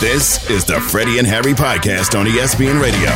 This 0.00 0.50
is 0.50 0.64
the 0.64 0.80
Freddie 0.80 1.18
and 1.18 1.26
Harry 1.26 1.54
podcast 1.54 2.18
on 2.18 2.26
ESPN 2.26 2.82
Radio. 2.82 3.08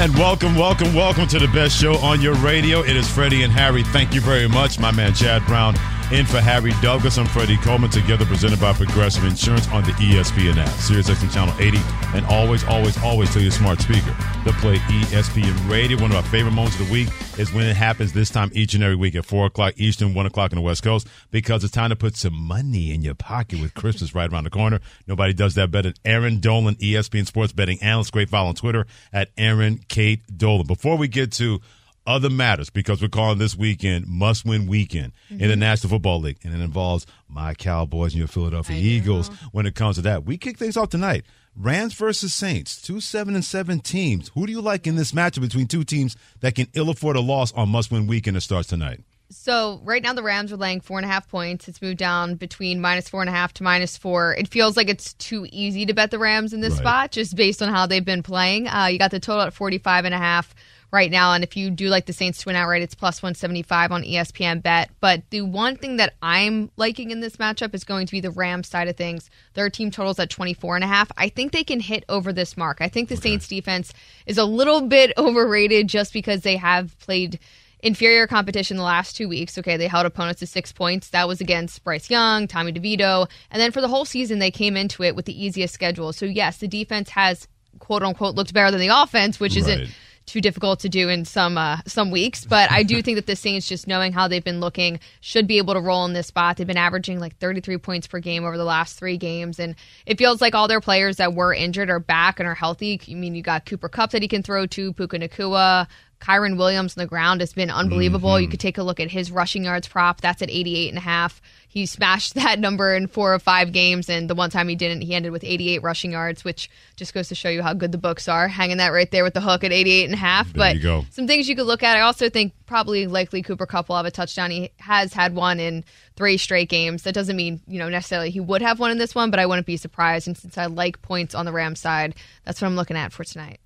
And 0.00 0.14
welcome, 0.14 0.54
welcome, 0.54 0.94
welcome 0.94 1.26
to 1.26 1.38
the 1.38 1.48
best 1.48 1.76
show 1.76 1.96
on 1.96 2.20
your 2.22 2.34
radio. 2.36 2.80
It 2.82 2.96
is 2.96 3.10
Freddie 3.10 3.42
and 3.42 3.52
Harry. 3.52 3.82
Thank 3.82 4.14
you 4.14 4.20
very 4.20 4.48
much, 4.48 4.78
my 4.78 4.90
man 4.90 5.12
Chad 5.12 5.44
Brown. 5.44 5.74
In 6.12 6.24
for 6.24 6.38
Harry 6.38 6.72
Douglas, 6.80 7.18
I'm 7.18 7.26
Freddie 7.26 7.56
Coleman, 7.56 7.90
together 7.90 8.24
presented 8.24 8.60
by 8.60 8.72
Progressive 8.72 9.24
Insurance 9.24 9.66
on 9.70 9.82
the 9.82 9.90
ESPN 9.90 10.56
app, 10.56 10.68
Sirius 10.78 11.10
XM 11.10 11.34
Channel 11.34 11.54
80, 11.58 11.78
and 12.14 12.24
always, 12.26 12.62
always, 12.62 12.96
always 13.02 13.32
to 13.32 13.42
your 13.42 13.50
smart 13.50 13.80
speaker 13.80 14.14
to 14.44 14.52
play 14.60 14.76
ESPN 14.76 15.68
Radio. 15.68 16.00
One 16.00 16.12
of 16.12 16.16
our 16.16 16.22
favorite 16.22 16.52
moments 16.52 16.78
of 16.78 16.86
the 16.86 16.92
week 16.92 17.08
is 17.38 17.52
when 17.52 17.66
it 17.66 17.74
happens 17.74 18.12
this 18.12 18.30
time 18.30 18.52
each 18.54 18.74
and 18.74 18.84
every 18.84 18.94
week 18.94 19.16
at 19.16 19.24
4 19.24 19.46
o'clock 19.46 19.74
Eastern, 19.78 20.14
1 20.14 20.26
o'clock 20.26 20.52
on 20.52 20.58
the 20.58 20.62
West 20.62 20.84
Coast, 20.84 21.08
because 21.32 21.64
it's 21.64 21.72
time 21.74 21.90
to 21.90 21.96
put 21.96 22.14
some 22.14 22.34
money 22.34 22.92
in 22.92 23.02
your 23.02 23.16
pocket 23.16 23.60
with 23.60 23.74
Christmas 23.74 24.14
right 24.14 24.32
around 24.32 24.44
the 24.44 24.50
corner. 24.50 24.78
Nobody 25.08 25.32
does 25.32 25.56
that 25.56 25.72
better 25.72 25.88
than 25.90 25.98
Erin 26.04 26.38
Dolan, 26.38 26.76
ESPN 26.76 27.26
Sports 27.26 27.52
Betting 27.52 27.82
Analyst. 27.82 28.12
Great 28.12 28.30
follow 28.30 28.50
on 28.50 28.54
Twitter 28.54 28.86
at 29.12 29.30
Erin 29.36 29.80
Kate 29.88 30.20
Dolan. 30.38 30.68
Before 30.68 30.96
we 30.96 31.08
get 31.08 31.32
to 31.32 31.60
other 32.06 32.30
matters 32.30 32.70
because 32.70 33.02
we're 33.02 33.08
calling 33.08 33.38
this 33.38 33.56
weekend 33.56 34.06
must 34.06 34.44
win 34.44 34.66
weekend 34.66 35.12
mm-hmm. 35.30 35.42
in 35.42 35.48
the 35.48 35.56
National 35.56 35.90
Football 35.90 36.20
League. 36.20 36.38
And 36.44 36.54
it 36.54 36.60
involves 36.60 37.06
my 37.28 37.54
Cowboys 37.54 38.12
and 38.12 38.18
your 38.18 38.28
Philadelphia 38.28 38.76
Eagles 38.76 39.28
when 39.52 39.66
it 39.66 39.74
comes 39.74 39.96
to 39.96 40.02
that. 40.02 40.24
We 40.24 40.38
kick 40.38 40.58
things 40.58 40.76
off 40.76 40.90
tonight. 40.90 41.24
Rams 41.58 41.94
versus 41.94 42.34
Saints, 42.34 42.82
two 42.82 43.00
seven 43.00 43.34
and 43.34 43.44
seven 43.44 43.80
teams. 43.80 44.30
Who 44.34 44.46
do 44.46 44.52
you 44.52 44.60
like 44.60 44.86
in 44.86 44.96
this 44.96 45.12
matchup 45.12 45.40
between 45.40 45.66
two 45.66 45.84
teams 45.84 46.14
that 46.40 46.54
can 46.54 46.66
ill 46.74 46.90
afford 46.90 47.16
a 47.16 47.20
loss 47.20 47.50
on 47.52 47.70
must 47.70 47.90
win 47.90 48.06
weekend 48.06 48.36
that 48.36 48.42
starts 48.42 48.68
tonight? 48.68 49.02
So 49.30 49.80
right 49.82 50.02
now 50.02 50.12
the 50.12 50.22
Rams 50.22 50.52
are 50.52 50.56
laying 50.56 50.80
four 50.80 50.98
and 50.98 51.04
a 51.04 51.08
half 51.08 51.28
points. 51.28 51.66
It's 51.66 51.82
moved 51.82 51.98
down 51.98 52.36
between 52.36 52.80
minus 52.80 53.08
four 53.08 53.22
and 53.22 53.28
a 53.28 53.32
half 53.32 53.52
to 53.54 53.62
minus 53.62 53.96
four. 53.96 54.34
It 54.34 54.48
feels 54.48 54.76
like 54.76 54.88
it's 54.88 55.14
too 55.14 55.46
easy 55.50 55.86
to 55.86 55.94
bet 55.94 56.10
the 56.10 56.18
Rams 56.18 56.52
in 56.52 56.60
this 56.60 56.74
right. 56.74 56.80
spot 56.80 57.10
just 57.10 57.34
based 57.34 57.62
on 57.62 57.72
how 57.72 57.86
they've 57.86 58.04
been 58.04 58.22
playing. 58.22 58.68
Uh, 58.68 58.86
you 58.86 58.98
got 58.98 59.10
the 59.10 59.18
total 59.18 59.42
at 59.42 59.52
45 59.52 60.04
and 60.04 60.14
a 60.14 60.18
half 60.18 60.54
right 60.92 61.10
now. 61.10 61.32
And 61.32 61.42
if 61.44 61.56
you 61.56 61.70
do 61.70 61.88
like 61.88 62.06
the 62.06 62.12
Saints 62.12 62.38
to 62.38 62.48
win 62.48 62.56
outright, 62.56 62.82
it's 62.82 62.94
plus 62.94 63.22
175 63.22 63.92
on 63.92 64.02
ESPN 64.02 64.62
Bet. 64.62 64.90
But 65.00 65.22
the 65.30 65.42
one 65.42 65.76
thing 65.76 65.96
that 65.96 66.14
I'm 66.22 66.70
liking 66.76 67.10
in 67.10 67.20
this 67.20 67.36
matchup 67.36 67.74
is 67.74 67.84
going 67.84 68.06
to 68.06 68.12
be 68.12 68.20
the 68.20 68.30
Rams 68.30 68.68
side 68.68 68.88
of 68.88 68.96
things. 68.96 69.30
Their 69.54 69.70
team 69.70 69.90
totals 69.90 70.18
at 70.18 70.30
24 70.30 70.76
and 70.76 70.84
a 70.84 70.88
half. 70.88 71.10
I 71.16 71.28
think 71.28 71.52
they 71.52 71.64
can 71.64 71.80
hit 71.80 72.04
over 72.08 72.32
this 72.32 72.56
mark. 72.56 72.78
I 72.80 72.88
think 72.88 73.08
the 73.08 73.14
okay. 73.14 73.30
Saints 73.30 73.48
defense 73.48 73.92
is 74.26 74.38
a 74.38 74.44
little 74.44 74.82
bit 74.82 75.12
overrated 75.18 75.88
just 75.88 76.12
because 76.12 76.42
they 76.42 76.56
have 76.56 76.98
played 76.98 77.38
inferior 77.80 78.26
competition 78.26 78.76
the 78.76 78.82
last 78.82 79.16
two 79.16 79.28
weeks. 79.28 79.58
Okay, 79.58 79.76
they 79.76 79.88
held 79.88 80.06
opponents 80.06 80.40
to 80.40 80.46
six 80.46 80.72
points. 80.72 81.10
That 81.10 81.28
was 81.28 81.40
against 81.40 81.84
Bryce 81.84 82.10
Young, 82.10 82.48
Tommy 82.48 82.72
DeVito. 82.72 83.28
And 83.50 83.60
then 83.60 83.72
for 83.72 83.80
the 83.80 83.88
whole 83.88 84.04
season, 84.04 84.38
they 84.38 84.50
came 84.50 84.76
into 84.76 85.02
it 85.02 85.14
with 85.14 85.26
the 85.26 85.44
easiest 85.44 85.74
schedule. 85.74 86.12
So, 86.12 86.26
yes, 86.26 86.58
the 86.58 86.68
defense 86.68 87.10
has 87.10 87.46
quote 87.78 88.02
unquote 88.02 88.34
looked 88.34 88.54
better 88.54 88.70
than 88.70 88.80
the 88.80 88.88
offense, 88.88 89.38
which 89.38 89.52
right. 89.52 89.60
isn't 89.60 89.90
too 90.26 90.40
difficult 90.40 90.80
to 90.80 90.88
do 90.88 91.08
in 91.08 91.24
some 91.24 91.56
uh, 91.56 91.78
some 91.86 92.10
weeks. 92.10 92.44
But 92.44 92.70
I 92.70 92.82
do 92.82 93.00
think 93.02 93.16
that 93.16 93.26
the 93.26 93.36
Saints, 93.36 93.68
just 93.68 93.86
knowing 93.86 94.12
how 94.12 94.28
they've 94.28 94.44
been 94.44 94.60
looking, 94.60 95.00
should 95.20 95.46
be 95.46 95.58
able 95.58 95.74
to 95.74 95.80
roll 95.80 96.04
in 96.04 96.12
this 96.12 96.26
spot. 96.26 96.56
They've 96.56 96.66
been 96.66 96.76
averaging 96.76 97.20
like 97.20 97.38
33 97.38 97.78
points 97.78 98.06
per 98.06 98.18
game 98.18 98.44
over 98.44 98.58
the 98.58 98.64
last 98.64 98.98
three 98.98 99.16
games, 99.16 99.58
and 99.58 99.74
it 100.04 100.18
feels 100.18 100.40
like 100.40 100.54
all 100.54 100.68
their 100.68 100.80
players 100.80 101.16
that 101.16 101.34
were 101.34 101.54
injured 101.54 101.90
are 101.90 102.00
back 102.00 102.38
and 102.38 102.48
are 102.48 102.54
healthy. 102.54 103.00
I 103.08 103.14
mean, 103.14 103.34
you 103.34 103.42
got 103.42 103.66
Cooper 103.66 103.88
Kupp 103.88 104.10
that 104.10 104.22
he 104.22 104.28
can 104.28 104.42
throw 104.42 104.66
to, 104.66 104.92
Puka 104.92 105.18
Nacua, 105.18 105.86
Kyren 106.20 106.56
Williams 106.56 106.96
on 106.96 107.02
the 107.02 107.06
ground 107.06 107.40
has 107.40 107.52
been 107.52 107.70
unbelievable. 107.70 108.30
Mm-hmm. 108.30 108.42
You 108.42 108.48
could 108.48 108.60
take 108.60 108.78
a 108.78 108.82
look 108.82 109.00
at 109.00 109.10
his 109.10 109.30
rushing 109.30 109.64
yards 109.64 109.86
prop. 109.86 110.20
That's 110.20 110.42
at 110.42 110.50
88 110.50 110.88
and 110.88 110.98
a 110.98 111.02
half. 111.02 111.42
He 111.68 111.84
smashed 111.84 112.34
that 112.36 112.58
number 112.58 112.94
in 112.94 113.06
four 113.06 113.34
or 113.34 113.38
five 113.38 113.72
games, 113.72 114.08
and 114.08 114.30
the 114.30 114.34
one 114.34 114.50
time 114.50 114.68
he 114.68 114.76
didn't, 114.76 115.02
he 115.02 115.14
ended 115.14 115.32
with 115.32 115.44
88 115.44 115.82
rushing 115.82 116.12
yards, 116.12 116.42
which 116.44 116.70
just 116.96 117.12
goes 117.12 117.28
to 117.28 117.34
show 117.34 117.50
you 117.50 117.62
how 117.62 117.74
good 117.74 117.92
the 117.92 117.98
books 117.98 118.28
are. 118.28 118.48
Hanging 118.48 118.78
that 118.78 118.88
right 118.88 119.10
there 119.10 119.24
with 119.24 119.34
the 119.34 119.40
hook 119.40 119.62
at 119.62 119.72
88 119.72 120.04
and 120.06 120.14
a 120.14 120.16
half. 120.16 120.52
There 120.52 120.74
but 120.74 120.76
some 121.10 121.26
things 121.26 121.48
you 121.48 121.56
could 121.56 121.66
look 121.66 121.82
at. 121.82 121.96
I 121.96 122.00
also 122.00 122.30
think 122.30 122.54
probably 122.64 123.06
likely 123.06 123.42
Cooper 123.42 123.66
Kupp 123.66 123.88
will 123.88 123.96
have 123.96 124.06
a 124.06 124.10
touchdown. 124.10 124.50
He 124.50 124.70
has 124.78 125.12
had 125.12 125.34
one 125.34 125.60
in 125.60 125.84
three 126.16 126.38
straight 126.38 126.70
games. 126.70 127.02
That 127.02 127.12
doesn't 127.12 127.36
mean, 127.36 127.60
you 127.66 127.78
know, 127.78 127.88
necessarily 127.88 128.30
he 128.30 128.40
would 128.40 128.62
have 128.62 128.80
one 128.80 128.90
in 128.90 128.98
this 128.98 129.14
one, 129.14 129.30
but 129.30 129.38
I 129.38 129.46
wouldn't 129.46 129.66
be 129.66 129.76
surprised. 129.76 130.26
And 130.26 130.36
since 130.36 130.56
I 130.56 130.66
like 130.66 131.02
points 131.02 131.34
on 131.34 131.44
the 131.44 131.52
Rams 131.52 131.80
side, 131.80 132.14
that's 132.44 132.60
what 132.60 132.68
I'm 132.68 132.76
looking 132.76 132.96
at 132.96 133.12
for 133.12 133.22
tonight. 133.22 133.60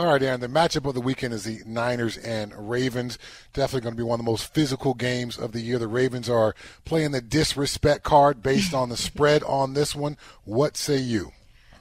All 0.00 0.06
right, 0.06 0.22
Erin. 0.22 0.40
The 0.40 0.48
matchup 0.48 0.88
of 0.88 0.94
the 0.94 1.00
weekend 1.02 1.34
is 1.34 1.44
the 1.44 1.60
Niners 1.66 2.16
and 2.16 2.70
Ravens. 2.70 3.18
Definitely 3.52 3.82
going 3.82 3.92
to 3.92 3.98
be 3.98 4.02
one 4.02 4.18
of 4.18 4.24
the 4.24 4.30
most 4.30 4.54
physical 4.54 4.94
games 4.94 5.36
of 5.36 5.52
the 5.52 5.60
year. 5.60 5.78
The 5.78 5.88
Ravens 5.88 6.26
are 6.30 6.54
playing 6.86 7.10
the 7.10 7.20
disrespect 7.20 8.02
card 8.02 8.42
based 8.42 8.72
on 8.72 8.88
the 8.88 8.96
spread 8.96 9.42
on 9.42 9.74
this 9.74 9.94
one. 9.94 10.16
What 10.44 10.78
say 10.78 10.96
you? 10.96 11.32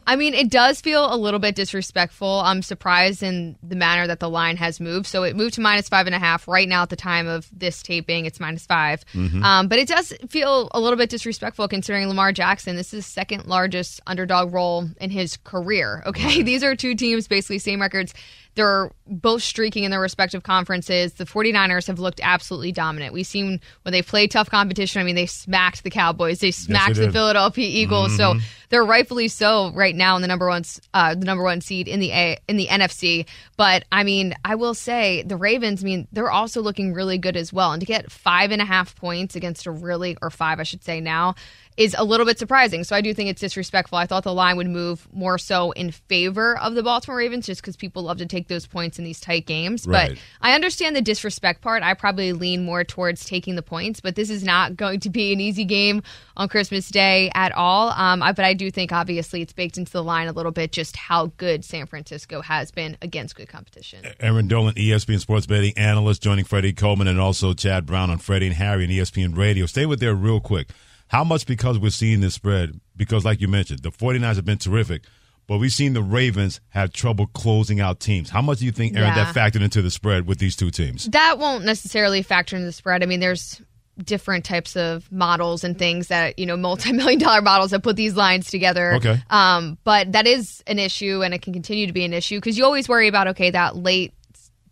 I 0.09 0.15
mean, 0.15 0.33
it 0.33 0.49
does 0.49 0.81
feel 0.81 1.13
a 1.13 1.15
little 1.15 1.39
bit 1.39 1.53
disrespectful. 1.53 2.41
I'm 2.43 2.63
surprised 2.63 3.21
in 3.21 3.57
the 3.61 3.75
manner 3.75 4.07
that 4.07 4.19
the 4.19 4.27
line 4.27 4.57
has 4.57 4.79
moved. 4.79 5.05
So 5.05 5.21
it 5.21 5.35
moved 5.35 5.53
to 5.53 5.61
minus 5.61 5.87
five 5.87 6.07
and 6.07 6.15
a 6.15 6.19
half. 6.19 6.47
Right 6.47 6.67
now, 6.67 6.81
at 6.81 6.89
the 6.89 6.95
time 6.95 7.27
of 7.27 7.47
this 7.55 7.83
taping, 7.83 8.25
it's 8.25 8.39
minus 8.39 8.65
5 8.65 9.05
mm-hmm. 9.05 9.43
um, 9.43 9.67
but 9.67 9.77
it 9.77 9.87
does 9.87 10.11
feel 10.29 10.69
a 10.71 10.79
little 10.79 10.97
bit 10.97 11.11
disrespectful 11.11 11.67
considering 11.67 12.07
Lamar 12.07 12.31
Jackson. 12.31 12.75
This 12.75 12.91
is 12.91 13.05
second 13.05 13.45
largest 13.45 14.01
underdog 14.07 14.51
role 14.51 14.89
in 14.99 15.11
his 15.11 15.37
career. 15.37 16.01
Okay, 16.07 16.41
these 16.41 16.63
are 16.63 16.75
two 16.75 16.95
teams 16.95 17.27
basically 17.27 17.59
same 17.59 17.79
records. 17.79 18.15
They're 18.59 18.91
both 19.07 19.41
streaking 19.41 19.85
in 19.85 19.91
their 19.91 20.01
respective 20.01 20.43
conferences. 20.43 21.13
The 21.13 21.23
49ers 21.23 21.87
have 21.87 21.97
looked 21.97 22.19
absolutely 22.21 22.73
dominant. 22.73 23.13
We've 23.13 23.25
seen 23.25 23.61
when 23.83 23.93
they 23.93 24.01
play 24.01 24.27
tough 24.27 24.49
competition, 24.49 24.99
I 24.99 25.05
mean, 25.05 25.15
they 25.15 25.27
smacked 25.27 25.85
the 25.85 25.89
Cowboys, 25.89 26.39
they 26.39 26.51
smacked 26.51 26.89
yes, 26.89 26.97
they 26.97 27.05
the 27.05 27.13
Philadelphia 27.13 27.65
Eagles. 27.65 28.09
Mm-hmm. 28.09 28.39
So 28.39 28.45
they're 28.67 28.83
rightfully 28.83 29.29
so 29.29 29.71
right 29.71 29.95
now 29.95 30.17
in 30.17 30.21
the 30.21 30.27
number 30.27 30.49
one 30.49 30.63
uh, 30.93 31.15
the 31.15 31.23
number 31.23 31.41
one 31.41 31.61
seed 31.61 31.87
in 31.87 32.01
the 32.01 32.11
A, 32.11 32.37
in 32.49 32.57
the 32.57 32.67
NFC. 32.67 33.25
But 33.55 33.85
I 33.93 34.03
mean, 34.03 34.35
I 34.43 34.55
will 34.55 34.73
say 34.73 35.23
the 35.23 35.37
Ravens. 35.37 35.81
I 35.81 35.85
mean, 35.85 36.09
they're 36.11 36.29
also 36.29 36.61
looking 36.61 36.93
really 36.93 37.17
good 37.17 37.37
as 37.37 37.53
well. 37.53 37.71
And 37.71 37.79
to 37.79 37.85
get 37.85 38.11
five 38.11 38.51
and 38.51 38.61
a 38.61 38.65
half 38.65 38.93
points 38.97 39.37
against 39.37 39.67
a 39.67 39.71
really 39.71 40.17
or 40.21 40.29
five, 40.29 40.59
I 40.59 40.63
should 40.63 40.83
say 40.83 40.99
now 40.99 41.35
is 41.79 41.95
a 41.97 42.03
little 42.03 42.25
bit 42.25 42.37
surprising. 42.37 42.83
So 42.83 42.93
I 42.93 42.99
do 42.99 43.13
think 43.13 43.29
it's 43.29 43.39
disrespectful. 43.39 43.97
I 43.97 44.05
thought 44.05 44.25
the 44.25 44.33
line 44.33 44.57
would 44.57 44.67
move 44.67 45.07
more 45.13 45.37
so 45.37 45.71
in 45.71 45.91
favor 45.91 46.59
of 46.59 46.75
the 46.75 46.83
Baltimore 46.83 47.17
Ravens 47.17 47.45
just 47.45 47.61
because 47.61 47.77
people 47.77 48.03
love 48.03 48.17
to 48.17 48.25
take 48.25 48.49
those 48.49 48.67
points 48.67 48.99
in 48.99 49.05
these 49.05 49.21
tight 49.21 49.45
games. 49.45 49.87
Right. 49.87 50.09
But 50.09 50.19
I 50.41 50.55
understand 50.55 50.97
the 50.97 51.01
disrespect 51.01 51.61
part. 51.61 51.81
I 51.81 51.93
probably 51.93 52.33
lean 52.33 52.65
more 52.65 52.83
towards 52.83 53.23
taking 53.23 53.55
the 53.55 53.61
points, 53.61 54.01
but 54.01 54.15
this 54.15 54.29
is 54.29 54.43
not 54.43 54.75
going 54.75 54.99
to 54.99 55.09
be 55.09 55.31
an 55.31 55.39
easy 55.39 55.63
game 55.63 56.03
on 56.35 56.49
Christmas 56.49 56.89
Day 56.89 57.31
at 57.33 57.53
all. 57.53 57.91
Um, 57.91 58.21
I, 58.21 58.33
but 58.33 58.43
I 58.43 58.53
do 58.53 58.69
think 58.69 58.91
obviously 58.91 59.41
it's 59.41 59.53
baked 59.53 59.77
into 59.77 59.93
the 59.93 60.03
line 60.03 60.27
a 60.27 60.33
little 60.33 60.51
bit 60.51 60.73
just 60.73 60.97
how 60.97 61.27
good 61.37 61.63
San 61.63 61.85
Francisco 61.85 62.41
has 62.41 62.71
been 62.71 62.97
against 63.01 63.37
good 63.37 63.47
competition. 63.47 64.03
Erin 64.19 64.49
Dolan, 64.49 64.73
ESPN 64.75 65.21
sports 65.21 65.45
betting 65.45 65.77
analyst, 65.77 66.21
joining 66.21 66.43
Freddie 66.43 66.73
Coleman 66.73 67.07
and 67.07 67.21
also 67.21 67.53
Chad 67.53 67.85
Brown 67.85 68.09
on 68.09 68.17
Freddie 68.17 68.47
and 68.47 68.55
Harry 68.57 68.83
and 68.83 68.91
ESPN 68.91 69.37
Radio. 69.37 69.65
Stay 69.65 69.85
with 69.85 70.01
there 70.01 70.13
real 70.13 70.41
quick. 70.41 70.67
How 71.09 71.23
much 71.23 71.45
because 71.45 71.79
we're 71.79 71.89
seeing 71.89 72.21
this 72.21 72.35
spread? 72.35 72.79
Because, 72.95 73.25
like 73.25 73.41
you 73.41 73.47
mentioned, 73.47 73.81
the 73.81 73.91
49ers 73.91 74.35
have 74.35 74.45
been 74.45 74.59
terrific, 74.59 75.03
but 75.47 75.57
we've 75.57 75.73
seen 75.73 75.93
the 75.93 76.03
Ravens 76.03 76.61
have 76.69 76.93
trouble 76.93 77.25
closing 77.27 77.79
out 77.79 77.99
teams. 77.99 78.29
How 78.29 78.43
much 78.43 78.59
do 78.59 78.65
you 78.65 78.71
think, 78.71 78.95
Erin, 78.95 79.07
yeah. 79.07 79.31
that 79.31 79.35
factored 79.35 79.63
into 79.63 79.81
the 79.81 79.89
spread 79.89 80.27
with 80.27 80.37
these 80.37 80.55
two 80.55 80.69
teams? 80.69 81.05
That 81.05 81.39
won't 81.39 81.65
necessarily 81.65 82.21
factor 82.21 82.55
into 82.55 82.67
the 82.67 82.71
spread. 82.71 83.01
I 83.01 83.07
mean, 83.07 83.19
there's 83.19 83.59
different 83.97 84.45
types 84.45 84.77
of 84.77 85.11
models 85.11 85.63
and 85.63 85.77
things 85.77 86.07
that 86.07 86.39
you 86.39 86.45
know 86.45 86.55
multi-million 86.55 87.19
dollar 87.19 87.41
models 87.41 87.71
that 87.71 87.83
put 87.83 87.97
these 87.97 88.15
lines 88.15 88.49
together 88.49 88.93
okay 88.93 89.21
um, 89.29 89.77
but 89.83 90.13
that 90.13 90.25
is 90.25 90.63
an 90.67 90.79
issue 90.79 91.21
and 91.21 91.33
it 91.33 91.41
can 91.41 91.51
continue 91.51 91.85
to 91.85 91.91
be 91.91 92.05
an 92.05 92.13
issue 92.13 92.37
because 92.37 92.57
you 92.57 92.63
always 92.63 92.87
worry 92.87 93.09
about 93.09 93.27
okay 93.27 93.51
that 93.51 93.75
late 93.75 94.13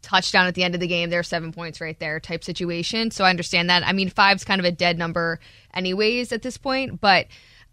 touchdown 0.08 0.48
at 0.48 0.56
the 0.56 0.64
end 0.64 0.74
of 0.74 0.80
the 0.80 0.88
game, 0.88 1.10
There 1.10 1.20
are 1.20 1.24
seven 1.24 1.52
points 1.52 1.82
right 1.82 2.00
there 2.00 2.20
type 2.20 2.44
situation. 2.44 3.12
So 3.12 3.24
I 3.26 3.30
understand 3.30 3.70
that. 3.70 3.86
I 3.86 3.92
mean, 3.94 4.10
five's 4.10 4.44
kind 4.46 4.60
of 4.60 4.66
a 4.66 4.72
dead 4.72 4.98
number, 4.98 5.40
anyways, 5.74 6.32
at 6.32 6.42
this 6.42 6.58
point, 6.58 7.00
but. 7.02 7.28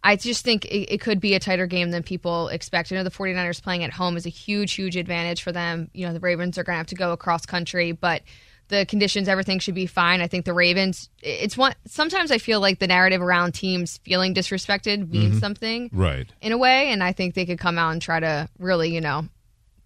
I 0.06 0.16
just 0.16 0.44
think 0.44 0.66
it, 0.66 0.92
it, 0.92 1.00
could 1.00 1.18
be 1.18 1.32
a 1.32 1.40
tighter 1.40 1.66
game 1.66 1.90
than 1.90 2.02
people 2.02 2.48
expect. 2.48 2.92
I 2.92 2.96
know 2.96 3.04
the 3.04 3.10
49ers 3.10 3.62
playing 3.62 3.84
at 3.84 3.90
home 3.90 4.18
is 4.18 4.26
a 4.26 4.28
huge, 4.28 4.74
huge 4.74 4.98
advantage 4.98 5.42
for 5.42 5.50
them. 5.50 5.88
You 5.94 6.06
know, 6.06 6.12
the 6.12 6.20
Ravens 6.20 6.58
are 6.58 6.62
going 6.62 6.74
to 6.74 6.76
have 6.76 6.88
to 6.88 6.94
go 6.94 7.12
across 7.12 7.46
country, 7.46 7.92
but 7.92 8.20
the 8.68 8.84
conditions, 8.84 9.28
everything 9.28 9.60
should 9.60 9.74
be 9.74 9.86
fine. 9.86 10.20
I 10.20 10.26
think 10.26 10.44
the 10.44 10.52
Ravens, 10.52 11.08
it's 11.22 11.56
one, 11.56 11.72
sometimes 11.86 12.30
I 12.30 12.36
feel 12.36 12.60
like 12.60 12.80
the 12.80 12.86
narrative 12.86 13.22
around 13.22 13.52
teams 13.54 13.96
feeling 14.04 14.34
disrespected 14.34 15.08
means 15.08 15.30
Mm-hmm. 15.36 15.38
something 15.38 15.88
Right. 15.90 16.30
in 16.42 16.52
a 16.52 16.58
way. 16.58 16.90
And 16.92 17.02
I 17.02 17.12
think 17.12 17.32
they 17.32 17.46
could 17.46 17.58
come 17.58 17.78
out 17.78 17.92
and 17.92 18.02
try 18.02 18.20
to 18.20 18.46
really, 18.58 18.92
you 18.92 19.00
know, 19.00 19.26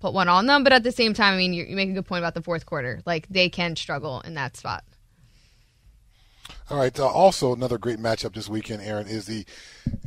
put 0.01 0.13
one 0.13 0.29
on 0.29 0.47
them. 0.47 0.65
But 0.65 0.73
at 0.73 0.83
the 0.83 0.93
same 0.93 1.15
time, 1.15 1.35
I 1.35 1.37
mean, 1.37 1.53
you, 1.53 1.65
you 1.65 1.77
make 1.77 1.91
a 1.91 1.93
good 1.93 2.07
point 2.07 2.23
about 2.23 2.35
the 2.35 2.43
fourth 2.43 2.67
quarter. 2.67 3.01
Like 3.07 3.29
they 3.29 3.49
can 3.49 3.77
struggle 3.77 4.21
in 4.21 4.35
that 4.35 4.57
spot. 4.57 4.85
All 6.71 6.79
right. 6.79 6.99
Uh, 6.99 7.07
also, 7.07 7.55
another 7.55 7.79
great 7.79 7.99
matchup 7.99 8.35
this 8.35 8.49
weekend, 8.49 8.83
Erin, 8.83 9.07
is 9.07 9.27
the 9.27 9.47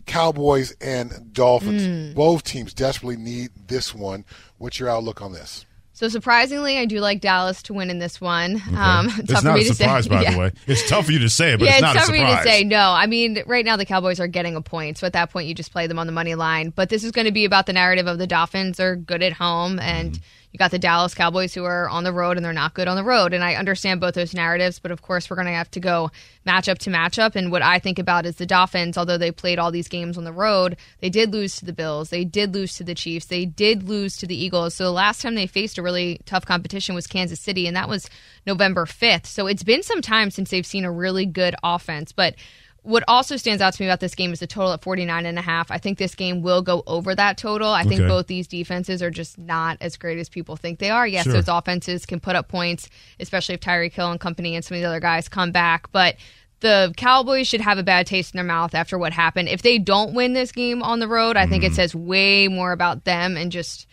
Cowboys 0.05 0.75
and 0.79 1.33
Dolphins. 1.33 1.83
Mm. 1.83 2.15
Both 2.15 2.43
teams 2.43 2.73
desperately 2.73 3.17
need 3.17 3.49
this 3.67 3.95
one. 3.95 4.25
What's 4.57 4.79
your 4.79 4.89
outlook 4.89 5.21
on 5.21 5.33
this? 5.33 5.65
So 6.01 6.09
surprisingly, 6.09 6.79
I 6.79 6.85
do 6.85 6.99
like 6.99 7.21
Dallas 7.21 7.61
to 7.61 7.75
win 7.75 7.91
in 7.91 7.99
this 7.99 8.19
one. 8.19 8.59
Um, 8.75 9.05
it's 9.19 9.31
tough 9.31 9.41
for 9.41 9.47
not 9.49 9.53
me 9.59 9.61
a 9.69 9.73
surprise, 9.75 10.05
say. 10.05 10.09
by 10.09 10.21
Yeah. 10.23 10.31
the 10.33 10.39
way. 10.39 10.51
It's 10.65 10.89
tough 10.89 11.05
for 11.05 11.11
you 11.11 11.19
to 11.19 11.29
say, 11.29 11.55
but 11.55 11.65
yeah, 11.65 11.73
it's 11.73 11.77
it's 11.77 11.81
not 11.83 11.93
tough 11.93 12.03
a 12.05 12.05
for 12.07 12.11
me 12.13 12.21
to 12.25 12.41
say. 12.41 12.63
No, 12.63 12.79
I 12.91 13.05
mean, 13.05 13.43
right 13.45 13.63
now 13.63 13.77
the 13.77 13.85
Cowboys 13.85 14.19
are 14.19 14.25
getting 14.25 14.55
a 14.55 14.61
point, 14.63 14.97
so 14.97 15.05
at 15.05 15.13
that 15.13 15.29
point 15.29 15.47
you 15.47 15.53
just 15.53 15.71
play 15.71 15.85
them 15.85 15.99
on 15.99 16.07
the 16.07 16.11
money 16.11 16.33
line. 16.33 16.71
But 16.75 16.89
this 16.89 17.03
is 17.03 17.11
going 17.11 17.25
to 17.25 17.31
be 17.31 17.45
about 17.45 17.67
the 17.67 17.73
narrative 17.73 18.07
of 18.07 18.17
the 18.17 18.25
Dolphins 18.25 18.79
are 18.79 18.95
good 18.95 19.21
at 19.21 19.33
home, 19.33 19.77
and 19.77 20.13
Mm-hmm. 20.13 20.23
You 20.51 20.57
got 20.57 20.71
the 20.71 20.79
Dallas 20.79 21.13
Cowboys 21.13 21.53
who 21.53 21.63
are 21.63 21.87
on 21.89 22.03
the 22.03 22.11
road 22.11 22.37
and 22.37 22.45
they're 22.45 22.53
not 22.53 22.73
good 22.73 22.87
on 22.87 22.97
the 22.97 23.03
road. 23.03 23.33
And 23.33 23.43
I 23.43 23.55
understand 23.55 24.01
both 24.01 24.15
those 24.15 24.33
narratives, 24.33 24.79
but 24.79 24.91
of 24.91 25.01
course 25.01 25.29
we're 25.29 25.37
going 25.37 25.47
to 25.47 25.53
have 25.53 25.71
to 25.71 25.79
go 25.79 26.11
matchup 26.45 26.77
to 26.79 26.89
matchup. 26.89 27.35
And 27.35 27.51
what 27.51 27.61
I 27.61 27.79
think 27.79 27.99
about 27.99 28.25
is 28.25 28.35
the 28.35 28.45
Dolphins, 28.45 28.97
although 28.97 29.17
they 29.17 29.31
played 29.31 29.59
all 29.59 29.71
these 29.71 29.87
games 29.87 30.17
on 30.17 30.25
the 30.25 30.33
road, 30.33 30.75
they 30.99 31.09
did 31.09 31.31
lose 31.31 31.55
to 31.57 31.65
the 31.65 31.73
Bills, 31.73 32.09
they 32.09 32.25
did 32.25 32.53
lose 32.53 32.75
to 32.75 32.83
the 32.83 32.95
Chiefs, 32.95 33.27
they 33.27 33.45
did 33.45 33.83
lose 33.87 34.17
to 34.17 34.27
the 34.27 34.35
Eagles. 34.35 34.75
So 34.75 34.83
the 34.83 34.91
last 34.91 35.21
time 35.21 35.35
they 35.35 35.47
faced 35.47 35.77
a 35.77 35.81
really 35.81 36.19
tough 36.25 36.45
competition 36.45 36.95
was 36.95 37.07
Kansas 37.07 37.39
City, 37.39 37.65
and 37.65 37.75
that 37.77 37.89
was 37.89 38.09
November 38.45 38.85
5th. 38.85 39.27
So 39.27 39.47
it's 39.47 39.63
been 39.63 39.83
some 39.83 40.01
time 40.01 40.31
since 40.31 40.49
they've 40.49 40.65
seen 40.65 40.83
a 40.83 40.91
really 40.91 41.25
good 41.25 41.55
offense. 41.63 42.11
But 42.11 42.35
what 42.83 43.03
also 43.07 43.37
stands 43.37 43.61
out 43.61 43.73
to 43.73 43.83
me 43.83 43.87
about 43.87 43.99
this 43.99 44.15
game 44.15 44.33
is 44.33 44.39
the 44.39 44.47
total 44.47 44.73
at 44.73 44.81
49 44.81 45.25
and 45.27 45.37
a 45.37 45.41
half. 45.41 45.69
I 45.69 45.77
think 45.77 45.99
this 45.99 46.15
game 46.15 46.41
will 46.41 46.63
go 46.63 46.81
over 46.87 47.13
that 47.13 47.37
total. 47.37 47.69
I 47.69 47.83
think 47.83 48.01
Okay. 48.01 48.07
both 48.07 48.25
these 48.25 48.47
defenses 48.47 49.03
are 49.03 49.11
just 49.11 49.37
not 49.37 49.77
as 49.81 49.97
great 49.97 50.17
as 50.17 50.29
people 50.29 50.55
think 50.55 50.79
they 50.79 50.89
are. 50.89 51.07
Yes, 51.07 51.25
Sure. 51.25 51.33
those 51.33 51.47
offenses 51.47 52.07
can 52.07 52.19
put 52.19 52.35
up 52.35 52.47
points, 52.47 52.89
especially 53.19 53.53
if 53.53 53.61
Tyreek 53.61 53.93
Hill 53.93 54.09
and 54.09 54.19
company 54.19 54.55
and 54.55 54.65
some 54.65 54.75
of 54.75 54.81
the 54.81 54.87
other 54.87 54.99
guys 54.99 55.29
come 55.29 55.51
back, 55.51 55.91
but 55.91 56.15
the 56.61 56.91
Cowboys 56.97 57.47
should 57.47 57.61
have 57.61 57.77
a 57.77 57.83
bad 57.83 58.07
taste 58.07 58.33
in 58.33 58.37
their 58.37 58.45
mouth 58.45 58.73
after 58.73 58.97
what 58.97 59.13
happened. 59.13 59.49
If 59.49 59.61
they 59.61 59.77
don't 59.77 60.13
win 60.13 60.33
this 60.33 60.51
game 60.51 60.81
on 60.81 60.99
the 60.99 61.07
road, 61.07 61.37
I 61.37 61.45
think 61.45 61.63
it 61.63 61.73
mm. 61.73 61.75
says 61.75 61.93
way 61.93 62.47
more 62.47 62.71
about 62.71 63.03
them 63.03 63.37
and 63.37 63.51
just 63.51 63.85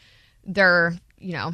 their, 0.44 0.94
you 1.18 1.32
know, 1.32 1.52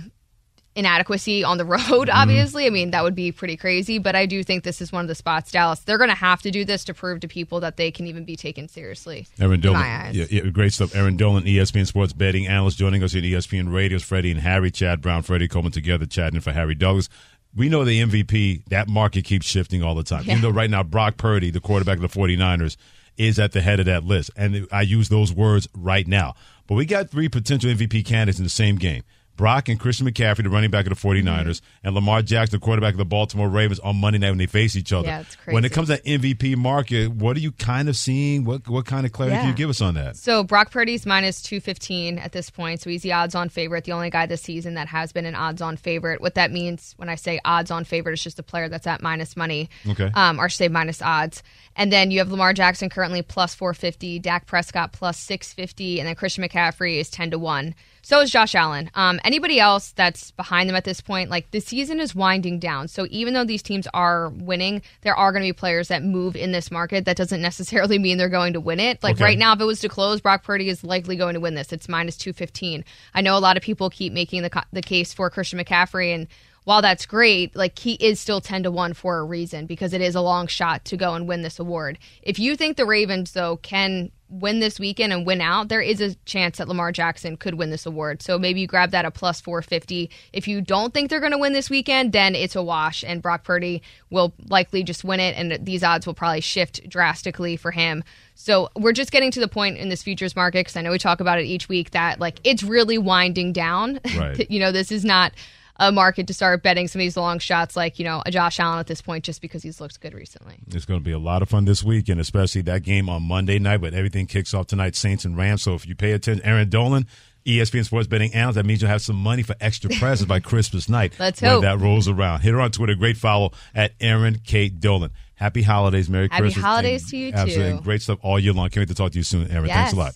inadequacy 0.76 1.44
on 1.44 1.58
the 1.58 1.64
road, 1.64 1.80
Mm-hmm. 1.80 2.10
obviously. 2.18 2.66
I 2.66 2.70
mean, 2.70 2.90
that 2.90 3.02
would 3.02 3.14
be 3.14 3.32
pretty 3.32 3.56
crazy, 3.56 3.98
but 3.98 4.14
I 4.16 4.26
do 4.26 4.42
think 4.42 4.64
this 4.64 4.80
is 4.80 4.90
one 4.92 5.02
of 5.02 5.08
the 5.08 5.14
spots, 5.14 5.50
Dallas. 5.52 5.80
They're 5.80 5.98
going 5.98 6.10
to 6.10 6.16
have 6.16 6.42
to 6.42 6.50
do 6.50 6.64
this 6.64 6.84
to 6.84 6.94
prove 6.94 7.20
to 7.20 7.28
people 7.28 7.60
that 7.60 7.76
they 7.76 7.90
can 7.90 8.06
even 8.06 8.24
be 8.24 8.36
taken 8.36 8.68
seriously. 8.68 9.26
Erin 9.40 9.60
Dolan, 9.60 10.14
yeah, 10.14 10.26
yeah, 10.30 10.42
great 10.50 10.72
stuff. 10.72 10.94
Erin 10.94 11.16
Dolan, 11.16 11.44
ESPN 11.44 11.86
Sports 11.86 12.12
betting 12.12 12.46
analyst, 12.46 12.78
joining 12.78 13.02
us 13.02 13.12
here 13.12 13.20
at 13.20 13.24
E 13.24 13.32
ESPN 13.32 13.72
Radio's 13.72 14.02
Freddie 14.02 14.30
and 14.30 14.40
Harry, 14.40 14.70
Chad 14.70 15.00
Brown, 15.00 15.22
Freddie 15.22 15.48
Coleman 15.48 15.72
together, 15.72 16.06
chatting 16.06 16.40
for 16.40 16.52
Harry 16.52 16.74
Douglas. 16.74 17.08
We 17.56 17.68
know 17.68 17.84
the 17.84 18.00
MVP, 18.02 18.64
that 18.70 18.88
market 18.88 19.24
keeps 19.24 19.46
shifting 19.46 19.82
all 19.82 19.94
the 19.94 20.02
time. 20.02 20.22
Even 20.22 20.40
though 20.40 20.50
right 20.50 20.68
now 20.68 20.82
Brock 20.82 21.16
Purdy, 21.16 21.50
the 21.50 21.60
quarterback 21.60 21.98
of 21.98 22.02
the 22.02 22.08
49ers, 22.08 22.76
is 23.16 23.38
at 23.38 23.52
the 23.52 23.60
head 23.60 23.78
of 23.78 23.86
that 23.86 24.02
list. 24.02 24.32
And 24.36 24.66
I 24.72 24.82
use 24.82 25.08
those 25.08 25.32
words 25.32 25.68
right 25.72 26.04
now. 26.04 26.34
But 26.66 26.74
we 26.74 26.84
got 26.84 27.10
three 27.10 27.28
potential 27.28 27.70
MVP 27.70 28.04
candidates 28.06 28.38
in 28.38 28.44
the 28.44 28.50
same 28.50 28.74
game. 28.74 29.04
Brock 29.36 29.68
and 29.68 29.78
Christian 29.80 30.06
McCaffrey, 30.06 30.42
the 30.44 30.48
running 30.50 30.70
back 30.70 30.86
of 30.86 30.90
the 30.90 31.08
49ers, 31.08 31.24
Mm-hmm. 31.24 31.86
and 31.86 31.94
Lamar 31.94 32.22
Jackson, 32.22 32.58
the 32.58 32.64
quarterback 32.64 32.94
of 32.94 32.98
the 32.98 33.04
Baltimore 33.04 33.48
Ravens, 33.48 33.80
on 33.80 33.96
Monday 33.96 34.18
night 34.18 34.30
when 34.30 34.38
they 34.38 34.46
face 34.46 34.76
each 34.76 34.92
other. 34.92 35.08
Yeah, 35.08 35.20
it's 35.20 35.36
When 35.46 35.64
it 35.64 35.72
comes 35.72 35.88
to 35.88 36.00
MVP 36.02 36.56
market, 36.56 37.10
what 37.10 37.36
are 37.36 37.40
you 37.40 37.52
kind 37.52 37.88
of 37.88 37.96
seeing? 37.96 38.44
What 38.44 38.68
what 38.68 38.86
kind 38.86 39.04
of 39.06 39.12
clarity 39.12 39.36
can 39.36 39.48
you 39.48 39.54
give 39.54 39.70
us 39.70 39.80
on 39.80 39.94
that? 39.94 40.16
So 40.16 40.42
Brock 40.44 40.70
Purdy's 40.70 41.04
minus 41.06 41.42
215 41.42 42.18
at 42.18 42.32
this 42.32 42.50
point. 42.50 42.80
So 42.80 42.90
he's 42.90 43.02
the 43.02 43.12
odds 43.12 43.34
on 43.34 43.48
favorite, 43.48 43.84
the 43.84 43.92
only 43.92 44.10
guy 44.10 44.26
this 44.26 44.42
season 44.42 44.74
that 44.74 44.88
has 44.88 45.12
been 45.12 45.26
an 45.26 45.34
odds 45.34 45.60
on 45.62 45.76
favorite. 45.76 46.20
What 46.20 46.34
that 46.34 46.50
means 46.52 46.94
when 46.96 47.08
I 47.08 47.14
say 47.16 47.40
odds 47.44 47.70
on 47.70 47.84
favorite, 47.84 48.12
it's 48.14 48.22
just 48.22 48.38
a 48.38 48.42
player 48.42 48.68
that's 48.68 48.86
at 48.86 49.02
minus 49.02 49.36
money. 49.36 49.68
Okay. 49.88 50.10
Um, 50.14 50.38
or 50.40 50.48
say 50.48 50.68
minus 50.68 51.02
odds. 51.02 51.42
And 51.76 51.92
then 51.92 52.10
you 52.10 52.20
have 52.20 52.30
Lamar 52.30 52.52
Jackson 52.52 52.88
currently 52.88 53.22
plus 53.22 53.54
450, 53.54 54.20
Dak 54.20 54.46
Prescott 54.46 54.92
plus 54.92 55.18
650, 55.18 55.98
and 55.98 56.08
then 56.08 56.14
Christian 56.14 56.44
McCaffrey 56.44 56.98
is 56.98 57.10
10 57.10 57.32
to 57.32 57.38
1. 57.38 57.74
So 58.04 58.20
is 58.20 58.30
Josh 58.30 58.54
Allen. 58.54 58.90
Um, 58.94 59.18
anybody 59.24 59.58
else 59.58 59.92
that's 59.92 60.30
behind 60.32 60.68
them 60.68 60.76
at 60.76 60.84
this 60.84 61.00
point, 61.00 61.30
like 61.30 61.50
the 61.52 61.60
season 61.60 62.00
is 62.00 62.14
winding 62.14 62.58
down. 62.58 62.86
So 62.88 63.06
even 63.08 63.32
though 63.32 63.44
these 63.46 63.62
teams 63.62 63.88
are 63.94 64.28
winning, 64.28 64.82
there 65.00 65.16
are 65.16 65.32
going 65.32 65.42
to 65.42 65.48
be 65.48 65.54
players 65.54 65.88
that 65.88 66.02
move 66.04 66.36
in 66.36 66.52
this 66.52 66.70
market. 66.70 67.06
That 67.06 67.16
doesn't 67.16 67.40
necessarily 67.40 67.98
mean 68.04 68.18
they're 68.18 68.28
going 68.28 68.52
to 68.52 68.60
win 68.60 68.78
it. 68.78 69.02
Like 69.02 69.14
Okay. 69.16 69.24
right 69.24 69.38
now, 69.38 69.54
if 69.54 69.60
it 69.60 69.64
was 69.64 69.80
to 69.80 69.88
close, 69.88 70.20
Brock 70.20 70.44
Purdy 70.44 70.68
is 70.68 70.84
likely 70.84 71.16
going 71.16 71.32
to 71.32 71.40
win 71.40 71.54
this. 71.54 71.72
It's 71.72 71.88
minus 71.88 72.18
215. 72.18 72.84
I 73.14 73.22
know 73.22 73.38
a 73.38 73.40
lot 73.40 73.56
of 73.56 73.62
people 73.62 73.88
keep 73.88 74.12
making 74.12 74.42
the, 74.42 74.50
co- 74.50 74.60
the 74.70 74.82
case 74.82 75.14
for 75.14 75.30
Christian 75.30 75.58
McCaffrey 75.58 76.14
and 76.14 76.28
while 76.64 76.80
that's 76.80 77.04
great, 77.06 77.54
like 77.54 77.78
he 77.78 77.92
is 77.94 78.18
still 78.18 78.40
10 78.40 78.62
to 78.64 78.70
1 78.70 78.94
for 78.94 79.18
a 79.18 79.24
reason 79.24 79.66
because 79.66 79.92
it 79.92 80.00
is 80.00 80.14
a 80.14 80.20
long 80.22 80.46
shot 80.46 80.84
to 80.86 80.96
go 80.96 81.12
and 81.14 81.28
win 81.28 81.42
this 81.42 81.58
award. 81.58 81.98
If 82.22 82.38
you 82.38 82.56
think 82.56 82.76
the 82.78 82.86
Ravens, 82.86 83.32
though, 83.32 83.58
can 83.58 84.10
win 84.28 84.60
this 84.60 84.80
weekend 84.80 85.12
and 85.12 85.26
win 85.26 85.40
out, 85.40 85.68
there 85.68 85.80
is 85.80 86.00
a 86.00 86.14
chance 86.24 86.58
that 86.58 86.68
Lamar 86.68 86.92
Jackson 86.92 87.36
could 87.36 87.54
win 87.54 87.70
this 87.70 87.86
award. 87.86 88.22
So 88.22 88.38
maybe 88.38 88.60
you 88.60 88.66
grab 88.66 88.90
that 88.90 89.04
at 89.04 89.14
plus 89.14 89.40
450. 89.40 90.10
If 90.32 90.48
you 90.48 90.60
don't 90.60 90.92
think 90.94 91.10
they're 91.10 91.20
going 91.20 91.32
to 91.32 91.38
win 91.38 91.52
this 91.52 91.70
weekend, 91.70 92.12
then 92.12 92.34
it's 92.34 92.56
a 92.56 92.62
wash 92.62 93.04
and 93.04 93.22
Brock 93.22 93.44
Purdy 93.44 93.82
will 94.10 94.32
likely 94.48 94.82
just 94.82 95.04
win 95.04 95.20
it 95.20 95.36
and 95.36 95.64
these 95.64 95.84
odds 95.84 96.06
will 96.06 96.14
probably 96.14 96.40
shift 96.40 96.88
drastically 96.88 97.56
for 97.56 97.70
him. 97.70 98.02
So 98.34 98.70
we're 98.76 98.92
just 98.92 99.12
getting 99.12 99.30
to 99.32 99.40
the 99.40 99.48
point 99.48 99.78
in 99.78 99.88
this 99.88 100.02
futures 100.02 100.34
market 100.34 100.60
because 100.60 100.76
I 100.76 100.82
know 100.82 100.90
we 100.90 100.98
talk 100.98 101.20
about 101.20 101.38
it 101.38 101.44
each 101.44 101.68
week 101.68 101.90
that 101.90 102.18
like 102.18 102.40
it's 102.44 102.62
really 102.62 102.98
winding 102.98 103.52
down. 103.52 104.00
Right. 104.14 104.48
you 104.48 104.60
know, 104.60 104.70
this 104.70 104.92
is 104.92 105.04
not 105.04 105.32
a 105.76 105.90
market 105.90 106.26
to 106.28 106.34
start 106.34 106.62
betting 106.62 106.86
some 106.86 107.00
of 107.00 107.04
these 107.04 107.16
long 107.16 107.38
shots 107.38 107.74
like, 107.74 107.98
you 107.98 108.04
know, 108.04 108.22
a 108.24 108.30
Josh 108.30 108.60
Allen 108.60 108.78
at 108.78 108.86
this 108.86 109.02
point 109.02 109.24
just 109.24 109.40
because 109.40 109.62
he's 109.62 109.80
looked 109.80 110.00
good 110.00 110.14
recently. 110.14 110.56
It's 110.68 110.84
going 110.84 111.00
to 111.00 111.04
be 111.04 111.10
a 111.12 111.18
lot 111.18 111.42
of 111.42 111.48
fun 111.48 111.64
this 111.64 111.82
week, 111.82 112.08
and 112.08 112.20
especially 112.20 112.62
that 112.62 112.82
game 112.82 113.08
on 113.08 113.22
Monday 113.22 113.58
night. 113.58 113.80
But 113.80 113.92
everything 113.94 114.26
kicks 114.26 114.54
off 114.54 114.68
tonight, 114.68 114.94
Saints 114.94 115.24
and 115.24 115.36
Rams. 115.36 115.62
So 115.62 115.74
if 115.74 115.86
you 115.86 115.94
pay 115.96 116.12
attention, 116.12 116.44
Erin 116.46 116.68
Dolan, 116.70 117.06
ESPN 117.44 117.84
Sports 117.84 118.06
Betting 118.06 118.32
Analyst, 118.34 118.54
that 118.56 118.64
means 118.66 118.80
you'll 118.82 118.90
have 118.90 119.02
some 119.02 119.16
money 119.16 119.42
for 119.42 119.56
extra 119.60 119.90
presents 119.90 120.28
by 120.28 120.38
Christmas 120.40 120.88
night. 120.88 121.14
Let's 121.18 121.42
when 121.42 121.50
hope. 121.50 121.62
that 121.62 121.80
rolls 121.80 122.08
around. 122.08 122.40
Hit 122.40 122.52
her 122.52 122.60
on 122.60 122.70
Twitter. 122.70 122.94
Great 122.94 123.16
follow 123.16 123.50
at 123.74 123.92
Erin 124.00 124.40
Kate 124.44 124.78
Dolan. 124.80 125.10
Happy 125.34 125.62
holidays, 125.62 126.08
Merry 126.08 126.28
Happy 126.30 126.42
Christmas. 126.42 126.64
holidays 126.64 127.02
and 127.02 127.10
to 127.10 127.16
you, 127.16 127.32
absolutely, 127.32 127.54
too. 127.56 127.74
and 127.76 127.82
Great 127.84 128.00
stuff 128.00 128.20
all 128.22 128.38
year 128.38 128.52
long. 128.52 128.68
Can't 128.70 128.82
wait 128.82 128.88
to 128.88 128.94
talk 128.94 129.10
to 129.10 129.18
you 129.18 129.24
soon, 129.24 129.50
Erin. 129.50 129.68
Thanks 129.68 129.92
a 129.92 129.96
lot. 129.96 130.14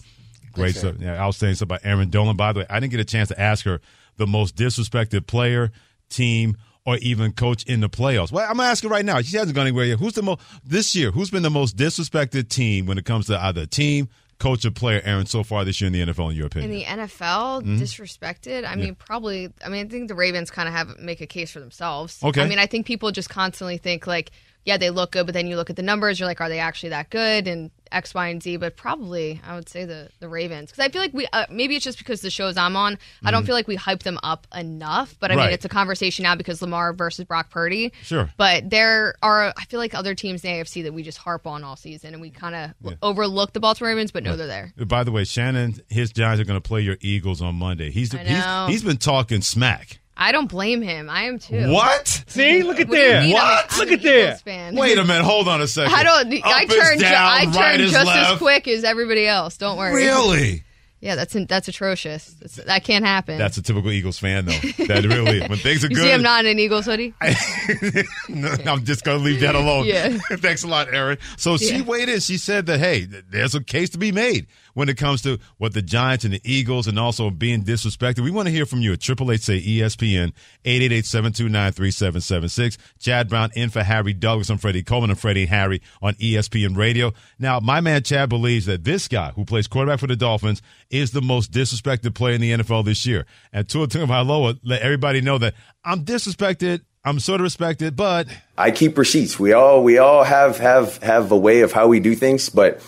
Great 0.52 0.76
stuff. 0.76 0.94
Yeah, 1.00 1.20
outstanding 1.20 1.56
stuff 1.56 1.68
by 1.68 1.78
Erin 1.82 2.10
Dolan. 2.10 2.36
By 2.36 2.52
the 2.52 2.60
way, 2.60 2.66
I 2.70 2.78
didn't 2.80 2.92
get 2.92 3.00
a 3.00 3.04
chance 3.04 3.28
to 3.28 3.40
ask 3.40 3.64
her 3.64 3.80
the 4.18 4.26
most 4.26 4.54
disrespected 4.56 5.26
player, 5.26 5.70
team, 6.10 6.56
or 6.84 6.96
even 6.98 7.32
coach 7.32 7.64
in 7.64 7.80
the 7.80 7.88
playoffs. 7.88 8.30
Well, 8.32 8.46
I'm 8.48 8.56
gonna 8.56 8.68
ask 8.68 8.84
right 8.84 9.04
now. 9.04 9.20
She 9.20 9.36
hasn't 9.36 9.54
gone 9.54 9.66
anywhere 9.66 9.84
yet. 9.86 9.98
Who's 9.98 10.14
the 10.14 10.22
most 10.22 10.40
this 10.64 10.94
year? 10.94 11.10
Who's 11.10 11.30
been 11.30 11.42
the 11.42 11.50
most 11.50 11.76
disrespected 11.76 12.48
team 12.48 12.86
when 12.86 12.98
it 12.98 13.04
comes 13.04 13.26
to 13.26 13.38
either 13.38 13.66
team, 13.66 14.08
coach, 14.38 14.64
or 14.64 14.70
player, 14.70 15.00
Erin, 15.04 15.26
so 15.26 15.42
far 15.42 15.64
this 15.64 15.80
year 15.80 15.86
in 15.88 15.92
the 15.92 16.00
NFL? 16.12 16.30
In 16.30 16.36
your 16.36 16.46
opinion, 16.46 16.70
In 16.70 16.78
the 16.78 16.84
NFL, 16.84 17.62
Mm-hmm. 17.62 17.76
disrespected. 17.76 18.66
I 18.66 18.74
mean, 18.76 18.94
probably. 18.94 19.52
I 19.64 19.68
mean, 19.68 19.86
I 19.86 19.88
think 19.90 20.08
the 20.08 20.14
Ravens 20.14 20.50
kind 20.50 20.68
of 20.68 20.74
have 20.74 20.98
make 20.98 21.20
a 21.20 21.26
case 21.26 21.50
for 21.50 21.60
themselves. 21.60 22.18
Okay. 22.22 22.40
I 22.42 22.48
mean, 22.48 22.58
I 22.58 22.66
think 22.66 22.86
people 22.86 23.10
just 23.12 23.28
constantly 23.28 23.76
think 23.78 24.06
like, 24.06 24.30
yeah, 24.64 24.76
they 24.76 24.90
look 24.90 25.12
good, 25.12 25.26
but 25.26 25.32
then 25.32 25.46
you 25.46 25.56
look 25.56 25.70
at 25.70 25.76
the 25.76 25.82
numbers, 25.82 26.18
you're 26.20 26.26
like, 26.28 26.40
are 26.40 26.48
they 26.48 26.58
actually 26.58 26.90
that 26.90 27.08
good? 27.10 27.48
And 27.48 27.70
X, 27.90 28.12
Y, 28.12 28.28
and 28.28 28.42
Z. 28.42 28.58
But 28.58 28.76
probably, 28.76 29.40
I 29.46 29.54
would 29.54 29.66
say 29.68 29.86
the 29.86 30.10
the 30.20 30.28
Ravens 30.28 30.70
because 30.70 30.84
I 30.84 30.90
feel 30.90 31.00
like 31.00 31.14
we 31.14 31.26
uh, 31.32 31.46
maybe 31.50 31.74
it's 31.74 31.84
just 31.84 31.96
because 31.96 32.20
the 32.20 32.28
shows 32.28 32.58
I'm 32.58 32.76
on, 32.76 32.98
I 33.24 33.30
don't 33.30 33.46
feel 33.46 33.54
like 33.54 33.66
we 33.66 33.76
hype 33.76 34.02
them 34.02 34.18
up 34.22 34.46
enough. 34.54 35.16
But 35.18 35.30
I 35.30 35.34
Mm-hmm. 35.34 35.38
Right. 35.38 35.44
mean, 35.46 35.54
it's 35.54 35.64
a 35.64 35.68
conversation 35.70 36.24
now 36.24 36.34
because 36.34 36.60
Lamar 36.60 36.92
versus 36.92 37.24
Brock 37.24 37.48
Purdy. 37.50 37.92
Sure. 38.02 38.28
But 38.36 38.68
there 38.68 39.14
are, 39.22 39.54
I 39.56 39.64
feel 39.68 39.80
like 39.80 39.94
other 39.94 40.14
teams 40.14 40.44
in 40.44 40.50
the 40.52 40.58
AFC 40.62 40.82
that 40.82 40.92
we 40.92 41.02
just 41.02 41.16
harp 41.18 41.46
on 41.46 41.64
all 41.64 41.76
season, 41.76 42.12
and 42.12 42.20
we 42.20 42.28
kind 42.30 42.54
of 42.54 42.96
overlook 43.00 43.52
the 43.54 43.60
Baltimore 43.60 43.88
Ravens, 43.90 44.10
but 44.10 44.22
know 44.22 44.36
they're 44.36 44.46
there. 44.46 44.74
By 44.84 45.02
the 45.04 45.12
way, 45.12 45.24
Shannon, 45.24 45.76
his 45.88 46.12
Giants 46.12 46.42
are 46.42 46.44
going 46.44 46.60
to 46.60 46.66
play 46.68 46.82
your 46.82 46.96
Eagles 47.00 47.40
on 47.40 47.54
Monday. 47.54 47.90
He's 47.90 48.14
I 48.14 48.22
know. 48.22 48.66
he's 48.68 48.74
he's 48.80 48.84
been 48.84 48.98
talking 48.98 49.40
smack. 49.40 50.00
I 50.20 50.32
don't 50.32 50.48
blame 50.48 50.82
him. 50.82 51.08
I 51.08 51.24
am 51.24 51.38
too. 51.38 51.70
What? 51.70 52.08
See, 52.26 52.62
look 52.64 52.80
at 52.80 52.88
What 52.88 52.96
there. 52.96 53.20
mean? 53.20 53.30
I'm 53.36 53.42
What? 53.42 53.66
I'm 53.70 53.78
Look 53.78 53.92
at 53.92 54.02
there. 54.02 54.34
Fan. 54.36 54.74
Wait 54.74 54.98
a 54.98 55.04
minute. 55.04 55.22
Hold 55.24 55.46
on 55.46 55.60
a 55.60 55.68
second. 55.68 55.94
I 55.94 56.02
don't. 56.02 56.44
I 56.44 56.64
Up 56.64 56.68
is 56.70 56.74
turn. 56.74 56.98
ju- 56.98 57.04
down, 57.04 57.14
I 57.32 57.44
turn 57.44 57.80
is 57.80 57.92
just 57.92 58.06
left. 58.06 58.32
as 58.32 58.38
quick 58.38 58.66
as 58.66 58.82
everybody 58.84 59.26
else. 59.28 59.56
Don't 59.56 59.78
worry. 59.78 59.94
Really? 59.94 60.64
Yeah, 61.00 61.14
that's 61.14 61.32
that's 61.46 61.68
atrocious. 61.68 62.34
That's, 62.40 62.56
that 62.56 62.82
can't 62.82 63.04
happen. 63.04 63.38
That's 63.38 63.56
a 63.56 63.62
typical 63.62 63.92
Eagles 63.92 64.18
fan, 64.18 64.46
though. 64.46 64.84
That 64.86 65.04
really, 65.04 65.38
when 65.46 65.56
things 65.58 65.84
are 65.84 65.86
you 65.90 65.94
good, 65.94 66.02
see, 66.02 66.12
I'm 66.12 66.22
not 66.22 66.44
in 66.44 66.50
an 66.50 66.58
Eagles 66.58 66.86
hoodie. 66.86 67.14
no, 68.28 68.52
I'm 68.66 68.84
just 68.84 69.04
going 69.04 69.18
to 69.18 69.24
leave 69.24 69.40
that 69.42 69.54
alone. 69.54 69.84
Yeah. 69.86 70.08
Thanks 70.30 70.64
a 70.64 70.66
lot, 70.68 70.92
Erin. 70.92 71.18
So 71.36 71.56
she 71.56 71.76
Yeah. 71.76 71.82
weighed 71.82 72.08
in. 72.08 72.18
She 72.18 72.36
said 72.36 72.66
that, 72.66 72.80
hey, 72.80 73.04
there's 73.04 73.54
a 73.54 73.62
case 73.62 73.90
to 73.90 73.98
be 73.98 74.10
made 74.10 74.48
when 74.78 74.88
it 74.88 74.96
comes 74.96 75.22
to 75.22 75.40
what 75.56 75.74
the 75.74 75.82
Giants 75.82 76.24
and 76.24 76.32
the 76.32 76.40
Eagles 76.44 76.86
and 76.86 77.00
also 77.00 77.30
being 77.30 77.64
disrespected. 77.64 78.20
We 78.20 78.30
want 78.30 78.46
to 78.46 78.52
hear 78.52 78.64
from 78.64 78.80
you 78.80 78.92
at 78.92 79.00
Triple 79.00 79.32
Eight 79.32 79.42
say 79.42 79.60
ESPN 79.60 80.32
eight 80.64 80.82
eight 80.82 80.92
eight 80.92 81.04
seven 81.04 81.32
two 81.32 81.48
nine 81.48 81.72
three 81.72 81.90
seven 81.90 82.20
seven 82.20 82.48
six. 82.48 82.78
Chad 83.00 83.28
Brown 83.28 83.50
in 83.56 83.70
for 83.70 83.82
Harry 83.82 84.12
Douglas. 84.12 84.50
I'm 84.50 84.58
Freddie 84.58 84.84
Coleman 84.84 85.10
and 85.10 85.18
Freddie 85.18 85.46
Harry 85.46 85.82
on 86.00 86.14
ESPN 86.14 86.76
Radio. 86.76 87.12
Now, 87.40 87.58
my 87.58 87.80
man 87.80 88.04
Chad 88.04 88.28
believes 88.28 88.66
that 88.66 88.84
this 88.84 89.08
guy 89.08 89.32
who 89.32 89.44
plays 89.44 89.66
quarterback 89.66 89.98
for 89.98 90.06
the 90.06 90.14
Dolphins 90.14 90.62
is 90.90 91.10
the 91.10 91.22
most 91.22 91.50
disrespected 91.50 92.14
player 92.14 92.34
in 92.34 92.40
the 92.40 92.52
NFL 92.52 92.84
this 92.84 93.04
year. 93.04 93.26
And 93.52 93.68
Tua 93.68 93.88
Tagovailoa 93.88 94.60
let 94.62 94.80
everybody 94.82 95.20
know 95.20 95.38
that 95.38 95.54
I'm 95.84 96.04
disrespected 96.04 96.82
I'm 97.04 97.18
sort 97.18 97.40
of 97.40 97.44
respected, 97.44 97.96
but 97.96 98.28
I 98.56 98.70
keep 98.70 98.96
receipts. 98.96 99.40
We 99.40 99.54
all 99.54 99.82
we 99.82 99.98
all 99.98 100.22
have 100.22 100.58
have 100.58 100.98
have 100.98 101.32
a 101.32 101.36
way 101.36 101.62
of 101.62 101.72
how 101.72 101.88
we 101.88 101.98
do 101.98 102.14
things, 102.14 102.48
but 102.48 102.80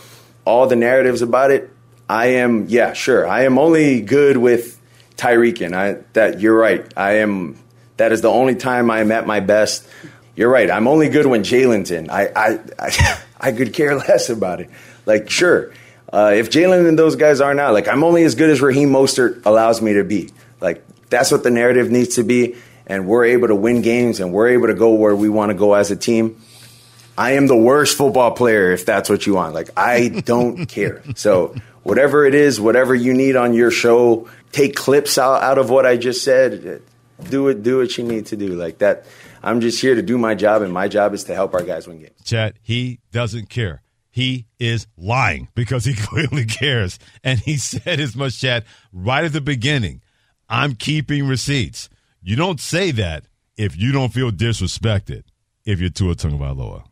all 0.44 0.66
the 0.66 0.76
narratives 0.76 1.23
about 1.23 1.50
it, 1.50 1.70
I 2.11 2.26
am 2.26 2.67
yeah, 2.67 2.93
sure. 2.93 3.29
I 3.29 3.45
am 3.45 3.57
only 3.57 4.00
good 4.00 4.37
with 4.37 4.81
Tyreek 5.17 5.64
and 5.64 5.76
I 5.76 5.99
that 6.14 6.40
you're 6.40 6.59
right. 6.59 6.85
I 6.97 7.19
am 7.19 7.57
that 7.99 8.11
is 8.11 8.21
the 8.21 8.29
only 8.29 8.57
time 8.57 8.90
I 8.90 8.99
am 8.99 9.12
at 9.12 9.29
my 9.29 9.38
best. 9.38 9.87
You're 10.35 10.50
right. 10.50 10.69
I'm 10.69 10.88
only 10.88 11.09
good 11.09 11.26
when 11.26 11.45
Jalen's 11.45 11.93
in. 11.93 12.11
I 12.11 12.33
I 12.35 12.59
I, 12.81 13.21
I 13.40 13.52
could 13.52 13.73
care 13.73 13.95
less 14.09 14.29
about 14.29 14.61
it. 14.61 14.71
Like 15.07 15.31
sure. 15.31 15.73
Uh, 16.12 16.33
if 16.35 16.50
Jalen 16.50 16.88
and 16.88 16.99
those 16.99 17.14
guys 17.14 17.40
are 17.40 17.55
not, 17.55 17.75
like 17.75 17.87
I'm 17.87 18.02
only 18.02 18.25
as 18.25 18.35
good 18.35 18.50
as 18.50 18.61
Raheem 18.61 18.90
Mostert 18.90 19.47
allows 19.47 19.81
me 19.81 19.93
to 19.93 20.02
be. 20.02 20.31
Like 20.61 20.85
that's 21.11 21.31
what 21.31 21.45
the 21.45 21.50
narrative 21.50 21.93
needs 21.93 22.17
to 22.17 22.25
be 22.25 22.57
and 22.88 23.07
we're 23.07 23.26
able 23.26 23.47
to 23.47 23.55
win 23.55 23.83
games 23.83 24.19
and 24.19 24.33
we're 24.33 24.49
able 24.49 24.67
to 24.67 24.75
go 24.75 24.95
where 24.95 25.14
we 25.14 25.29
want 25.29 25.50
to 25.50 25.55
go 25.55 25.75
as 25.75 25.93
a 25.93 25.97
team, 25.97 26.43
I 27.17 27.33
am 27.33 27.47
the 27.47 27.57
worst 27.57 27.99
football 27.99 28.33
player 28.33 28.73
if 28.73 28.87
that's 28.87 29.11
what 29.11 29.26
you 29.26 29.35
want. 29.35 29.55
Like, 29.55 29.71
I 29.76 30.09
don't 30.09 30.67
care. 30.69 31.02
So, 31.17 31.55
whatever 31.90 32.25
it 32.25 32.37
is, 32.37 32.61
whatever 32.61 32.94
you 32.94 33.12
need 33.12 33.35
on 33.35 33.52
your 33.52 33.73
show, 33.73 34.28
take 34.52 34.76
clips 34.76 35.18
out, 35.18 35.42
out 35.42 35.59
of 35.59 35.70
what 35.70 35.85
I 35.85 35.97
just 35.97 36.23
said. 36.23 36.80
Do 37.28 37.49
it, 37.49 37.64
do 37.64 37.78
what 37.78 37.99
you 37.99 38.04
need 38.04 38.26
to 38.26 38.37
do. 38.37 38.49
Like 38.54 38.78
that. 38.78 39.06
I'm 39.42 39.61
just 39.61 39.80
here 39.80 39.94
to 39.94 40.02
do 40.02 40.16
my 40.16 40.35
job, 40.35 40.62
and 40.62 40.73
my 40.73 40.87
job 40.87 41.14
is 41.14 41.25
to 41.25 41.35
help 41.35 41.54
our 41.54 41.62
guys 41.62 41.88
win 41.88 41.99
games. 42.00 42.14
Chad, 42.25 42.54
he 42.62 43.00
doesn't 43.11 43.49
care. 43.49 43.82
He 44.11 44.47
is 44.59 44.87
lying 44.97 45.49
because 45.54 45.85
he 45.85 45.94
clearly 45.94 46.44
cares. 46.44 46.99
And 47.25 47.40
he 47.40 47.56
said 47.73 47.99
as 47.99 48.14
much, 48.14 48.40
Chad, 48.40 48.64
right 48.92 49.25
at 49.25 49.32
the 49.32 49.40
beginning. 49.40 50.00
I'm 50.49 50.75
keeping 50.75 51.26
receipts. 51.26 51.88
You 52.23 52.37
don't 52.37 52.61
say 52.61 52.90
that 52.92 53.25
if 53.56 53.76
you 53.76 53.92
don't 53.92 54.12
feel 54.12 54.30
disrespected 54.30 55.25
if 55.64 55.80
you're 55.80 55.90
Tua 55.90 56.14
Tagovailoa. 56.14 56.85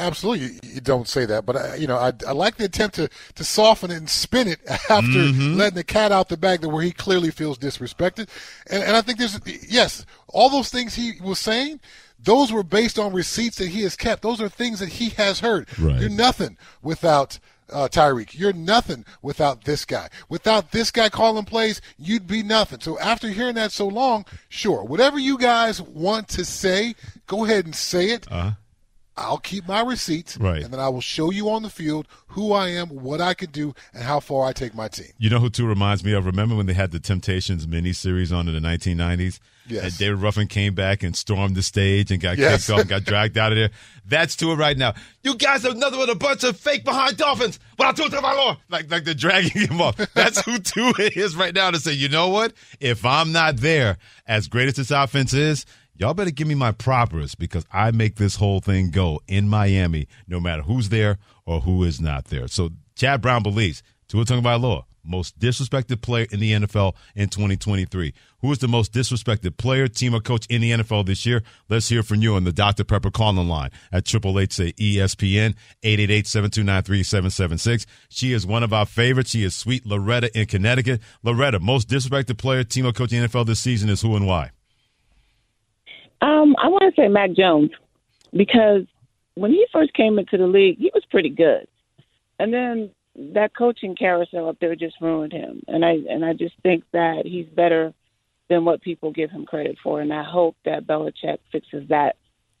Absolutely, 0.00 0.58
you 0.62 0.80
don't 0.80 1.06
say 1.06 1.26
that, 1.26 1.44
but 1.46 1.56
I, 1.56 1.74
you 1.76 1.86
know, 1.86 1.96
I, 1.96 2.12
I 2.26 2.32
like 2.32 2.56
the 2.56 2.64
attempt 2.64 2.96
to, 2.96 3.08
to 3.34 3.44
soften 3.44 3.90
it 3.90 3.96
and 3.96 4.08
spin 4.08 4.48
it 4.48 4.60
after 4.66 5.06
mm-hmm. 5.06 5.56
letting 5.56 5.76
the 5.76 5.84
cat 5.84 6.10
out 6.10 6.28
the 6.28 6.36
bag, 6.36 6.64
where 6.64 6.82
he 6.82 6.92
clearly 6.92 7.30
feels 7.30 7.58
disrespected, 7.58 8.28
and, 8.68 8.82
and 8.82 8.96
I 8.96 9.02
think 9.02 9.18
there's 9.18 9.38
yes, 9.68 10.06
all 10.28 10.48
those 10.48 10.70
things 10.70 10.94
he 10.94 11.20
was 11.20 11.38
saying, 11.38 11.80
those 12.18 12.52
were 12.52 12.62
based 12.62 12.98
on 12.98 13.12
receipts 13.12 13.56
that 13.58 13.68
he 13.68 13.82
has 13.82 13.96
kept. 13.96 14.22
Those 14.22 14.40
are 14.40 14.48
things 14.48 14.80
that 14.80 14.90
he 14.90 15.10
has 15.10 15.40
heard. 15.40 15.68
Right. 15.78 16.00
You're 16.00 16.10
nothing 16.10 16.58
without 16.82 17.38
uh, 17.72 17.88
Tyreek. 17.88 18.38
You're 18.38 18.52
nothing 18.52 19.04
without 19.22 19.64
this 19.64 19.84
guy. 19.84 20.08
Without 20.28 20.72
this 20.72 20.90
guy 20.90 21.08
calling 21.08 21.44
plays, 21.44 21.80
you'd 21.98 22.26
be 22.26 22.42
nothing. 22.42 22.80
So 22.80 22.98
after 22.98 23.28
hearing 23.28 23.54
that 23.54 23.72
so 23.72 23.86
long, 23.86 24.24
sure, 24.48 24.84
whatever 24.84 25.18
you 25.18 25.38
guys 25.38 25.80
want 25.80 26.28
to 26.30 26.44
say, 26.44 26.94
go 27.26 27.44
ahead 27.44 27.64
and 27.64 27.74
say 27.74 28.10
it. 28.10 28.30
Uh-huh. 28.30 28.52
I'll 29.16 29.38
keep 29.38 29.68
my 29.68 29.82
receipts, 29.82 30.38
right. 30.38 30.62
and 30.62 30.72
then 30.72 30.80
I 30.80 30.88
will 30.88 31.00
show 31.00 31.30
you 31.30 31.50
on 31.50 31.62
the 31.62 31.70
field 31.70 32.08
who 32.28 32.52
I 32.52 32.68
am, 32.68 32.88
what 32.88 33.20
I 33.20 33.34
can 33.34 33.50
do, 33.50 33.74
and 33.92 34.02
how 34.02 34.20
far 34.20 34.46
I 34.46 34.52
take 34.52 34.74
my 34.74 34.88
team. 34.88 35.12
You 35.18 35.28
know 35.28 35.40
who 35.40 35.50
Tua 35.50 35.68
reminds 35.68 36.04
me 36.04 36.12
of? 36.12 36.24
Remember 36.26 36.54
when 36.54 36.66
they 36.66 36.72
had 36.72 36.90
the 36.90 37.00
Temptations 37.00 37.66
mini 37.66 37.92
series 37.92 38.32
on 38.32 38.48
in 38.48 38.54
the 38.54 38.66
1990s? 38.66 39.40
Yes. 39.70 39.84
And 39.84 39.98
David 39.98 40.18
Ruffin 40.18 40.46
came 40.48 40.74
back 40.74 41.02
and 41.02 41.14
stormed 41.14 41.54
the 41.54 41.62
stage 41.62 42.10
and 42.10 42.20
got 42.20 42.38
yes. 42.38 42.66
kicked 42.66 42.70
off 42.70 42.80
and 42.80 42.88
got 42.88 43.04
dragged 43.04 43.38
out 43.38 43.52
of 43.52 43.58
there. 43.58 43.70
That's 44.06 44.34
Tua 44.34 44.56
right 44.56 44.76
now. 44.76 44.94
You 45.22 45.36
guys 45.36 45.64
are 45.64 45.74
nothing 45.74 45.98
but 45.98 46.10
a 46.10 46.14
bunch 46.14 46.42
of 46.44 46.56
fake 46.56 46.84
behind 46.84 47.16
Dolphins. 47.16 47.60
But 47.76 47.86
I 47.86 47.92
told 47.92 48.12
my 48.12 48.34
Lord, 48.34 48.56
like 48.68 48.90
like 48.90 49.04
they're 49.04 49.14
dragging 49.14 49.68
him 49.68 49.80
off. 49.80 49.96
That's 50.14 50.40
who 50.42 50.58
Tua 50.58 50.92
is 50.98 51.36
right 51.36 51.54
now 51.54 51.70
to 51.70 51.78
say, 51.78 51.92
you 51.92 52.08
know 52.08 52.28
what? 52.28 52.52
If 52.80 53.04
I'm 53.04 53.32
not 53.32 53.58
there, 53.58 53.98
as 54.26 54.48
great 54.48 54.68
as 54.68 54.74
this 54.74 54.90
offense 54.90 55.32
is, 55.32 55.66
y'all 56.00 56.14
better 56.14 56.30
give 56.30 56.48
me 56.48 56.54
my 56.54 56.72
propers 56.72 57.34
because 57.34 57.66
I 57.70 57.90
make 57.90 58.16
this 58.16 58.36
whole 58.36 58.60
thing 58.60 58.90
go 58.90 59.20
in 59.28 59.46
Miami, 59.48 60.08
no 60.26 60.40
matter 60.40 60.62
who's 60.62 60.88
there 60.88 61.18
or 61.44 61.60
who 61.60 61.84
is 61.84 62.00
not 62.00 62.24
there. 62.26 62.48
So 62.48 62.70
Chad 62.96 63.20
Brown 63.20 63.42
believes 63.42 63.82
Tua 64.08 64.24
Tagovailoa, 64.24 64.84
most 65.04 65.38
disrespected 65.38 66.00
player 66.00 66.26
in 66.30 66.40
the 66.40 66.52
NFL 66.52 66.94
in 67.14 67.28
2023. 67.28 68.14
Who 68.40 68.50
is 68.50 68.58
the 68.58 68.68
most 68.68 68.94
disrespected 68.94 69.58
player, 69.58 69.88
team, 69.88 70.14
or 70.14 70.20
coach 70.20 70.46
in 70.46 70.62
the 70.62 70.70
NFL 70.70 71.04
this 71.04 71.26
year? 71.26 71.42
Let's 71.68 71.90
hear 71.90 72.02
from 72.02 72.22
you 72.22 72.34
on 72.34 72.44
the 72.44 72.52
Dr. 72.52 72.84
Pepper 72.84 73.10
calling 73.10 73.46
line 73.46 73.68
at 73.92 74.06
Triple 74.06 74.40
Eight 74.40 74.54
say 74.54 74.72
ESPN 74.72 75.54
888-729-3776. 75.82 77.84
She 78.08 78.32
is 78.32 78.46
one 78.46 78.62
of 78.62 78.72
our 78.72 78.86
favorites. 78.86 79.28
She 79.30 79.44
is 79.44 79.54
sweet 79.54 79.84
Loretta 79.84 80.30
in 80.38 80.46
Connecticut. 80.46 81.02
Loretta, 81.22 81.60
most 81.60 81.90
disrespected 81.90 82.38
player, 82.38 82.64
team, 82.64 82.86
or 82.86 82.92
coach 82.92 83.12
in 83.12 83.20
the 83.20 83.28
NFL 83.28 83.46
this 83.46 83.60
season 83.60 83.90
is 83.90 84.00
who 84.00 84.16
and 84.16 84.26
why? 84.26 84.50
Um, 86.20 86.54
I 86.62 86.68
want 86.68 86.94
to 86.94 87.00
say 87.00 87.08
Mac 87.08 87.32
Jones 87.32 87.70
because 88.32 88.82
when 89.34 89.50
he 89.50 89.66
first 89.72 89.94
came 89.94 90.18
into 90.18 90.36
the 90.36 90.46
league, 90.46 90.78
he 90.78 90.90
was 90.92 91.04
pretty 91.10 91.30
good, 91.30 91.66
and 92.38 92.52
then 92.52 92.90
that 93.16 93.56
coaching 93.56 93.96
carousel 93.96 94.48
up 94.48 94.58
there 94.60 94.74
just 94.76 95.00
ruined 95.00 95.32
him. 95.32 95.62
And 95.66 95.84
I 95.84 95.98
and 96.08 96.24
I 96.24 96.32
just 96.32 96.54
think 96.62 96.84
that 96.92 97.22
he's 97.24 97.46
better 97.46 97.92
than 98.48 98.64
what 98.64 98.82
people 98.82 99.12
give 99.12 99.30
him 99.30 99.46
credit 99.46 99.78
for. 99.82 100.00
And 100.00 100.12
I 100.12 100.24
hope 100.24 100.56
that 100.64 100.86
Belichick 100.86 101.38
fixes 101.52 101.88
that 101.88 102.16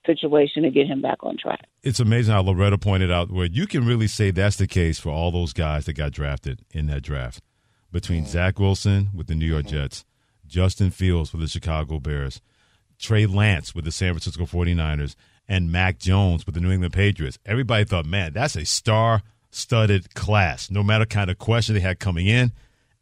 situation 0.06 0.62
to 0.62 0.70
get 0.70 0.86
him 0.86 1.02
back 1.02 1.18
on 1.22 1.36
track. 1.36 1.66
It's 1.82 2.00
amazing 2.00 2.32
how 2.32 2.42
Loretta 2.42 2.78
pointed 2.78 3.10
out 3.10 3.30
where 3.30 3.46
you 3.46 3.66
can 3.66 3.86
really 3.86 4.06
say 4.06 4.30
that's 4.30 4.56
the 4.56 4.66
case 4.66 4.98
for 4.98 5.10
all 5.10 5.30
those 5.30 5.52
guys 5.52 5.84
that 5.86 5.94
got 5.94 6.12
drafted 6.12 6.60
in 6.70 6.86
that 6.86 7.02
draft. 7.02 7.42
Between 7.92 8.22
mm-hmm. 8.22 8.32
Zach 8.32 8.58
Wilson 8.58 9.10
with 9.14 9.26
the 9.26 9.34
New 9.34 9.46
York 9.46 9.66
mm-hmm. 9.66 9.76
Jets, 9.76 10.04
Justin 10.46 10.90
Fields 10.90 11.32
with 11.32 11.42
the 11.42 11.48
Chicago 11.48 11.98
Bears, 11.98 12.40
Trey 13.00 13.26
Lance 13.26 13.74
with 13.74 13.84
the 13.84 13.92
San 13.92 14.12
Francisco 14.12 14.44
49ers, 14.44 15.16
and 15.48 15.72
Mac 15.72 15.98
Jones 15.98 16.46
with 16.46 16.54
the 16.54 16.60
New 16.60 16.70
England 16.70 16.92
Patriots. 16.92 17.38
Everybody 17.44 17.84
thought, 17.84 18.06
man, 18.06 18.32
that's 18.32 18.54
a 18.54 18.64
star 18.64 19.22
studded 19.50 20.14
class, 20.14 20.70
no 20.70 20.82
matter 20.82 21.04
kind 21.04 21.28
of 21.30 21.38
question 21.38 21.74
they 21.74 21.80
had 21.80 21.98
coming 21.98 22.26
in. 22.26 22.52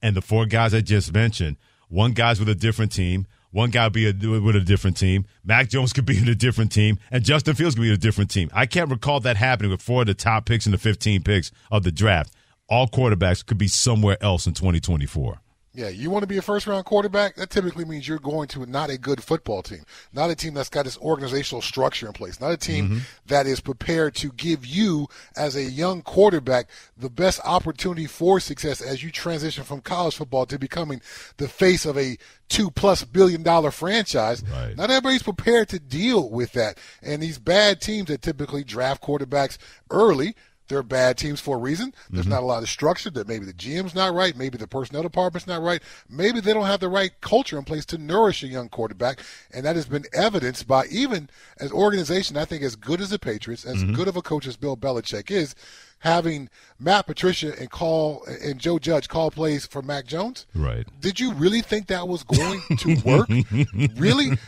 And 0.00 0.17
the 0.17 0.23
four 0.23 0.47
guys 0.47 0.73
I 0.73 0.81
just 0.81 1.12
mentioned, 1.12 1.59
one 1.88 2.12
guy's 2.12 2.38
with 2.38 2.49
a 2.49 2.55
different 2.55 2.93
team, 2.93 3.26
one 3.50 3.71
guy 3.71 3.88
be 3.88 4.09
a, 4.09 4.12
with 4.12 4.57
a 4.57 4.61
different 4.61 4.97
team. 4.97 5.26
Mac 5.45 5.69
Jones 5.69 5.93
could 5.95 6.07
be 6.07 6.17
in 6.17 6.28
a 6.28 6.35
different 6.35 6.73
team, 6.73 6.99
and 7.11 7.25
Justin 7.25 7.55
Fields 7.55 7.75
could 7.75 7.83
be 7.83 7.88
in 7.88 7.95
a 7.95 7.99
different 7.99 8.31
team. 8.31 8.50
I 8.55 8.67
can't 8.67 8.90
recall 8.90 9.21
that 9.21 9.37
happening 9.37 9.71
with 9.71 9.83
four 9.83 10.02
of 10.02 10.07
the 10.07 10.14
top 10.14 10.47
picks 10.47 10.64
and 10.64 10.73
the 10.73 10.78
15 10.78 11.23
picks 11.23 11.50
of 11.71 11.83
the 11.83 11.93
draft. 11.93 12.33
All 12.69 12.87
quarterbacks 12.87 13.45
could 13.45 13.59
be 13.59 13.69
somewhere 13.69 14.17
else 14.23 14.47
in 14.47 14.55
2024. 14.55 15.40
Yeah, 15.78 15.90
you 15.90 16.11
want 16.11 16.25
to 16.25 16.26
be 16.26 16.38
a 16.38 16.42
first 16.42 16.66
round 16.66 16.85
quarterback? 16.87 17.37
That 17.37 17.50
typically 17.50 17.85
means 17.85 18.08
you're 18.08 18.18
going 18.18 18.49
to 18.49 18.66
not 18.66 18.90
a 18.90 18.99
good 18.99 19.23
football 19.23 19.62
team, 19.62 19.85
not 20.12 20.28
a 20.28 20.35
team 20.35 20.54
that's 20.54 20.68
got 20.68 20.87
this 20.87 20.99
organizational 20.99 21.62
structure 21.62 22.08
in 22.08 22.12
place, 22.12 22.40
not 22.40 22.50
a 22.50 22.56
team 22.56 22.88
mm-hmm. 22.88 22.99
that 23.26 23.47
is 23.47 23.61
prepared 23.61 24.16
to 24.16 24.32
give 24.32 24.66
you, 24.66 25.06
as 25.37 25.54
a 25.54 25.62
young 25.62 26.02
quarterback, 26.02 26.68
the 26.97 27.08
best 27.08 27.40
opportunity 27.44 28.06
for 28.06 28.40
success 28.40 28.80
as 28.80 29.04
you 29.04 29.12
transition 29.12 29.62
from 29.62 29.80
college 29.80 30.16
football 30.16 30.47
to 30.47 30.58
becoming 30.58 31.00
the 31.37 31.47
face 31.47 31.87
of 31.87 31.97
a 31.97 32.18
two 32.49 32.73
plus 32.73 33.04
billion 33.04 33.44
dollar 33.44 33.70
franchise. 33.70 34.42
Right. 34.50 34.76
Not 34.76 34.90
everybody's 34.90 35.23
prepared 35.23 35.68
to 35.68 35.78
deal 35.78 36.28
with 36.28 36.54
that. 36.54 36.76
And 37.02 37.23
these 37.23 37.38
bad 37.38 37.80
teams 37.80 38.08
that 38.08 38.20
typically 38.20 38.64
draft 38.64 39.00
quarterbacks 39.00 39.58
early 39.92 40.35
they're 40.69 40.83
bad 40.83 41.17
teams 41.17 41.41
for 41.41 41.57
a 41.57 41.59
reason. 41.59 41.95
There's 42.11 42.25
mm-hmm. 42.25 42.35
not 42.35 42.43
a 42.43 42.47
lot 42.47 42.63
of 42.63 42.69
structure. 42.69 43.11
That 43.11 43.29
maybe 43.29 43.47
the 43.47 43.53
GM's 43.53 43.95
not 43.95 44.15
right. 44.15 44.37
Maybe 44.37 44.59
the 44.59 44.67
personnel 44.67 45.03
department's 45.03 45.47
not 45.47 45.63
right. 45.63 45.83
Maybe 46.09 46.41
they 46.41 46.53
don't 46.53 46.67
have 46.67 46.81
the 46.81 46.89
right 46.89 47.11
culture 47.21 47.59
in 47.59 47.65
place 47.65 47.85
to 47.87 47.99
nourish 47.99 48.43
a 48.43 48.49
young 48.49 48.69
quarterback. 48.69 49.21
And 49.53 49.65
that 49.65 49.77
has 49.77 49.87
been 49.87 50.05
evidenced 50.13 50.67
by 50.69 50.87
even 50.87 51.31
an 51.59 51.73
organization 51.73 52.37
I 52.37 52.45
think 52.45 52.63
as 52.63 52.77
good 52.77 53.01
as 53.01 53.11
the 53.11 53.19
Patriots, 53.19 53.65
as 53.65 53.77
mm-hmm. 53.77 53.95
good 53.95 54.09
of 54.09 54.17
a 54.17 54.23
coach 54.23 54.47
as 54.47 54.57
Bill 54.57 54.77
Belichick 54.77 55.31
is 55.31 55.55
having 56.00 56.49
Matt 56.78 57.07
Patricia 57.07 57.59
and 57.59 57.71
call 57.71 58.25
and 58.43 58.59
Joe 58.59 58.78
Judge 58.78 59.09
call 59.09 59.31
plays 59.31 59.67
for 59.67 59.83
Mac 59.83 60.07
Jones. 60.07 60.47
Right. 60.55 60.87
Did 61.00 61.19
you 61.19 61.33
really 61.33 61.61
think 61.61 61.88
that 61.88 62.07
was 62.07 62.23
going 62.23 62.61
to 62.78 62.97
work? 63.05 63.28
really? 63.97 64.38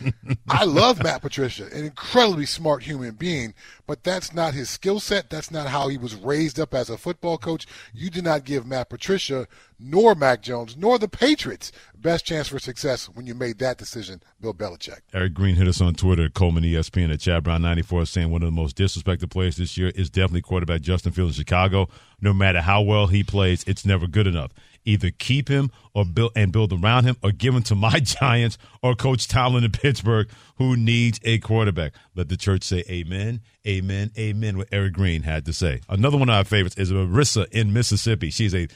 I 0.49 0.65
love 0.65 1.03
Matt 1.03 1.23
Patricia, 1.23 1.67
an 1.67 1.85
incredibly 1.85 2.47
smart 2.47 2.85
human 2.85 3.13
being, 3.15 3.55
but 3.87 4.05
that's 4.05 4.33
not 4.33 4.55
his 4.55 4.71
skill 4.71 5.01
set. 5.01 5.31
That's 5.31 5.51
not 5.51 5.69
how 5.69 5.89
he 5.89 5.99
was 5.99 6.15
raised 6.15 6.61
up 6.61 6.75
as 6.75 6.89
a 6.89 6.99
football 6.99 7.39
coach. 7.39 7.67
You 7.93 8.11
did 8.11 8.25
not 8.25 8.45
give 8.45 8.67
Matt 8.67 8.89
Patricia 8.89 9.49
nor 9.81 10.15
Mac 10.15 10.43
Jones, 10.43 10.77
nor 10.77 10.99
the 10.99 11.09
Patriots 11.09 11.73
best 12.01 12.25
chance 12.25 12.49
for 12.49 12.59
success 12.59 13.07
when 13.07 13.27
you 13.27 13.35
made 13.35 13.59
that 13.59 13.79
decision, 13.79 14.23
Bill 14.41 14.55
Belichick. 14.55 15.01
Eric 15.13 15.35
Green 15.35 15.57
hit 15.57 15.69
us 15.69 15.81
on 15.81 15.95
Twitter 15.95 16.29
Coleman 16.29 16.65
ESPN 16.65 17.13
at 17.13 17.21
Chad 17.21 17.45
Brown 17.45 17.63
94 17.63 18.07
saying 18.07 18.31
one 18.31 18.43
of 18.43 18.47
the 18.47 18.53
most 18.53 18.77
disrespected 18.77 19.31
players 19.31 19.57
this 19.57 19.77
year 19.77 19.93
is 19.95 20.11
definitely 20.11 20.43
quarterback 20.43 20.81
Justin 20.81 21.13
Fields 21.13 21.37
in 21.37 21.45
Chicago. 21.45 21.89
No 22.21 22.33
matter 22.33 22.61
how 22.61 22.83
well 22.83 23.07
he 23.07 23.23
plays, 23.23 23.65
it's 23.67 23.85
never 23.85 24.07
good 24.07 24.27
enough. 24.27 24.53
Either 24.85 25.11
keep 25.11 25.49
him 25.49 25.71
or 25.93 26.07
build 26.07 26.33
and 26.35 26.53
build 26.53 26.73
around 26.73 27.05
him 27.05 27.17
or 27.23 27.33
give 27.33 27.55
him 27.55 27.63
to 27.63 27.75
my 27.75 28.01
Giants 28.03 28.57
or 28.83 28.95
Coach 28.95 29.29
Tomlin 29.29 29.65
in 29.65 29.71
Pittsburgh 29.73 30.29
who 30.57 30.77
needs 30.77 31.21
a 31.23 31.39
quarterback. 31.39 31.93
Let 32.15 32.29
the 32.29 32.37
church 32.37 32.63
say 32.63 32.83
amen, 32.89 33.43
amen, 33.67 34.13
amen, 34.19 34.57
what 34.57 34.69
Eric 34.73 34.95
Green 34.95 35.23
had 35.23 35.45
to 35.47 35.53
say. 35.53 35.81
Another 35.89 36.17
one 36.17 36.31
of 36.31 36.35
our 36.35 36.45
favorites 36.45 36.77
is 36.77 36.91
Marissa 36.91 37.47
in 37.51 37.75
Mississippi. 37.75 38.31
She's 38.31 38.55
a 38.55 38.69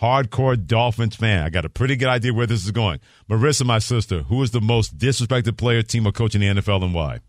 hardcore 0.00 0.66
Dolphins 0.66 1.16
fan. 1.16 1.44
I 1.44 1.50
got 1.50 1.64
a 1.64 1.68
pretty 1.68 1.96
good 1.96 2.08
idea 2.08 2.32
where 2.32 2.46
this 2.46 2.64
is 2.64 2.70
going. 2.70 3.00
Marissa, 3.28 3.64
my 3.64 3.78
sister, 3.78 4.22
who 4.22 4.42
is 4.42 4.50
the 4.50 4.60
most 4.60 4.96
disrespected 4.96 5.56
player, 5.56 5.82
team, 5.82 6.06
or 6.06 6.12
coach 6.12 6.34
in 6.34 6.40
the 6.40 6.60
NFL 6.60 6.82
and 6.84 6.94
why? 6.94 7.20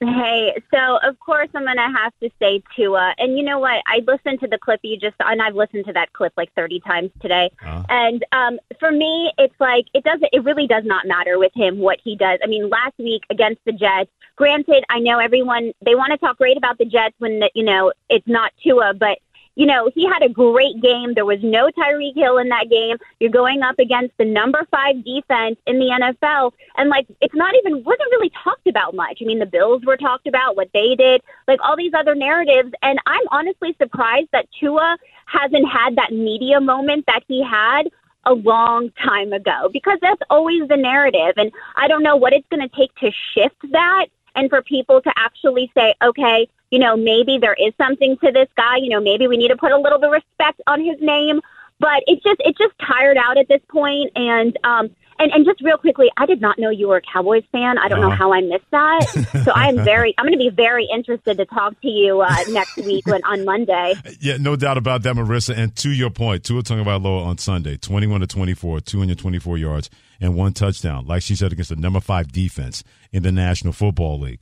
Hey, 0.00 0.54
so 0.72 0.98
of 1.02 1.18
course 1.18 1.48
I'm 1.56 1.64
gonna 1.64 1.92
have 1.98 2.12
to 2.22 2.30
say 2.38 2.62
Tua, 2.76 3.14
and 3.18 3.36
you 3.36 3.42
know 3.42 3.58
what? 3.58 3.82
I 3.84 3.98
listened 4.06 4.38
to 4.40 4.46
the 4.46 4.56
clip 4.56 4.78
you 4.84 4.96
just, 4.96 5.16
and 5.18 5.42
I've 5.42 5.56
listened 5.56 5.86
to 5.86 5.92
that 5.94 6.12
clip 6.12 6.32
like 6.36 6.52
30 6.54 6.78
times 6.80 7.10
today. 7.20 7.50
Uh-huh. 7.60 7.82
And 7.88 8.24
um, 8.30 8.60
for 8.78 8.92
me, 8.92 9.32
it's 9.38 9.58
like 9.58 9.86
it 9.94 10.04
doesn't, 10.04 10.28
it 10.32 10.44
really 10.44 10.68
does 10.68 10.84
not 10.86 11.04
matter 11.04 11.36
with 11.36 11.50
him 11.52 11.78
what 11.78 11.98
he 12.04 12.14
does. 12.14 12.38
I 12.44 12.46
mean, 12.46 12.68
last 12.68 12.96
week 12.98 13.24
against 13.28 13.64
the 13.64 13.72
Jets, 13.72 14.10
granted, 14.36 14.84
I 14.88 15.00
know 15.00 15.18
everyone 15.18 15.72
they 15.84 15.96
want 15.96 16.12
to 16.12 16.18
talk 16.18 16.38
great 16.38 16.56
about 16.56 16.78
the 16.78 16.84
Jets 16.84 17.16
when 17.18 17.42
you 17.54 17.64
know 17.64 17.92
it's 18.08 18.28
not 18.28 18.52
Tua, 18.62 18.94
but 18.94 19.18
you 19.58 19.66
know, 19.66 19.90
he 19.92 20.06
had 20.06 20.22
a 20.22 20.28
great 20.28 20.80
game. 20.80 21.14
There 21.14 21.24
was 21.24 21.40
no 21.42 21.68
Tyreek 21.76 22.14
Hill 22.14 22.38
in 22.38 22.48
that 22.48 22.70
game. 22.70 22.96
You're 23.18 23.32
going 23.32 23.60
up 23.62 23.76
against 23.80 24.16
the 24.16 24.24
number 24.24 24.64
five 24.70 25.04
defense 25.04 25.58
in 25.66 25.80
the 25.80 25.90
NFL. 26.00 26.52
And 26.76 26.88
like, 26.88 27.08
it's 27.20 27.34
not 27.34 27.56
even, 27.56 27.82
wasn't 27.82 28.08
really 28.12 28.30
talked 28.44 28.68
about 28.68 28.94
much. 28.94 29.18
I 29.20 29.24
mean, 29.24 29.40
the 29.40 29.46
Bills 29.46 29.82
were 29.84 29.96
talked 29.96 30.28
about, 30.28 30.54
what 30.56 30.70
they 30.72 30.94
did, 30.96 31.22
like 31.48 31.58
all 31.60 31.76
these 31.76 31.92
other 31.92 32.14
narratives. 32.14 32.72
And 32.82 33.00
I'm 33.06 33.24
honestly 33.32 33.74
surprised 33.82 34.28
that 34.30 34.46
Tua 34.60 34.96
hasn't 35.26 35.68
had 35.68 35.96
that 35.96 36.12
media 36.12 36.60
moment 36.60 37.06
that 37.06 37.24
he 37.26 37.42
had 37.42 37.88
a 38.26 38.34
long 38.34 38.90
time 39.04 39.32
ago 39.32 39.70
because 39.72 39.98
that's 40.00 40.22
always 40.30 40.68
the 40.68 40.76
narrative. 40.76 41.34
And 41.36 41.50
I 41.74 41.88
don't 41.88 42.04
know 42.04 42.14
what 42.16 42.32
it's 42.32 42.46
going 42.48 42.66
to 42.66 42.76
take 42.76 42.94
to 42.96 43.10
shift 43.34 43.60
that 43.72 44.06
and 44.34 44.48
for 44.50 44.62
people 44.62 45.00
to 45.02 45.12
actually 45.16 45.70
say, 45.76 45.94
okay, 46.02 46.48
you 46.70 46.78
know, 46.78 46.96
maybe 46.96 47.38
there 47.38 47.54
is 47.54 47.72
something 47.78 48.16
to 48.18 48.30
this 48.32 48.48
guy. 48.56 48.76
You 48.76 48.90
know, 48.90 49.00
maybe 49.00 49.26
we 49.26 49.36
need 49.36 49.48
to 49.48 49.56
put 49.56 49.72
a 49.72 49.78
little 49.78 49.98
bit 49.98 50.08
of 50.08 50.12
respect 50.12 50.60
on 50.66 50.84
his 50.84 50.96
name. 51.00 51.40
But 51.80 52.02
it's 52.06 52.22
just 52.22 52.40
it's 52.44 52.58
just 52.58 52.74
tired 52.80 53.16
out 53.16 53.38
at 53.38 53.46
this 53.48 53.60
point, 53.68 54.10
and 54.16 54.58
um, 54.64 54.90
and 55.18 55.32
and 55.32 55.44
just 55.44 55.60
real 55.62 55.76
quickly, 55.76 56.06
I 56.16 56.26
did 56.26 56.40
not 56.40 56.58
know 56.58 56.70
you 56.70 56.88
were 56.88 56.96
a 56.96 57.02
Cowboys 57.02 57.44
fan. 57.52 57.78
I 57.78 57.88
don't 57.88 58.00
uh-huh. 58.00 58.08
know 58.08 58.14
how 58.14 58.32
I 58.32 58.40
missed 58.40 58.70
that. 58.70 59.42
so 59.44 59.52
I 59.52 59.68
am 59.68 59.84
very 59.84 60.14
I'm 60.18 60.26
going 60.26 60.38
to 60.38 60.38
be 60.38 60.50
very 60.50 60.88
interested 60.92 61.36
to 61.38 61.46
talk 61.46 61.80
to 61.80 61.88
you 61.88 62.20
uh, 62.20 62.36
next 62.48 62.76
week 62.76 63.06
when 63.06 63.22
on 63.24 63.44
Monday. 63.44 63.94
Yeah, 64.20 64.36
no 64.38 64.56
doubt 64.56 64.78
about 64.78 65.02
that, 65.04 65.14
Marissa. 65.14 65.56
And 65.56 65.76
to 65.76 65.90
your 65.90 66.10
point, 66.10 66.42
Tua 66.42 66.62
Tagovailoa 66.62 67.24
on 67.24 67.38
Sunday, 67.38 67.76
21 67.76 68.20
to 68.20 68.26
24, 68.26 68.80
224 68.80 69.58
yards 69.58 69.90
and 70.20 70.34
one 70.34 70.52
touchdown. 70.54 71.06
Like 71.06 71.22
she 71.22 71.36
said, 71.36 71.52
against 71.52 71.70
the 71.70 71.76
number 71.76 72.00
five 72.00 72.32
defense 72.32 72.82
in 73.12 73.22
the 73.22 73.30
National 73.30 73.72
Football 73.72 74.18
League 74.20 74.40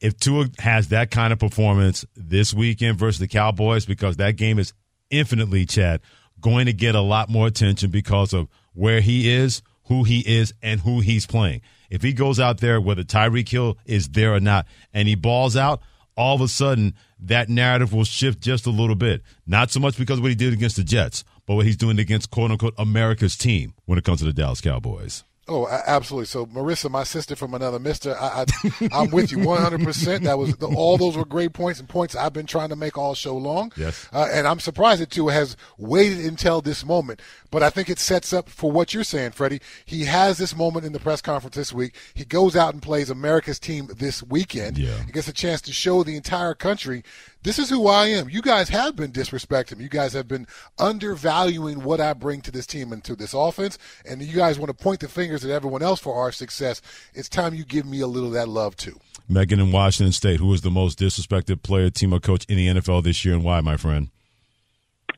if 0.00 0.16
Tua 0.18 0.46
has 0.58 0.88
that 0.88 1.10
kind 1.10 1.32
of 1.32 1.38
performance 1.38 2.04
this 2.14 2.52
weekend 2.52 2.98
versus 2.98 3.18
the 3.18 3.28
Cowboys, 3.28 3.86
because 3.86 4.16
that 4.16 4.36
game 4.36 4.58
is 4.58 4.72
infinitely, 5.10 5.66
Chad, 5.66 6.00
going 6.40 6.66
to 6.66 6.72
get 6.72 6.94
a 6.94 7.00
lot 7.00 7.28
more 7.28 7.46
attention 7.46 7.90
because 7.90 8.32
of 8.32 8.48
where 8.74 9.00
he 9.00 9.30
is, 9.30 9.62
who 9.86 10.04
he 10.04 10.20
is, 10.20 10.52
and 10.62 10.80
who 10.80 11.00
he's 11.00 11.26
playing. 11.26 11.62
If 11.90 12.02
he 12.02 12.12
goes 12.12 12.40
out 12.40 12.58
there, 12.58 12.80
whether 12.80 13.04
Tyreek 13.04 13.48
Hill 13.48 13.78
is 13.84 14.08
there 14.08 14.34
or 14.34 14.40
not, 14.40 14.66
and 14.92 15.08
he 15.08 15.14
balls 15.14 15.56
out, 15.56 15.80
all 16.16 16.34
of 16.34 16.40
a 16.40 16.48
sudden 16.48 16.94
that 17.20 17.48
narrative 17.48 17.92
will 17.92 18.04
shift 18.04 18.40
just 18.40 18.66
a 18.66 18.70
little 18.70 18.96
bit. 18.96 19.22
Not 19.46 19.70
so 19.70 19.80
much 19.80 19.96
because 19.96 20.18
of 20.18 20.22
what 20.22 20.30
he 20.30 20.34
did 20.34 20.52
against 20.52 20.76
the 20.76 20.84
Jets, 20.84 21.24
but 21.46 21.54
what 21.54 21.66
he's 21.66 21.76
doing 21.76 21.98
against 21.98 22.30
quote 22.30 22.50
unquote 22.50 22.74
America's 22.78 23.36
team 23.36 23.74
when 23.84 23.98
it 23.98 24.04
comes 24.04 24.20
to 24.20 24.24
the 24.24 24.32
Dallas 24.32 24.60
Cowboys. 24.60 25.24
Oh, 25.48 25.68
absolutely. 25.68 26.26
So, 26.26 26.44
Marissa, 26.46 26.90
my 26.90 27.04
sister 27.04 27.36
from 27.36 27.54
another 27.54 27.78
mister, 27.78 28.16
I, 28.18 28.44
I, 28.92 29.02
am 29.02 29.12
with 29.12 29.30
you 29.30 29.38
100%. 29.38 30.22
That 30.22 30.38
was 30.38 30.54
all 30.74 30.98
those 30.98 31.16
were 31.16 31.24
great 31.24 31.52
points 31.52 31.78
and 31.78 31.88
points 31.88 32.16
I've 32.16 32.32
been 32.32 32.46
trying 32.46 32.70
to 32.70 32.76
make 32.76 32.98
all 32.98 33.14
show 33.14 33.36
long. 33.36 33.72
Yes. 33.76 34.08
Uh, 34.12 34.28
and 34.32 34.48
I'm 34.48 34.58
surprised 34.58 35.02
that 35.02 35.10
Tua 35.10 35.32
has 35.32 35.56
waited 35.78 36.24
until 36.24 36.60
this 36.60 36.84
moment. 36.84 37.22
But 37.52 37.62
I 37.62 37.70
think 37.70 37.88
it 37.88 38.00
sets 38.00 38.32
up 38.32 38.48
for 38.48 38.72
what 38.72 38.92
you're 38.92 39.04
saying, 39.04 39.32
Freddie. 39.32 39.60
He 39.84 40.04
has 40.06 40.36
this 40.36 40.56
moment 40.56 40.84
in 40.84 40.92
the 40.92 40.98
press 40.98 41.20
conference 41.20 41.54
this 41.54 41.72
week. 41.72 41.94
He 42.12 42.24
goes 42.24 42.56
out 42.56 42.74
and 42.74 42.82
plays 42.82 43.08
America's 43.08 43.60
team 43.60 43.88
this 43.96 44.24
weekend. 44.24 44.76
Yeah. 44.78 45.00
He 45.04 45.12
gets 45.12 45.28
a 45.28 45.32
chance 45.32 45.60
to 45.62 45.72
show 45.72 46.02
the 46.02 46.16
entire 46.16 46.54
country 46.54 47.04
this 47.46 47.60
is 47.60 47.70
who 47.70 47.86
I 47.86 48.08
am. 48.08 48.28
You 48.28 48.42
guys 48.42 48.68
have 48.70 48.96
been 48.96 49.12
disrespecting 49.12 49.76
me. 49.76 49.84
You 49.84 49.88
guys 49.88 50.14
have 50.14 50.26
been 50.26 50.48
undervaluing 50.80 51.84
what 51.84 52.00
I 52.00 52.12
bring 52.12 52.40
to 52.40 52.50
this 52.50 52.66
team 52.66 52.92
and 52.92 53.04
to 53.04 53.14
this 53.14 53.34
offense. 53.34 53.78
And 54.04 54.20
you 54.20 54.34
guys 54.34 54.58
want 54.58 54.76
to 54.76 54.84
point 54.84 54.98
the 54.98 55.06
fingers 55.06 55.44
at 55.44 55.52
everyone 55.52 55.80
else 55.80 56.00
for 56.00 56.16
our 56.16 56.32
success. 56.32 56.82
It's 57.14 57.28
time 57.28 57.54
you 57.54 57.64
give 57.64 57.86
me 57.86 58.00
a 58.00 58.08
little 58.08 58.30
of 58.30 58.34
that 58.34 58.48
love 58.48 58.74
too. 58.74 58.98
Megan 59.28 59.60
in 59.60 59.70
Washington 59.70 60.10
State, 60.10 60.40
who 60.40 60.52
is 60.54 60.62
the 60.62 60.72
most 60.72 60.98
disrespected 60.98 61.62
player, 61.62 61.88
team, 61.88 62.12
or 62.12 62.18
coach 62.18 62.44
in 62.46 62.56
the 62.56 62.66
NFL 62.66 63.04
this 63.04 63.24
year, 63.24 63.34
and 63.34 63.44
why, 63.44 63.60
my 63.60 63.76
friend? 63.76 64.08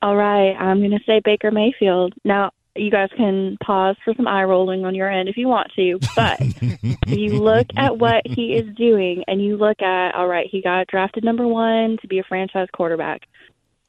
All 0.03 0.15
right, 0.15 0.53
I'm 0.53 0.81
going 0.81 0.91
to 0.91 1.01
say 1.07 1.23
Baker 1.25 1.51
Mayfield. 1.51 2.13
Now, 2.25 2.51
you 2.75 2.91
guys 2.91 3.09
can 3.17 3.57
pause 3.65 3.97
for 4.05 4.15
some 4.15 4.29
eye 4.29 4.45
rolling 4.45 4.85
on 4.85 4.95
your 4.95 5.11
end 5.11 5.29
if 5.29 5.37
you 5.37 5.49
want 5.49 5.73
to. 5.77 5.99
But 6.15 6.41
you 7.07 7.43
look 7.43 7.67
at 7.77 7.99
what 7.99 8.23
he 8.27 8.55
is 8.55 8.75
doing 8.77 9.25
and 9.27 9.43
you 9.43 9.57
look 9.57 9.83
at, 9.83 10.15
all 10.15 10.29
right, 10.29 10.47
he 10.51 10.63
got 10.63 10.87
drafted 10.87 11.25
number 11.25 11.47
one 11.47 11.99
to 12.03 12.09
be 12.09 12.19
a 12.19 12.25
franchise 12.25 12.69
quarterback. 12.73 13.23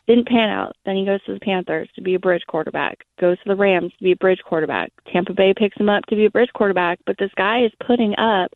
Didn't 0.07 0.27
pan 0.27 0.49
out. 0.49 0.75
Then 0.85 0.95
he 0.95 1.05
goes 1.05 1.23
to 1.25 1.35
the 1.35 1.39
Panthers 1.39 1.87
to 1.93 2.01
be 2.01 2.15
a 2.15 2.19
bridge 2.19 2.41
quarterback. 2.47 3.05
Goes 3.19 3.37
to 3.39 3.49
the 3.49 3.55
Rams 3.55 3.93
to 3.97 4.03
be 4.03 4.13
a 4.13 4.17
bridge 4.17 4.41
quarterback. 4.43 4.91
Tampa 5.13 5.33
Bay 5.33 5.53
picks 5.55 5.77
him 5.77 5.87
up 5.87 6.03
to 6.07 6.15
be 6.15 6.25
a 6.25 6.31
bridge 6.31 6.49
quarterback. 6.55 6.99
But 7.05 7.17
this 7.19 7.31
guy 7.37 7.63
is 7.63 7.71
putting 7.85 8.15
up 8.17 8.51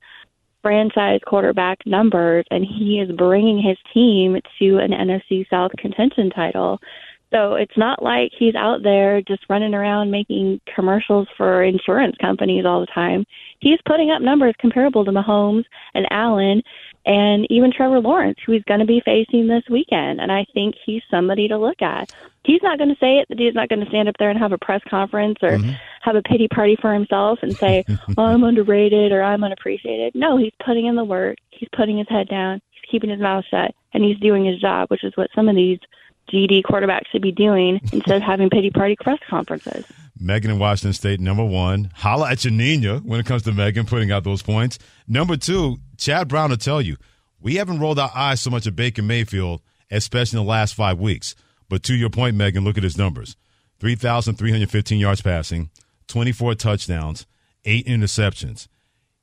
franchise 0.63 1.19
quarterback 1.27 1.85
numbers 1.85 2.45
and 2.49 2.65
he 2.65 2.99
is 2.99 3.15
bringing 3.15 3.61
his 3.61 3.77
team 3.93 4.37
to 4.57 4.77
an 4.77 4.91
NFC 4.91 5.47
South 5.49 5.71
contention 5.77 6.31
title. 6.31 6.79
So 7.33 7.55
it's 7.55 7.77
not 7.77 8.03
like 8.03 8.31
he's 8.37 8.53
out 8.53 8.83
there 8.83 9.21
just 9.21 9.43
running 9.49 9.73
around 9.73 10.11
making 10.11 10.61
commercials 10.75 11.27
for 11.35 11.63
insurance 11.63 12.15
companies 12.21 12.63
all 12.63 12.79
the 12.79 12.87
time. 12.93 13.25
He's 13.59 13.79
putting 13.87 14.11
up 14.11 14.21
numbers 14.21 14.53
comparable 14.59 15.03
to 15.03 15.11
Mahomes 15.11 15.65
and 15.95 16.05
Allen 16.11 16.61
and 17.07 17.47
even 17.49 17.73
Trevor 17.73 17.99
Lawrence, 17.99 18.37
who 18.45 18.51
he's 18.51 18.63
going 18.63 18.81
to 18.81 18.85
be 18.85 19.01
facing 19.03 19.47
this 19.47 19.63
weekend. 19.69 20.21
And 20.21 20.31
I 20.31 20.45
think 20.53 20.75
he's 20.85 21.01
somebody 21.09 21.47
to 21.47 21.57
look 21.57 21.81
at. 21.81 22.13
He's 22.45 22.61
not 22.61 22.77
going 22.77 22.89
to 22.89 22.99
say 22.99 23.17
it, 23.17 23.27
that 23.29 23.39
he's 23.39 23.55
not 23.55 23.67
going 23.67 23.79
to 23.79 23.89
stand 23.89 24.09
up 24.09 24.15
there 24.19 24.29
and 24.29 24.37
have 24.37 24.51
a 24.51 24.57
press 24.59 24.81
conference 24.87 25.39
or 25.41 25.51
mm-hmm. 25.57 25.71
have 26.01 26.15
a 26.15 26.21
pity 26.21 26.47
party 26.47 26.77
for 26.79 26.93
himself 26.93 27.39
and 27.41 27.55
say, 27.55 27.83
oh, 28.17 28.23
I'm 28.23 28.43
underrated 28.43 29.11
or 29.11 29.23
I'm 29.23 29.43
unappreciated. 29.43 30.13
No, 30.13 30.37
he's 30.37 30.53
putting 30.63 30.85
in 30.85 30.95
the 30.95 31.03
work. 31.03 31.37
He's 31.49 31.69
putting 31.75 31.97
his 31.97 32.07
head 32.09 32.29
down. 32.29 32.61
He's 32.69 32.91
keeping 32.91 33.09
his 33.09 33.19
mouth 33.19 33.45
shut 33.49 33.73
and 33.93 34.03
he's 34.03 34.19
doing 34.19 34.45
his 34.45 34.61
job, 34.61 34.89
which 34.89 35.03
is 35.03 35.13
what 35.15 35.29
some 35.33 35.49
of 35.49 35.55
these– 35.55 35.79
GD 36.29 36.63
quarterback 36.63 37.07
should 37.07 37.21
be 37.21 37.31
doing 37.31 37.79
instead 37.91 38.17
of 38.17 38.21
having 38.21 38.49
pity 38.49 38.69
party 38.69 38.95
press 38.95 39.19
conferences. 39.29 39.85
Megan 40.19 40.51
in 40.51 40.59
Washington 40.59 40.93
State, 40.93 41.19
number 41.19 41.43
one. 41.43 41.91
Holla 41.95 42.31
at 42.31 42.43
your 42.43 42.53
Nina 42.53 42.99
when 42.99 43.19
it 43.19 43.25
comes 43.25 43.43
to 43.43 43.51
Megan 43.51 43.85
putting 43.85 44.11
out 44.11 44.23
those 44.23 44.41
points. 44.41 44.79
Number 45.07 45.35
two, 45.35 45.77
Chad 45.97 46.27
Brown 46.27 46.49
will 46.49 46.57
tell 46.57 46.81
you, 46.81 46.97
we 47.41 47.55
haven't 47.55 47.79
rolled 47.79 47.99
our 47.99 48.11
eyes 48.15 48.41
so 48.41 48.49
much 48.49 48.65
at 48.65 48.75
Baker 48.75 49.01
Mayfield, 49.01 49.61
especially 49.91 50.39
in 50.39 50.45
the 50.45 50.49
last 50.49 50.75
five 50.75 50.99
weeks. 50.99 51.35
But 51.67 51.83
to 51.83 51.95
your 51.95 52.09
point, 52.09 52.35
Megan, 52.35 52.63
look 52.63 52.77
at 52.77 52.83
his 52.83 52.97
numbers 52.97 53.35
3,315 53.79 54.99
yards 54.99 55.21
passing, 55.21 55.69
24 56.07 56.55
touchdowns, 56.55 57.25
eight 57.65 57.85
interceptions. 57.85 58.67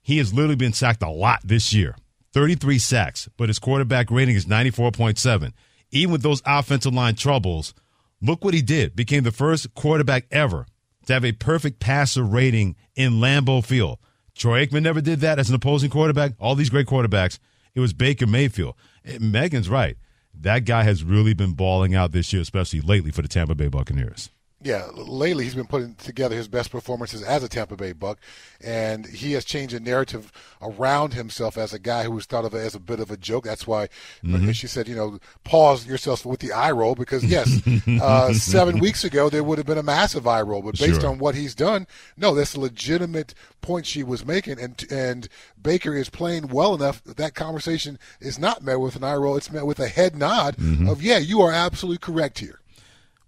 He 0.03 0.19
has 0.19 0.35
literally 0.35 0.57
been 0.57 0.73
sacked 0.73 1.03
a 1.03 1.09
lot 1.09 1.41
this 1.45 1.73
year 1.73 1.97
33 2.33 2.79
sacks, 2.79 3.29
but 3.37 3.49
his 3.49 3.59
quarterback 3.59 4.11
rating 4.11 4.37
is 4.37 4.47
94.7 4.47 5.53
even 5.91 6.13
with 6.13 6.23
those 6.23 6.43
offensive 6.47 6.95
line 6.95 7.15
troubles, 7.15 7.75
look 8.21 8.45
what 8.45 8.55
he 8.55 8.63
did. 8.63 8.95
Became 8.97 9.25
the 9.25 9.33
first 9.33 9.75
quarterback 9.75 10.27
ever 10.31 10.67
to 11.07 11.13
have 11.13 11.25
a 11.25 11.33
perfect 11.33 11.81
passer 11.81 12.23
rating 12.23 12.77
in 12.95 13.15
Lambeau 13.15 13.65
Field. 13.65 13.99
Troy 14.35 14.65
Aikman 14.65 14.83
never 14.83 15.01
did 15.01 15.21
that 15.21 15.39
as 15.39 15.49
an 15.49 15.55
opposing 15.55 15.91
quarterback. 15.91 16.33
All 16.39 16.55
these 16.55 16.71
great 16.71 16.87
quarterbacks, 16.87 17.39
it 17.75 17.81
was 17.81 17.93
Baker 17.93 18.27
Mayfield. 18.27 18.75
Megan's 19.21 19.69
right. 19.69 19.97
That 20.33 20.65
guy 20.65 20.85
has 20.85 21.05
really 21.05 21.35
been 21.35 21.53
balling 21.53 21.95
out 21.95 22.13
this 22.13 22.33
year, 22.33 22.41
especially 22.43 22.81
lately 22.81 23.11
for 23.11 23.23
the 23.23 23.29
Tampa 23.29 23.55
Bay 23.55 23.69
Buccaneers. 23.69 24.31
Yeah, 24.63 24.89
lately 24.95 25.45
he's 25.45 25.55
been 25.55 25.67
putting 25.67 25.95
together 25.95 26.37
his 26.37 26.47
best 26.47 26.71
performances 26.71 27.23
as 27.23 27.43
a 27.43 27.49
Tampa 27.49 27.77
Bay 27.77 27.93
Buck, 27.93 28.19
and 28.63 29.07
he 29.07 29.33
has 29.33 29.43
changed 29.43 29.75
the 29.75 29.81
narrative 29.81 30.31
around 30.61 31.15
himself 31.15 31.57
as 31.57 31.73
a 31.73 31.79
guy 31.79 32.05
who 32.05 32.11
was 32.11 32.27
thought 32.27 32.45
of 32.45 32.55
as 32.55 32.75
a 32.75 32.81
bit 32.81 33.01
of 33.01 33.11
a 33.11 33.17
joke. 33.17 33.45
That's 33.45 33.67
why 33.67 33.89
mm-hmm. 34.23 34.51
she 34.51 34.67
said, 34.67 34.87
you 34.87 34.95
know, 34.95 35.19
pause 35.45 35.87
yourself 35.87 36.27
with 36.27 36.41
the 36.41 36.53
eye 36.53 36.73
roll 36.73 36.95
because 36.95 37.25
yes, 37.25 37.63
uh, 38.03 38.35
seven 38.35 38.81
weeks 38.81 39.03
ago 39.03 39.31
there 39.31 39.43
would 39.43 39.57
have 39.57 39.67
been 39.67 39.79
a 39.79 39.83
massive 39.83 40.27
eye 40.27 40.43
roll, 40.43 40.61
but 40.61 40.79
based 40.79 41.01
sure. 41.01 41.09
on 41.09 41.19
what 41.19 41.35
he's 41.35 41.55
done, 41.55 41.87
no, 42.19 42.35
that's 42.35 42.55
a 42.55 42.61
legitimate 42.61 43.33
point 43.63 43.87
she 43.87 44.03
was 44.03 44.27
making, 44.27 44.61
and 44.61 44.85
and 44.91 45.29
Baker 45.61 45.95
is 45.95 46.11
playing 46.11 46.49
well 46.49 46.75
enough 46.75 47.03
that, 47.05 47.17
that 47.17 47.35
conversation 47.35 47.99
is 48.21 48.39
not 48.39 48.63
met 48.63 48.79
with 48.79 48.95
an 48.95 49.05
eye 49.05 49.15
roll; 49.15 49.39
it's 49.39 49.51
met 49.51 49.67
with 49.67 49.81
a 49.81 49.89
head 49.89 50.15
nod 50.15 50.59
mm-hmm. 50.59 50.87
of 50.87 51.03
yeah, 51.03 51.17
you 51.17 51.41
are 51.41 51.53
absolutely 51.53 51.97
correct 51.97 52.41
here 52.41 52.60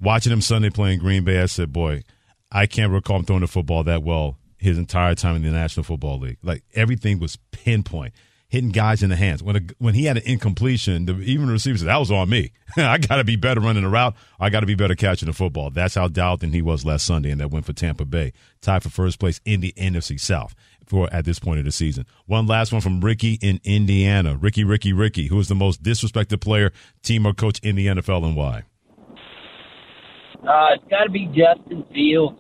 watching 0.03 0.33
him 0.33 0.41
Sunday 0.41 0.69
playing 0.69 0.99
Green 0.99 1.25
Bay, 1.25 1.41
I 1.41 1.47
said, 1.47 1.73
boy, 1.73 2.03
I 2.51 2.67
can't 2.67 2.93
recall 2.93 3.17
him 3.17 3.25
throwing 3.25 3.41
the 3.41 3.47
football 3.47 3.85
that 3.85 4.03
well 4.03 4.37
his 4.59 4.79
entire 4.79 5.15
time 5.15 5.37
in 5.37 5.43
the 5.43 5.51
National 5.51 5.85
Football 5.85 6.19
League. 6.19 6.39
Like 6.43 6.63
everything 6.75 7.19
was 7.19 7.37
pinpoint, 7.51 8.13
hitting 8.49 8.71
guys 8.71 9.03
in 9.03 9.11
the 9.11 9.17
hands. 9.17 9.43
When 9.43 9.57
a, 9.57 9.61
when 9.79 9.95
he 9.95 10.05
had 10.05 10.19
an 10.19 10.25
incompletion, 10.25 11.07
the, 11.07 11.19
even 11.21 11.47
the 11.47 11.53
receiver 11.53 11.79
said, 11.79 11.89
that 11.89 11.97
was 11.97 12.11
on 12.11 12.29
me. 12.29 12.53
I 12.77 12.99
got 12.99 13.17
to 13.17 13.25
be 13.25 13.37
better 13.37 13.61
running 13.61 13.83
the 13.83 13.89
route. 13.89 14.15
I 14.39 14.51
got 14.51 14.61
to 14.61 14.67
be 14.67 14.75
better 14.75 14.95
catching 14.95 15.27
the 15.27 15.33
football. 15.33 15.71
That's 15.71 15.95
how 15.95 16.09
dialed 16.09 16.45
in 16.45 16.53
he 16.53 16.63
was 16.63 16.85
last 16.85 17.07
Sunday, 17.07 17.31
and 17.31 17.41
that 17.41 17.51
went 17.51 17.65
for 17.65 17.73
Tampa 17.73 18.05
Bay, 18.05 18.33
tied 18.61 18.83
for 18.83 18.91
first 18.91 19.19
place 19.19 19.41
in 19.45 19.61
the 19.61 19.73
NFC 19.77 20.21
South 20.21 20.55
for 20.87 21.13
at 21.13 21.25
this 21.25 21.39
point 21.39 21.59
of 21.59 21.65
the 21.65 21.73
season. 21.73 22.07
One 22.27 22.47
last 22.47 22.73
one 22.73 22.83
from 22.83 23.01
Ricky 23.01 23.39
in 23.41 23.61
Indiana. 23.65 24.37
Ricky, 24.37 24.65
Ricky, 24.65 24.93
Ricky, 24.93 25.29
who 25.29 25.41
is 25.41 25.49
the 25.49 25.55
most 25.55 25.83
disrespected 25.83 26.41
player, 26.41 26.73
team, 27.03 27.27
or 27.27 27.33
coach 27.33 27.59
in 27.61 27.77
the 27.77 27.87
NFL, 27.87 28.25
and 28.25 28.37
why? 28.37 28.65
Uh, 30.47 30.75
it's 30.75 30.85
got 30.91 31.05
to 31.05 31.11
be 31.11 31.27
Justin 31.27 31.85
Fields. 31.93 32.39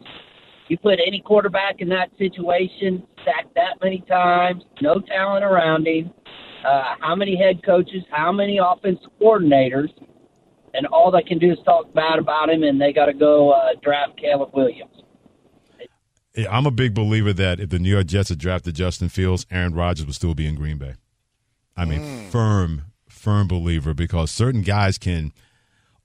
You 0.68 0.78
put 0.78 0.98
any 1.06 1.22
quarterback 1.24 1.76
in 1.80 1.88
that 1.90 2.10
situation, 2.18 3.02
sacked 3.24 3.54
that 3.54 3.76
many 3.82 4.02
times, 4.08 4.62
no 4.80 5.00
talent 5.00 5.44
around 5.44 5.86
him. 5.86 6.10
Uh, 6.66 6.94
how 7.00 7.14
many 7.14 7.36
head 7.36 7.64
coaches, 7.64 8.02
how 8.10 8.32
many 8.32 8.58
offensive 8.58 9.10
coordinators, 9.20 9.88
and 10.74 10.86
all 10.86 11.10
they 11.10 11.22
can 11.22 11.38
do 11.38 11.52
is 11.52 11.58
talk 11.64 11.92
bad 11.92 12.18
about 12.18 12.48
him, 12.48 12.62
and 12.62 12.80
they 12.80 12.92
got 12.92 13.06
to 13.06 13.12
go 13.12 13.50
uh, 13.50 13.70
draft 13.82 14.18
Caleb 14.18 14.50
Williams. 14.54 14.90
I'm 16.50 16.66
a 16.66 16.70
big 16.70 16.94
believer 16.94 17.32
that 17.34 17.60
if 17.60 17.68
the 17.68 17.78
New 17.78 17.90
York 17.90 18.06
Jets 18.06 18.30
had 18.30 18.38
drafted 18.38 18.74
Justin 18.74 19.08
Fields, 19.10 19.44
Aaron 19.50 19.74
Rodgers 19.74 20.06
would 20.06 20.14
still 20.14 20.34
be 20.34 20.46
in 20.46 20.54
Green 20.54 20.78
Bay. 20.78 20.94
I 21.76 21.84
mean, 21.84 22.00
mm. 22.00 22.30
firm, 22.30 22.82
firm 23.08 23.48
believer 23.48 23.92
because 23.92 24.30
certain 24.30 24.62
guys 24.62 24.96
can 24.96 25.32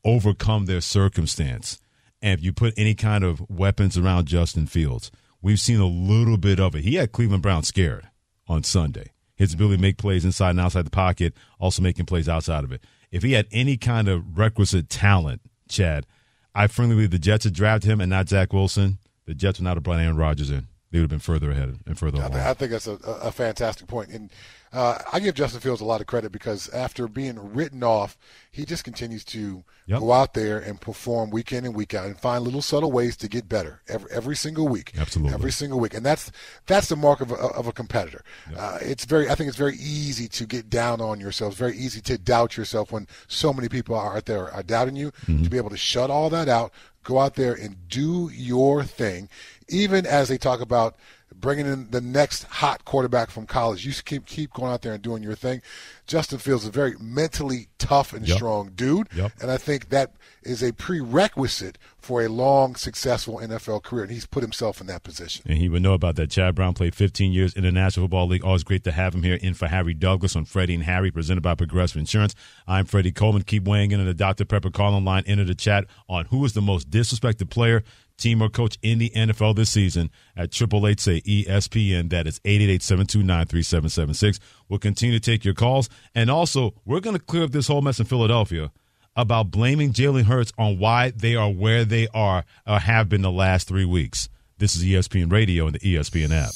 overcome 0.03 0.65
their 0.65 0.81
circumstance. 0.81 1.79
And 2.21 2.37
if 2.37 2.43
you 2.43 2.53
put 2.53 2.73
any 2.77 2.95
kind 2.95 3.23
of 3.23 3.47
weapons 3.49 3.97
around 3.97 4.27
Justin 4.27 4.67
Fields, 4.67 5.11
we've 5.41 5.59
seen 5.59 5.79
a 5.79 5.85
little 5.85 6.37
bit 6.37 6.59
of 6.59 6.75
it. 6.75 6.83
He 6.83 6.95
had 6.95 7.11
Cleveland 7.11 7.43
Brown 7.43 7.63
scared 7.63 8.09
on 8.47 8.63
Sunday. 8.63 9.11
His 9.35 9.53
ability 9.53 9.77
to 9.77 9.81
make 9.81 9.97
plays 9.97 10.25
inside 10.25 10.51
and 10.51 10.59
outside 10.59 10.85
the 10.85 10.91
pocket, 10.91 11.33
also 11.59 11.81
making 11.81 12.05
plays 12.07 12.27
outside 12.27 12.63
of 12.63 12.71
it. 12.71 12.83
If 13.11 13.21
he 13.21 13.33
had 13.33 13.47
any 13.51 13.77
kind 13.77 14.07
of 14.07 14.37
requisite 14.37 14.89
talent, 14.89 15.41
Chad, 15.69 16.07
I 16.55 16.65
firmly 16.67 16.95
believe 16.95 17.11
the 17.11 17.19
Jets 17.19 17.43
had 17.43 17.53
drafted 17.53 17.91
him 17.91 18.01
and 18.01 18.09
not 18.09 18.29
Zach 18.29 18.51
Wilson. 18.51 18.97
The 19.25 19.35
Jets 19.35 19.59
would 19.59 19.65
not 19.65 19.77
have 19.77 19.83
brought 19.83 19.99
Aaron 19.99 20.17
Rodgers 20.17 20.49
in. 20.49 20.67
They 20.89 20.99
would 20.99 21.03
have 21.03 21.09
been 21.09 21.19
further 21.19 21.51
ahead 21.51 21.77
and 21.85 21.99
further 21.99 22.17
I, 22.17 22.27
along. 22.27 22.39
I 22.39 22.53
think 22.53 22.71
that's 22.71 22.87
a, 22.87 22.93
a 22.93 23.31
fantastic 23.31 23.87
point. 23.87 24.09
And 24.09 24.31
uh, 24.73 24.99
I 25.11 25.19
give 25.19 25.35
Justin 25.35 25.61
Fields 25.61 25.81
a 25.81 25.85
lot 25.85 26.01
of 26.01 26.07
credit 26.07 26.31
because 26.31 26.69
after 26.69 27.07
being 27.07 27.53
written 27.53 27.83
off, 27.83 28.17
he 28.51 28.65
just 28.65 28.83
continues 28.83 29.23
to 29.25 29.63
yep. 29.85 29.99
go 29.99 30.11
out 30.11 30.33
there 30.33 30.59
and 30.59 30.79
perform 30.81 31.29
week 31.29 31.51
in 31.53 31.65
and 31.65 31.75
week 31.75 31.93
out 31.93 32.05
and 32.05 32.19
find 32.19 32.43
little 32.43 32.61
subtle 32.61 32.91
ways 32.91 33.15
to 33.17 33.27
get 33.27 33.47
better 33.47 33.81
every, 33.87 34.11
every 34.11 34.35
single 34.35 34.67
week. 34.67 34.93
Absolutely, 34.97 35.33
every 35.33 35.51
single 35.51 35.79
week, 35.79 35.93
and 35.93 36.05
that's 36.05 36.31
that's 36.65 36.89
the 36.89 36.95
mark 36.95 37.21
of 37.21 37.31
a, 37.31 37.35
of 37.35 37.67
a 37.67 37.71
competitor. 37.71 38.23
Yep. 38.49 38.59
Uh, 38.59 38.77
it's 38.81 39.05
very, 39.05 39.29
I 39.29 39.35
think 39.35 39.47
it's 39.47 39.57
very 39.57 39.75
easy 39.75 40.27
to 40.29 40.45
get 40.45 40.69
down 40.69 41.01
on 41.01 41.19
yourself. 41.19 41.51
It's 41.51 41.59
very 41.59 41.77
easy 41.77 42.01
to 42.01 42.17
doubt 42.17 42.57
yourself 42.57 42.91
when 42.91 43.07
so 43.27 43.53
many 43.53 43.69
people 43.69 43.95
are 43.95 44.17
out 44.17 44.25
there 44.25 44.51
are 44.51 44.63
doubting 44.63 44.95
you. 44.95 45.11
Mm-hmm. 45.11 45.43
To 45.43 45.49
be 45.49 45.57
able 45.57 45.69
to 45.69 45.77
shut 45.77 46.09
all 46.09 46.29
that 46.31 46.49
out, 46.49 46.71
go 47.03 47.19
out 47.19 47.35
there 47.35 47.53
and 47.53 47.87
do 47.87 48.29
your 48.33 48.83
thing, 48.83 49.29
even 49.69 50.05
as 50.05 50.27
they 50.27 50.37
talk 50.37 50.59
about 50.59 50.97
bringing 51.39 51.65
in 51.65 51.89
the 51.91 52.01
next 52.01 52.43
hot 52.43 52.85
quarterback 52.85 53.29
from 53.29 53.45
college. 53.45 53.85
You 53.85 53.93
keep 53.93 54.25
keep 54.25 54.53
going 54.53 54.71
out 54.71 54.81
there 54.81 54.93
and 54.93 55.01
doing 55.01 55.23
your 55.23 55.35
thing. 55.35 55.61
Justin 56.05 56.39
Fields 56.39 56.63
is 56.63 56.69
a 56.69 56.71
very 56.71 56.95
mentally 56.99 57.67
tough 57.77 58.13
and 58.13 58.27
yep. 58.27 58.37
strong 58.37 58.71
dude, 58.75 59.09
yep. 59.13 59.31
and 59.41 59.51
I 59.51 59.57
think 59.57 59.89
that 59.89 60.13
is 60.43 60.63
a 60.63 60.71
prerequisite 60.71 61.77
for 61.99 62.23
a 62.23 62.29
long, 62.29 62.75
successful 62.75 63.39
NFL 63.39 63.83
career, 63.83 64.03
and 64.03 64.11
he's 64.11 64.25
put 64.25 64.41
himself 64.41 64.79
in 64.79 64.87
that 64.87 65.03
position. 65.03 65.43
And 65.45 65.57
he 65.57 65.67
would 65.67 65.81
know 65.81 65.93
about 65.93 66.15
that. 66.15 66.29
Chad 66.29 66.55
Brown 66.55 66.73
played 66.73 66.95
15 66.95 67.33
years 67.33 67.53
in 67.53 67.63
the 67.63 67.71
National 67.71 68.05
Football 68.05 68.27
League. 68.27 68.45
Always 68.45 68.63
great 68.63 68.85
to 68.85 68.93
have 68.93 69.13
him 69.13 69.23
here 69.23 69.35
in 69.35 69.53
for 69.53 69.67
Harry 69.67 69.93
Douglas 69.93 70.35
on 70.35 70.45
Freddie 70.45 70.75
and 70.75 70.83
Harry, 70.83 71.11
presented 71.11 71.41
by 71.41 71.55
Progressive 71.55 71.97
Insurance. 71.97 72.33
I'm 72.65 72.85
Freddie 72.85 73.11
Coleman. 73.11 73.43
Keep 73.43 73.65
weighing 73.65 73.91
in 73.91 73.99
on 73.99 74.05
the 74.05 74.13
Dr. 74.13 74.45
Pepper 74.45 74.71
calling 74.71 75.03
line. 75.03 75.23
Enter 75.27 75.43
the 75.43 75.55
chat 75.55 75.85
on 76.07 76.25
who 76.25 76.45
is 76.45 76.53
the 76.53 76.61
most 76.61 76.89
disrespected 76.89 77.49
player 77.49 77.83
team 78.17 78.41
or 78.41 78.49
coach 78.49 78.77
in 78.81 78.97
the 78.99 79.09
NFL 79.11 79.55
this 79.55 79.69
season 79.69 80.09
at 80.35 80.51
Triple 80.51 80.87
Eight 80.87 80.99
say 80.99 81.21
ESPN. 81.21 82.09
That 82.09 82.27
is 82.27 82.39
888-729-3776. 82.41 84.39
We'll 84.67 84.79
continue 84.79 85.19
to 85.19 85.31
take 85.31 85.45
your 85.45 85.53
calls. 85.53 85.89
And 86.13 86.29
also, 86.29 86.73
we're 86.85 86.99
going 86.99 87.15
to 87.17 87.23
clear 87.23 87.43
up 87.43 87.51
this 87.51 87.67
whole 87.67 87.81
mess 87.81 87.99
in 87.99 88.05
Philadelphia 88.05 88.71
about 89.15 89.51
blaming 89.51 89.93
Jalen 89.93 90.23
Hurts 90.23 90.51
on 90.57 90.77
why 90.77 91.11
they 91.11 91.35
are 91.35 91.49
where 91.49 91.85
they 91.85 92.07
are 92.13 92.43
or 92.65 92.79
have 92.79 93.09
been 93.09 93.21
the 93.21 93.31
last 93.31 93.67
three 93.67 93.85
weeks. 93.85 94.29
This 94.59 94.75
is 94.75 94.83
ESPN 94.83 95.31
Radio 95.31 95.67
and 95.67 95.75
the 95.75 95.79
ESPN 95.79 96.31
app. 96.31 96.53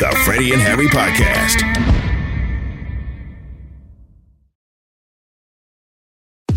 The 0.00 0.16
Freddie 0.24 0.52
and 0.52 0.60
Harry 0.60 0.86
Podcast. 0.86 2.03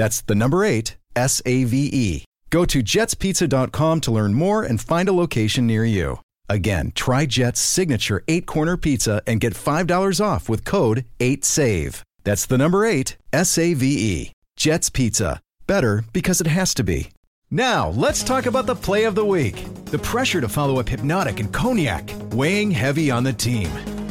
That's 0.00 0.22
the 0.22 0.34
number 0.34 0.64
eight, 0.64 0.96
S 1.14 1.42
A 1.44 1.64
V 1.64 1.90
E. 1.92 2.24
Go 2.48 2.64
to 2.64 2.82
jetspizza.com 2.82 4.00
to 4.00 4.10
learn 4.10 4.32
more 4.32 4.62
and 4.62 4.80
find 4.80 5.10
a 5.10 5.12
location 5.12 5.66
near 5.66 5.84
you. 5.84 6.20
Again, 6.48 6.92
try 6.94 7.26
Jet's 7.26 7.60
signature 7.60 8.24
eight 8.26 8.46
corner 8.46 8.78
pizza 8.78 9.20
and 9.26 9.40
get 9.40 9.52
$5 9.52 10.24
off 10.24 10.48
with 10.48 10.64
code 10.64 11.04
8SAVE. 11.18 12.00
That's 12.24 12.46
the 12.46 12.56
number 12.56 12.86
eight, 12.86 13.18
S 13.30 13.58
A 13.58 13.74
V 13.74 13.86
E. 13.86 14.32
Jet's 14.56 14.88
Pizza. 14.88 15.38
Better 15.66 16.02
because 16.14 16.40
it 16.40 16.46
has 16.46 16.72
to 16.74 16.82
be. 16.82 17.10
Now, 17.50 17.90
let's 17.90 18.22
talk 18.22 18.46
about 18.46 18.64
the 18.64 18.74
play 18.74 19.04
of 19.04 19.14
the 19.14 19.26
week. 19.26 19.66
The 19.84 19.98
pressure 19.98 20.40
to 20.40 20.48
follow 20.48 20.80
up 20.80 20.86
Hpnotiq 20.86 21.40
and 21.40 21.52
Cognac, 21.52 22.10
weighing 22.32 22.70
heavy 22.70 23.10
on 23.10 23.22
the 23.22 23.34
team. 23.34 23.68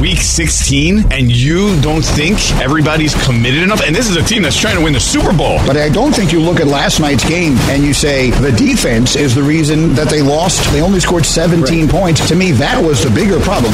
week 0.00 0.18
16 0.18 1.12
and 1.12 1.30
you 1.30 1.80
don't 1.82 2.04
think 2.04 2.38
everybody's 2.60 3.14
committed 3.24 3.62
enough? 3.62 3.82
And 3.82 3.94
this 3.94 4.08
is 4.08 4.16
a 4.16 4.22
team 4.22 4.42
that's 4.42 4.58
trying 4.58 4.76
to 4.76 4.82
win 4.82 4.92
the 4.92 5.00
Super 5.00 5.32
Bowl. 5.36 5.58
But 5.66 5.76
I 5.76 5.88
don't 5.88 6.14
think 6.14 6.32
you 6.32 6.40
look 6.40 6.58
at 6.58 6.66
last 6.66 7.00
night's 7.00 7.28
game 7.28 7.56
and 7.68 7.82
you 7.84 7.92
say 7.92 8.30
the 8.30 8.52
defense 8.52 9.16
is 9.16 9.34
the 9.34 9.42
reason 9.42 9.94
that 9.94 10.08
they 10.08 10.22
lost. 10.22 10.70
They 10.72 10.80
only 10.80 11.00
scored 11.00 11.26
17 11.26 11.82
right. 11.82 11.90
points. 11.90 12.26
To 12.28 12.34
me, 12.34 12.52
that 12.52 12.82
was 12.82 13.04
the 13.04 13.10
bigger 13.10 13.38
problem. 13.40 13.72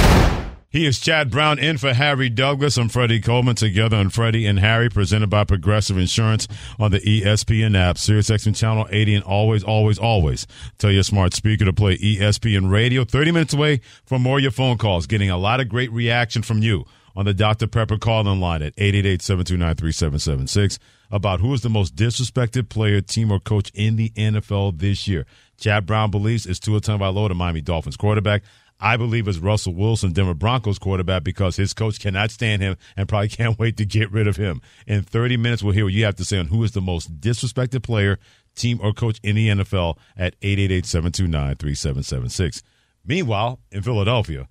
He 0.68 0.84
is 0.84 0.98
Chad 0.98 1.30
Brown 1.30 1.60
in 1.60 1.78
for 1.78 1.94
Harry 1.94 2.28
Douglas. 2.28 2.76
I'm 2.76 2.88
Freddie 2.88 3.20
Coleman 3.20 3.54
together 3.54 3.96
on 3.96 4.10
Freddie 4.10 4.46
and 4.46 4.58
Harry, 4.58 4.90
presented 4.90 5.30
by 5.30 5.44
Progressive 5.44 5.96
Insurance 5.96 6.48
on 6.76 6.90
the 6.90 6.98
ESPN 6.98 7.78
app, 7.78 7.94
SiriusXM 7.96 8.56
Channel 8.56 8.88
80, 8.90 9.14
and 9.14 9.24
always, 9.24 9.62
always, 9.62 9.96
always 9.96 10.44
tell 10.78 10.90
your 10.90 11.04
smart 11.04 11.34
speaker 11.34 11.64
to 11.64 11.72
play 11.72 11.96
ESPN 11.96 12.68
Radio. 12.68 13.04
30 13.04 13.30
minutes 13.30 13.54
away 13.54 13.80
from 14.04 14.22
more 14.22 14.38
of 14.38 14.42
your 14.42 14.50
phone 14.50 14.76
calls. 14.76 15.06
Getting 15.06 15.30
a 15.30 15.38
lot 15.38 15.60
of 15.60 15.68
great 15.68 15.92
reaction 15.92 16.42
from 16.42 16.62
you 16.62 16.84
on 17.14 17.26
the 17.26 17.32
Dr. 17.32 17.68
Pepper 17.68 17.96
call-in 17.96 18.40
line 18.40 18.62
at 18.62 18.74
888-729-3776 18.76 20.78
about 21.12 21.40
who 21.40 21.54
is 21.54 21.62
the 21.62 21.70
most 21.70 21.94
disrespected 21.94 22.68
player, 22.68 23.00
team, 23.00 23.30
or 23.30 23.38
coach 23.38 23.70
in 23.72 23.94
the 23.94 24.10
NFL 24.10 24.78
this 24.78 25.06
year. 25.06 25.26
Chad 25.58 25.86
Brown 25.86 26.10
believes 26.10 26.44
it's 26.44 26.58
Tua 26.58 26.80
Tagovailoa, 26.80 27.28
the 27.28 27.34
Miami 27.34 27.60
Dolphins 27.60 27.96
quarterback. 27.96 28.42
I 28.78 28.96
believe 28.96 29.26
is 29.26 29.38
Russell 29.38 29.74
Wilson, 29.74 30.12
Denver 30.12 30.34
Broncos 30.34 30.78
quarterback, 30.78 31.24
because 31.24 31.56
his 31.56 31.72
coach 31.72 31.98
cannot 31.98 32.30
stand 32.30 32.60
him 32.62 32.76
and 32.96 33.08
probably 33.08 33.28
can't 33.30 33.58
wait 33.58 33.76
to 33.78 33.86
get 33.86 34.12
rid 34.12 34.28
of 34.28 34.36
him. 34.36 34.60
In 34.86 35.02
30 35.02 35.38
minutes, 35.38 35.62
we'll 35.62 35.74
hear 35.74 35.84
what 35.84 35.94
you 35.94 36.04
have 36.04 36.16
to 36.16 36.24
say 36.24 36.38
on 36.38 36.48
who 36.48 36.62
is 36.62 36.72
the 36.72 36.80
most 36.80 37.20
disrespected 37.20 37.82
player, 37.82 38.18
team, 38.54 38.78
or 38.82 38.92
coach 38.92 39.18
in 39.22 39.36
the 39.36 39.48
NFL 39.48 39.96
at 40.16 40.38
888-729-3776. 40.40 42.62
Meanwhile, 43.04 43.60
in 43.70 43.82
Philadelphia, 43.82 44.48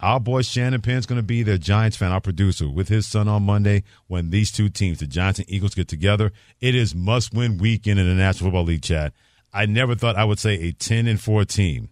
our 0.00 0.20
boy 0.20 0.42
Shannon 0.42 0.80
Penn's 0.80 1.06
going 1.06 1.20
to 1.20 1.24
be 1.24 1.42
the 1.42 1.58
Giants 1.58 1.96
fan, 1.96 2.12
our 2.12 2.20
producer, 2.20 2.68
with 2.68 2.88
his 2.88 3.06
son 3.06 3.26
on 3.28 3.42
Monday 3.42 3.82
when 4.06 4.30
these 4.30 4.52
two 4.52 4.68
teams, 4.68 5.00
the 5.00 5.06
Giants 5.06 5.40
and 5.40 5.50
Eagles, 5.50 5.74
get 5.74 5.88
together. 5.88 6.32
It 6.60 6.74
is 6.74 6.94
must-win 6.94 7.58
weekend 7.58 7.98
in 7.98 8.08
the 8.08 8.14
National 8.14 8.50
Football 8.50 8.64
League, 8.64 8.82
Chad. 8.82 9.12
I 9.52 9.66
never 9.66 9.94
thought 9.94 10.16
I 10.16 10.24
would 10.24 10.38
say 10.38 10.54
a 10.54 10.72
10 10.72 11.08
and 11.08 11.20
4 11.20 11.44
team 11.44 11.90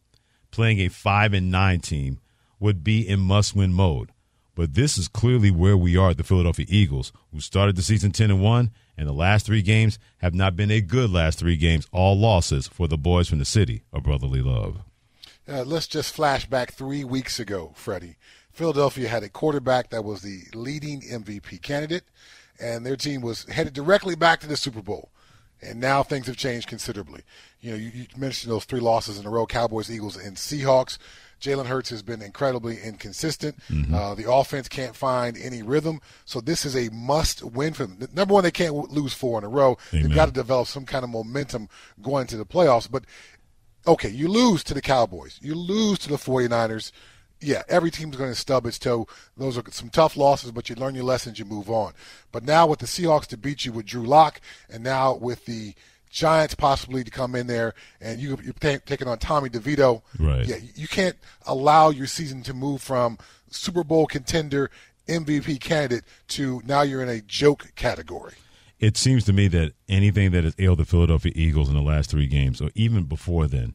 playing 0.50 0.80
a 0.80 0.88
5 0.88 1.32
and 1.32 1.50
9 1.50 1.80
team 1.80 2.20
would 2.58 2.82
be 2.82 3.06
in 3.06 3.20
must-win 3.20 3.72
mode. 3.72 4.12
But 4.54 4.74
this 4.74 4.96
is 4.96 5.06
clearly 5.06 5.50
where 5.50 5.76
we 5.76 5.96
are 5.96 6.10
at 6.10 6.16
the 6.16 6.24
Philadelphia 6.24 6.64
Eagles, 6.68 7.12
who 7.30 7.40
started 7.40 7.76
the 7.76 7.82
season 7.82 8.10
10 8.10 8.30
and 8.30 8.42
1, 8.42 8.70
and 8.96 9.06
the 9.06 9.12
last 9.12 9.44
three 9.44 9.60
games 9.60 9.98
have 10.18 10.34
not 10.34 10.56
been 10.56 10.70
a 10.70 10.80
good 10.80 11.10
last 11.10 11.38
three 11.38 11.56
games, 11.56 11.86
all 11.92 12.18
losses 12.18 12.66
for 12.66 12.88
the 12.88 12.96
boys 12.96 13.28
from 13.28 13.38
the 13.38 13.44
city 13.44 13.82
of 13.92 14.04
brotherly 14.04 14.40
love. 14.40 14.78
Uh, 15.46 15.62
let's 15.62 15.86
just 15.86 16.14
flash 16.14 16.46
back 16.46 16.72
three 16.72 17.04
weeks 17.04 17.38
ago, 17.38 17.72
Freddie. 17.76 18.16
Philadelphia 18.50 19.08
had 19.08 19.22
a 19.22 19.28
quarterback 19.28 19.90
that 19.90 20.02
was 20.02 20.22
the 20.22 20.44
leading 20.54 21.02
MVP 21.02 21.60
candidate, 21.60 22.04
and 22.58 22.86
their 22.86 22.96
team 22.96 23.20
was 23.20 23.44
headed 23.44 23.74
directly 23.74 24.16
back 24.16 24.40
to 24.40 24.46
the 24.46 24.56
Super 24.56 24.80
Bowl. 24.80 25.10
And 25.60 25.78
now 25.80 26.02
things 26.02 26.26
have 26.26 26.36
changed 26.36 26.66
considerably. 26.66 27.22
You 27.66 27.72
know, 27.72 27.78
you, 27.78 27.90
you 27.92 28.06
mentioned 28.16 28.52
those 28.52 28.64
three 28.64 28.78
losses 28.78 29.18
in 29.18 29.26
a 29.26 29.30
row: 29.30 29.44
Cowboys, 29.44 29.90
Eagles, 29.90 30.16
and 30.16 30.36
Seahawks. 30.36 30.98
Jalen 31.40 31.66
Hurts 31.66 31.90
has 31.90 32.00
been 32.00 32.22
incredibly 32.22 32.80
inconsistent. 32.80 33.58
Mm-hmm. 33.68 33.92
Uh, 33.92 34.14
the 34.14 34.30
offense 34.30 34.68
can't 34.68 34.94
find 34.94 35.36
any 35.36 35.62
rhythm. 35.62 36.00
So 36.26 36.40
this 36.40 36.64
is 36.64 36.76
a 36.76 36.88
must 36.94 37.42
win 37.42 37.72
for 37.72 37.86
them. 37.86 38.08
Number 38.14 38.34
one, 38.34 38.44
they 38.44 38.52
can't 38.52 38.72
lose 38.92 39.14
four 39.14 39.36
in 39.38 39.44
a 39.44 39.48
row. 39.48 39.76
Amen. 39.92 40.06
They've 40.06 40.14
got 40.14 40.26
to 40.26 40.32
develop 40.32 40.68
some 40.68 40.86
kind 40.86 41.02
of 41.02 41.10
momentum 41.10 41.68
going 42.00 42.28
to 42.28 42.36
the 42.36 42.46
playoffs. 42.46 42.88
But 42.88 43.04
okay, 43.84 44.10
you 44.10 44.28
lose 44.28 44.62
to 44.62 44.72
the 44.72 44.80
Cowboys, 44.80 45.40
you 45.42 45.56
lose 45.56 45.98
to 46.00 46.08
the 46.08 46.16
49ers 46.16 46.92
yeah, 47.40 47.62
every 47.68 47.90
team's 47.90 48.16
going 48.16 48.30
to 48.30 48.34
stub 48.34 48.64
its 48.64 48.78
toe. 48.78 49.06
Those 49.36 49.58
are 49.58 49.64
some 49.70 49.90
tough 49.90 50.16
losses, 50.16 50.52
but 50.52 50.70
you 50.70 50.74
learn 50.74 50.94
your 50.94 51.04
lessons, 51.04 51.38
you 51.38 51.44
move 51.44 51.68
on. 51.68 51.92
But 52.32 52.44
now 52.44 52.66
with 52.66 52.78
the 52.78 52.86
Seahawks 52.86 53.26
to 53.26 53.36
beat 53.36 53.66
you 53.66 53.72
with 53.72 53.84
Drew 53.84 54.06
Lock, 54.06 54.40
and 54.70 54.82
now 54.82 55.14
with 55.14 55.44
the 55.44 55.74
Giants 56.16 56.54
possibly 56.54 57.04
to 57.04 57.10
come 57.10 57.34
in 57.34 57.46
there, 57.46 57.74
and 58.00 58.18
you, 58.18 58.32
are 58.32 58.78
taking 58.78 59.06
on 59.06 59.18
Tommy 59.18 59.50
DeVito. 59.50 60.00
Right. 60.18 60.46
Yeah, 60.46 60.56
you 60.74 60.88
can't 60.88 61.14
allow 61.44 61.90
your 61.90 62.06
season 62.06 62.42
to 62.44 62.54
move 62.54 62.80
from 62.80 63.18
Super 63.50 63.84
Bowl 63.84 64.06
contender, 64.06 64.70
MVP 65.08 65.60
candidate 65.60 66.04
to 66.28 66.62
now 66.64 66.80
you're 66.80 67.02
in 67.02 67.10
a 67.10 67.20
joke 67.20 67.70
category. 67.76 68.32
It 68.80 68.96
seems 68.96 69.24
to 69.24 69.34
me 69.34 69.46
that 69.48 69.74
anything 69.90 70.30
that 70.30 70.44
has 70.44 70.54
ailed 70.58 70.78
the 70.78 70.86
Philadelphia 70.86 71.32
Eagles 71.34 71.68
in 71.68 71.74
the 71.74 71.82
last 71.82 72.08
three 72.08 72.26
games, 72.26 72.62
or 72.62 72.70
even 72.74 73.04
before 73.04 73.46
then, 73.46 73.74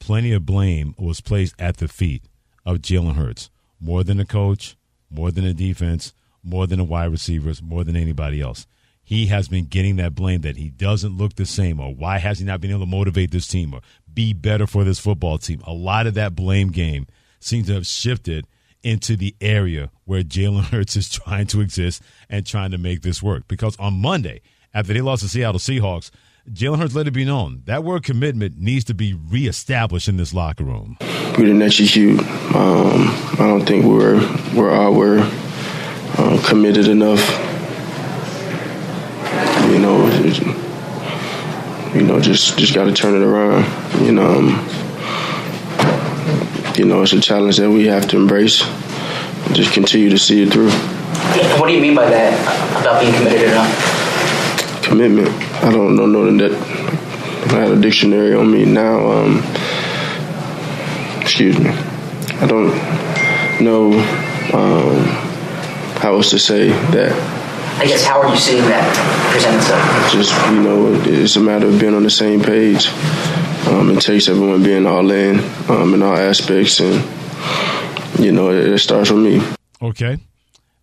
plenty 0.00 0.32
of 0.32 0.44
blame 0.44 0.96
was 0.98 1.20
placed 1.20 1.54
at 1.60 1.76
the 1.76 1.86
feet 1.86 2.24
of 2.66 2.78
Jalen 2.78 3.14
Hurts, 3.14 3.50
more 3.80 4.02
than 4.02 4.16
the 4.16 4.24
coach, 4.24 4.76
more 5.12 5.30
than 5.30 5.44
the 5.44 5.54
defense, 5.54 6.12
more 6.42 6.66
than 6.66 6.78
the 6.78 6.84
wide 6.84 7.12
receivers, 7.12 7.62
more 7.62 7.84
than 7.84 7.94
anybody 7.94 8.40
else. 8.40 8.66
He 9.08 9.28
has 9.28 9.48
been 9.48 9.64
getting 9.64 9.96
that 9.96 10.14
blame 10.14 10.42
that 10.42 10.58
he 10.58 10.68
doesn't 10.68 11.16
look 11.16 11.36
the 11.36 11.46
same, 11.46 11.80
or 11.80 11.94
why 11.94 12.18
has 12.18 12.40
he 12.40 12.44
not 12.44 12.60
been 12.60 12.70
able 12.70 12.80
to 12.80 12.86
motivate 12.86 13.30
this 13.30 13.48
team, 13.48 13.72
or 13.72 13.80
be 14.12 14.34
better 14.34 14.66
for 14.66 14.84
this 14.84 14.98
football 14.98 15.38
team. 15.38 15.62
A 15.66 15.72
lot 15.72 16.06
of 16.06 16.12
that 16.12 16.34
blame 16.34 16.68
game 16.68 17.06
seems 17.40 17.68
to 17.68 17.72
have 17.72 17.86
shifted 17.86 18.46
into 18.82 19.16
the 19.16 19.34
area 19.40 19.90
where 20.04 20.22
Jalen 20.22 20.64
Hurts 20.70 20.94
is 20.94 21.08
trying 21.08 21.46
to 21.46 21.62
exist 21.62 22.02
and 22.28 22.44
trying 22.44 22.70
to 22.72 22.76
make 22.76 23.00
this 23.00 23.22
work. 23.22 23.48
Because 23.48 23.78
on 23.78 23.94
Monday, 23.94 24.42
after 24.74 24.92
they 24.92 25.00
lost 25.00 25.22
the 25.22 25.28
Seattle 25.30 25.58
Seahawks, 25.58 26.10
Jalen 26.50 26.78
Hurts 26.78 26.94
let 26.94 27.08
it 27.08 27.12
be 27.12 27.24
known 27.24 27.62
that 27.64 27.84
word 27.84 28.04
commitment 28.04 28.58
needs 28.58 28.84
to 28.84 28.94
be 28.94 29.14
reestablished 29.14 30.08
in 30.08 30.18
this 30.18 30.34
locker 30.34 30.64
room. 30.64 30.98
We 31.00 31.46
didn't 31.46 31.62
execute. 31.62 32.20
Um, 32.54 33.08
I 33.38 33.46
don't 33.46 33.64
think 33.64 33.86
we 33.86 33.94
were 33.94 34.16
we're 34.54 34.70
all 34.70 34.92
we're 34.92 35.20
uh, 36.18 36.42
committed 36.46 36.88
enough. 36.88 37.47
You 39.78 39.84
know, 39.84 40.06
you 41.94 42.02
know, 42.02 42.20
just 42.20 42.58
just 42.58 42.74
got 42.74 42.86
to 42.86 42.92
turn 42.92 43.14
it 43.14 43.24
around. 43.24 43.64
You 44.04 44.10
know, 44.10 44.26
um, 44.26 44.48
you 46.76 46.84
know, 46.84 47.02
it's 47.02 47.12
a 47.12 47.20
challenge 47.20 47.58
that 47.58 47.70
we 47.70 47.86
have 47.86 48.08
to 48.08 48.16
embrace. 48.16 48.58
Just 49.52 49.72
continue 49.72 50.10
to 50.10 50.18
see 50.18 50.42
it 50.42 50.52
through. 50.52 50.72
What 51.60 51.68
do 51.68 51.74
you 51.74 51.80
mean 51.80 51.94
by 51.94 52.10
that? 52.10 52.80
About 52.80 53.00
being 53.00 53.14
committed 53.14 53.50
enough? 53.50 54.82
Commitment 54.82 55.28
I 55.62 55.70
don't 55.70 55.94
know, 55.94 56.06
know 56.06 56.36
that. 56.38 56.52
I 57.52 57.60
had 57.60 57.70
a 57.70 57.80
dictionary 57.80 58.34
on 58.34 58.50
me 58.50 58.64
now. 58.64 59.12
Um, 59.12 59.44
excuse 61.20 61.56
me. 61.56 61.70
I 61.70 62.48
don't 62.48 62.74
know 63.62 63.92
um, 64.52 65.04
how 66.00 66.14
else 66.14 66.30
to 66.30 66.40
say 66.40 66.70
that. 66.70 67.37
I 67.80 67.86
guess 67.86 68.04
how 68.04 68.20
are 68.20 68.28
you 68.28 68.36
seeing 68.36 68.62
that 68.62 69.30
present 69.30 69.54
itself? 69.54 70.12
Just 70.12 70.32
you 70.50 70.62
know, 70.62 70.92
it's 71.04 71.36
a 71.36 71.40
matter 71.40 71.68
of 71.68 71.78
being 71.78 71.94
on 71.94 72.02
the 72.02 72.10
same 72.10 72.42
page. 72.42 72.88
Um, 73.68 73.90
it 73.90 74.00
takes 74.00 74.28
everyone 74.28 74.64
being 74.64 74.84
all 74.84 75.08
in 75.10 75.38
um, 75.68 75.94
in 75.94 76.02
all 76.02 76.16
aspects, 76.16 76.80
and 76.80 76.94
you 78.18 78.32
know, 78.32 78.50
it, 78.50 78.66
it 78.66 78.78
starts 78.80 79.10
with 79.12 79.22
me. 79.22 79.40
Okay, 79.80 80.18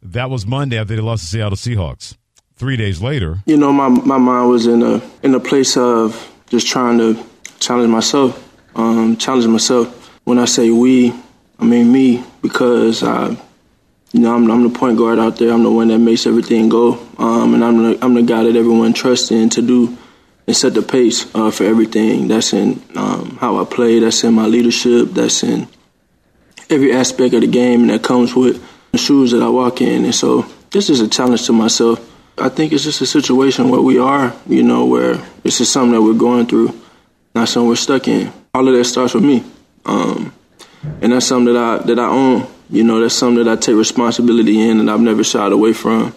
that 0.04 0.30
was 0.30 0.46
Monday 0.46 0.78
after 0.78 0.96
they 0.96 1.02
lost 1.02 1.24
the 1.24 1.28
Seattle 1.28 1.58
Seahawks 1.58 2.16
three 2.56 2.78
days 2.78 3.02
later. 3.02 3.40
You 3.46 3.58
know, 3.58 3.74
my 3.74 3.90
my 3.90 4.18
mind 4.18 4.50
was 4.50 4.66
in 4.66 4.82
a 4.82 5.02
in 5.22 5.36
a 5.36 5.40
place 5.40 5.76
of 5.76 6.32
just 6.48 6.66
trying 6.66 6.98
to 7.00 7.22
challenge 7.60 7.90
myself, 7.90 8.42
um, 8.76 9.18
challenge 9.18 9.48
myself. 9.48 9.88
When 10.24 10.40
I 10.40 10.46
say 10.46 10.70
we, 10.72 11.14
I 11.60 11.66
mean 11.66 11.92
me 11.92 12.24
because 12.42 13.04
I, 13.04 13.36
you 14.16 14.22
know, 14.22 14.36
I'm, 14.36 14.50
I'm 14.50 14.64
the 14.64 14.78
point 14.78 14.98
guard 14.98 15.20
out 15.20 15.38
there. 15.38 15.52
I'm 15.52 15.64
the 15.64 15.72
one 15.72 15.90
that 15.90 16.00
makes 16.00 16.26
everything 16.26 16.70
go, 16.70 16.94
um, 17.18 17.54
and 17.54 17.64
I'm 17.64 17.78
the 17.84 18.00
I'm 18.02 18.14
the 18.14 18.24
guy 18.24 18.44
that 18.44 18.56
everyone 18.56 18.94
trusts 18.94 19.32
in 19.32 19.50
to 19.52 19.62
do 19.62 19.98
and 20.48 20.56
set 20.56 20.74
the 20.74 20.82
pace 20.82 21.34
uh, 21.36 21.52
for 21.52 21.66
everything. 21.66 22.28
That's 22.28 22.54
in 22.54 22.82
um, 22.96 23.38
how 23.38 23.62
I 23.62 23.66
play. 23.66 24.00
That's 24.00 24.24
in 24.24 24.34
my 24.34 24.46
leadership. 24.46 25.10
That's 25.10 25.44
in 25.44 25.68
every 26.70 26.94
aspect 26.94 27.34
of 27.34 27.42
the 27.42 27.48
game, 27.48 27.82
and 27.82 27.90
that 27.90 28.04
comes 28.04 28.34
with 28.34 28.64
the 28.92 28.98
shoes 28.98 29.32
that 29.32 29.44
I 29.44 29.50
walk 29.50 29.82
in. 29.82 30.06
And 30.06 30.16
so 30.16 30.46
this 30.72 30.90
is 30.90 31.02
a 31.02 31.08
challenge 31.08 31.46
to 31.48 31.54
myself 31.54 32.00
I 32.38 32.50
think 32.50 32.74
it's 32.74 32.84
just 32.84 33.02
a 33.02 33.06
situation 33.06 33.70
where 33.70 33.82
we 33.82 33.98
are, 33.98 34.36
you 34.48 34.62
know, 34.62 34.86
where 34.86 35.16
this 35.44 35.62
is 35.62 35.72
something 35.72 35.94
that 35.94 36.02
we're 36.02 36.18
going 36.18 36.48
through, 36.48 36.78
not 37.34 37.48
something 37.48 37.70
we're 37.70 37.76
stuck 37.76 38.08
in. 38.08 38.32
All 38.54 38.68
of 38.68 38.74
that 38.76 38.84
starts 38.84 39.14
with 39.14 39.24
me, 39.24 39.44
um, 39.86 40.34
and 41.02 41.14
that's 41.14 41.28
something 41.28 41.54
that 41.54 41.82
I 41.82 41.86
that 41.86 42.00
I 42.00 42.08
own. 42.08 42.48
You 42.70 42.84
know, 42.84 43.00
that's 43.00 43.16
something 43.16 43.44
that 43.44 43.52
I 43.52 43.60
take 43.60 43.76
responsibility 43.76 44.60
in 44.60 44.80
and 44.80 44.90
I've 44.90 45.00
never 45.00 45.24
shied 45.24 45.52
away 45.52 45.74
from. 45.74 46.16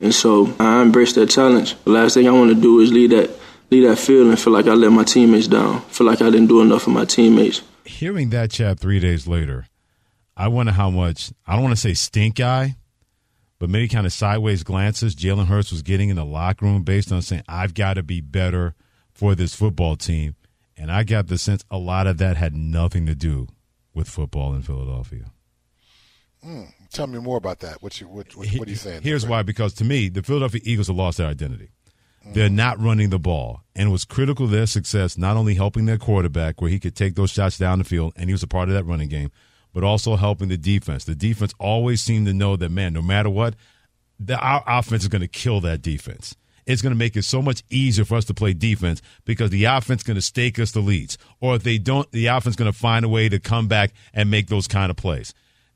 And 0.00 0.14
so 0.14 0.54
I 0.58 0.82
embrace 0.82 1.14
that 1.14 1.30
challenge. 1.30 1.74
The 1.84 1.90
last 1.90 2.14
thing 2.14 2.28
I 2.28 2.32
want 2.32 2.54
to 2.54 2.60
do 2.60 2.80
is 2.80 2.92
leave 2.92 3.10
that 3.10 3.30
leave 3.70 3.88
that 3.88 3.96
field 3.96 4.28
and 4.28 4.38
feel 4.38 4.52
like 4.52 4.66
I 4.66 4.74
let 4.74 4.92
my 4.92 5.04
teammates 5.04 5.48
down. 5.48 5.80
Feel 5.82 6.06
like 6.06 6.20
I 6.20 6.30
didn't 6.30 6.46
do 6.46 6.60
enough 6.60 6.82
for 6.82 6.90
my 6.90 7.04
teammates. 7.04 7.62
Hearing 7.84 8.30
that 8.30 8.50
Chad 8.50 8.78
three 8.78 9.00
days 9.00 9.26
later, 9.26 9.66
I 10.36 10.48
wonder 10.48 10.72
how 10.72 10.90
much 10.90 11.32
I 11.46 11.54
don't 11.54 11.62
want 11.62 11.74
to 11.74 11.80
say 11.80 11.94
stink 11.94 12.40
eye, 12.40 12.76
but 13.58 13.70
many 13.70 13.88
kind 13.88 14.06
of 14.06 14.12
sideways 14.12 14.62
glances 14.62 15.14
Jalen 15.14 15.46
Hurts 15.46 15.72
was 15.72 15.82
getting 15.82 16.10
in 16.10 16.16
the 16.16 16.24
locker 16.24 16.66
room 16.66 16.82
based 16.82 17.10
on 17.10 17.22
saying, 17.22 17.42
I've 17.48 17.74
got 17.74 17.94
to 17.94 18.02
be 18.02 18.20
better 18.20 18.74
for 19.12 19.34
this 19.34 19.54
football 19.54 19.96
team. 19.96 20.34
And 20.76 20.92
I 20.92 21.04
got 21.04 21.28
the 21.28 21.38
sense 21.38 21.64
a 21.70 21.78
lot 21.78 22.06
of 22.06 22.18
that 22.18 22.36
had 22.36 22.54
nothing 22.54 23.06
to 23.06 23.14
do 23.14 23.48
with 23.94 24.08
football 24.08 24.54
in 24.54 24.60
Philadelphia. 24.60 25.32
Mm, 26.46 26.72
tell 26.92 27.06
me 27.06 27.18
more 27.18 27.36
about 27.36 27.60
that. 27.60 27.82
What 27.82 28.00
you 28.00 28.08
what, 28.08 28.34
what, 28.36 28.46
what 28.48 28.68
are 28.68 28.70
you 28.70 28.76
saying? 28.76 29.02
Here's 29.02 29.26
why: 29.26 29.42
because 29.42 29.74
to 29.74 29.84
me, 29.84 30.08
the 30.08 30.22
Philadelphia 30.22 30.60
Eagles 30.64 30.86
have 30.86 30.96
lost 30.96 31.18
their 31.18 31.26
identity. 31.26 31.70
They're 32.32 32.50
not 32.50 32.80
running 32.80 33.10
the 33.10 33.18
ball, 33.18 33.62
and 33.74 33.88
it 33.88 33.92
was 33.92 34.04
critical 34.04 34.46
to 34.46 34.52
their 34.52 34.66
success. 34.66 35.16
Not 35.16 35.36
only 35.36 35.54
helping 35.54 35.86
their 35.86 35.98
quarterback, 35.98 36.60
where 36.60 36.70
he 36.70 36.80
could 36.80 36.96
take 36.96 37.14
those 37.14 37.30
shots 37.30 37.56
down 37.56 37.78
the 37.78 37.84
field, 37.84 38.14
and 38.16 38.28
he 38.28 38.32
was 38.32 38.42
a 38.42 38.48
part 38.48 38.68
of 38.68 38.74
that 38.74 38.84
running 38.84 39.08
game, 39.08 39.30
but 39.72 39.84
also 39.84 40.16
helping 40.16 40.48
the 40.48 40.56
defense. 40.56 41.04
The 41.04 41.14
defense 41.14 41.54
always 41.58 42.02
seemed 42.02 42.26
to 42.26 42.34
know 42.34 42.56
that 42.56 42.70
man, 42.70 42.92
no 42.92 43.02
matter 43.02 43.30
what, 43.30 43.54
the, 44.18 44.36
our 44.38 44.64
offense 44.66 45.02
is 45.02 45.08
going 45.08 45.22
to 45.22 45.28
kill 45.28 45.60
that 45.60 45.82
defense. 45.82 46.34
It's 46.66 46.82
going 46.82 46.92
to 46.92 46.98
make 46.98 47.16
it 47.16 47.22
so 47.22 47.40
much 47.40 47.62
easier 47.70 48.04
for 48.04 48.16
us 48.16 48.24
to 48.24 48.34
play 48.34 48.52
defense 48.52 49.02
because 49.24 49.50
the 49.50 49.64
offense 49.64 50.00
is 50.00 50.06
going 50.06 50.16
to 50.16 50.22
stake 50.22 50.58
us 50.58 50.72
the 50.72 50.80
leads, 50.80 51.18
or 51.40 51.54
if 51.54 51.62
they 51.62 51.78
don't, 51.78 52.10
the 52.10 52.26
offense 52.26 52.54
is 52.54 52.56
going 52.56 52.72
to 52.72 52.78
find 52.78 53.04
a 53.04 53.08
way 53.08 53.28
to 53.28 53.38
come 53.38 53.68
back 53.68 53.92
and 54.12 54.30
make 54.30 54.48
those 54.48 54.66
kind 54.66 54.90
of 54.90 54.96
plays. 54.96 55.32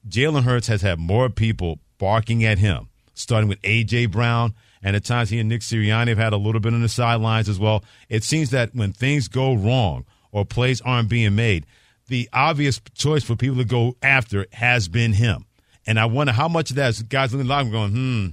Jalen 0.09 0.45
Hurts 0.45 0.69
has 0.69 0.83
had 0.83 0.99
more 0.99 1.29
people 1.29 1.79
barking 1.99 2.45
at 2.45 2.59
him, 2.59 2.89
starting 3.15 3.49
with 3.49 3.59
A.J. 3.65 4.07
Brown, 4.07 4.55
and 4.83 4.97
at 4.97 5.05
times 5.05 5.31
he 5.31 5.39
and 5.39 5.49
Nick 5.49 5.61
Sirianni 5.61 6.09
have 6.09 6.19
had 6.19 6.33
a 6.33 6.39
little 6.39 6.61
bit 6.61 6.73
on 6.73 6.83
the 6.83 6.89
sidelines 6.89 7.49
as 7.49 7.59
well. 7.59 7.85
It 8.09 8.25
seems 8.25 8.51
that 8.51 8.75
when 8.75 8.93
things 8.93 9.29
go 9.29 9.55
wrong 9.55 10.07
or 10.33 10.45
plays 10.45 10.81
aren't 10.81 11.09
being 11.09 11.35
made, 11.35 11.67
the 12.09 12.29
obvious 12.33 12.81
choice 12.95 13.23
for 13.23 13.37
people 13.37 13.59
to 13.59 13.65
go 13.65 13.97
after 14.03 14.47
has 14.53 14.89
been 14.89 15.13
him. 15.13 15.45
And 15.87 15.99
I 15.99 16.07
wonder 16.07 16.33
how 16.33 16.49
much 16.49 16.71
of 16.71 16.77
that 16.77 16.91
is 16.91 17.03
guys 17.03 17.33
in 17.33 17.39
the 17.39 17.45
locker 17.45 17.71
going, 17.71 17.93
hmm, 17.93 18.27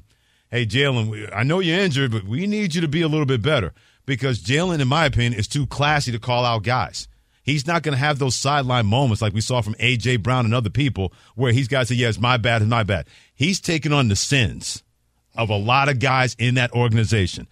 hey, 0.50 0.66
Jalen, 0.66 1.30
I 1.34 1.44
know 1.44 1.60
you're 1.60 1.80
injured, 1.80 2.12
but 2.12 2.24
we 2.24 2.48
need 2.48 2.76
you 2.76 2.82
to 2.82 2.88
be 2.88 3.02
a 3.02 3.08
little 3.08 3.26
bit 3.26 3.42
better 3.42 3.74
because 4.06 4.42
Jalen, 4.42 4.80
in 4.80 4.88
my 4.88 5.06
opinion, 5.06 5.34
is 5.34 5.48
too 5.48 5.68
classy 5.68 6.12
to 6.12 6.20
call 6.20 6.46
out 6.46 6.64
guys. 6.64 7.08
He's 7.48 7.66
not 7.66 7.82
going 7.82 7.94
to 7.94 7.98
have 7.98 8.20
those 8.20 8.36
sideline 8.36 8.88
moments 8.88 9.22
like 9.22 9.34
we 9.34 9.40
saw 9.40 9.62
from 9.62 9.78
A.J. 9.80 10.18
Brown 10.18 10.44
and 10.44 10.54
other 10.54 10.70
people 10.70 11.14
where 11.36 11.54
he's 11.54 11.70
got 11.70 11.80
to 11.80 11.86
say, 11.86 11.96
yeah, 11.96 12.10
it's 12.10 12.20
my 12.20 12.36
bad, 12.36 12.62
it's 12.62 12.70
my 12.70 12.84
bad. 12.84 13.08
He's 13.34 13.62
taking 13.62 13.94
on 13.94 14.10
the 14.10 14.18
sins 14.18 14.84
of 15.34 15.50
a 15.50 15.56
lot 15.56 15.88
of 15.88 16.00
guys 16.00 16.36
in 16.38 16.56
that 16.56 16.74
organization. 16.74 17.48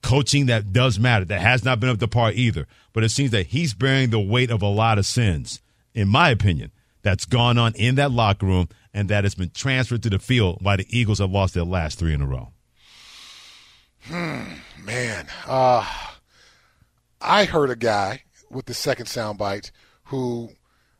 Coaching 0.00 0.46
that 0.46 0.72
does 0.72 0.96
matter, 0.96 1.24
that 1.24 1.40
has 1.40 1.64
not 1.64 1.80
been 1.80 1.90
up 1.90 1.98
to 1.98 2.06
par 2.06 2.30
either. 2.30 2.68
But 2.92 3.02
it 3.02 3.08
seems 3.08 3.32
that 3.32 3.48
he's 3.48 3.74
bearing 3.74 4.10
the 4.10 4.20
weight 4.20 4.52
of 4.52 4.62
a 4.62 4.68
lot 4.68 4.96
of 4.96 5.06
sins, 5.06 5.60
in 5.92 6.06
my 6.06 6.30
opinion, 6.30 6.70
that's 7.02 7.24
gone 7.24 7.58
on 7.58 7.74
in 7.74 7.96
that 7.96 8.12
locker 8.12 8.46
room 8.46 8.68
and 8.94 9.08
that 9.08 9.24
has 9.24 9.34
been 9.34 9.50
transferred 9.50 10.04
to 10.04 10.10
the 10.10 10.20
field 10.20 10.58
while 10.60 10.76
the 10.76 10.86
Eagles 10.88 11.18
have 11.18 11.32
lost 11.32 11.54
their 11.54 11.64
last 11.64 11.98
three 11.98 12.14
in 12.14 12.22
a 12.22 12.26
row. 12.26 12.52
Hmm, 14.02 14.44
man. 14.84 15.26
Uh, 15.48 15.84
I 17.20 17.44
heard 17.44 17.70
a 17.70 17.76
guy 17.76 18.22
with 18.52 18.66
the 18.66 18.74
second 18.74 19.06
soundbite 19.06 19.70
who 20.04 20.50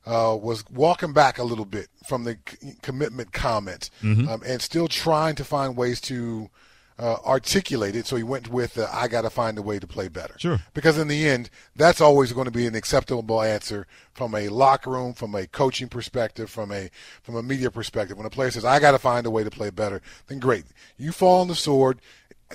uh, 0.06 0.36
was 0.40 0.64
walking 0.70 1.12
back 1.12 1.38
a 1.38 1.44
little 1.44 1.64
bit 1.64 1.88
from 2.06 2.24
the 2.24 2.36
c- 2.48 2.74
commitment 2.82 3.32
comment 3.32 3.90
Mm-hmm. 4.02 4.28
um, 4.28 4.42
and 4.44 4.60
still 4.60 4.88
trying 4.88 5.34
to 5.36 5.44
find 5.44 5.76
ways 5.76 6.00
to 6.02 6.50
uh, 6.98 7.16
articulate 7.24 7.96
it. 7.96 8.06
So 8.06 8.16
he 8.16 8.22
went 8.22 8.48
with, 8.48 8.76
uh, 8.78 8.86
I 8.92 9.08
got 9.08 9.22
to 9.22 9.30
find 9.30 9.56
a 9.58 9.62
way 9.62 9.78
to 9.78 9.86
play 9.86 10.08
better. 10.08 10.34
Sure. 10.38 10.58
Because 10.74 10.98
in 10.98 11.08
the 11.08 11.26
end, 11.28 11.50
that's 11.74 12.00
always 12.00 12.32
going 12.32 12.44
to 12.44 12.50
be 12.50 12.66
an 12.66 12.74
acceptable 12.74 13.42
answer 13.42 13.86
from 14.12 14.34
a 14.34 14.48
locker 14.48 14.90
room, 14.90 15.14
from 15.14 15.34
a 15.34 15.46
coaching 15.46 15.88
perspective, 15.88 16.50
from 16.50 16.70
a 16.70 16.90
from 17.22 17.34
a 17.36 17.42
media 17.42 17.70
perspective. 17.70 18.16
When 18.16 18.26
a 18.26 18.30
player 18.30 18.50
says, 18.50 18.64
I 18.64 18.78
got 18.78 18.90
to 18.92 18.98
find 18.98 19.24
a 19.26 19.30
way 19.30 19.42
to 19.42 19.50
play 19.50 19.70
better, 19.70 20.02
then 20.26 20.38
great. 20.38 20.64
You 20.98 21.12
fall 21.12 21.40
on 21.40 21.48
the 21.48 21.54
sword 21.54 22.00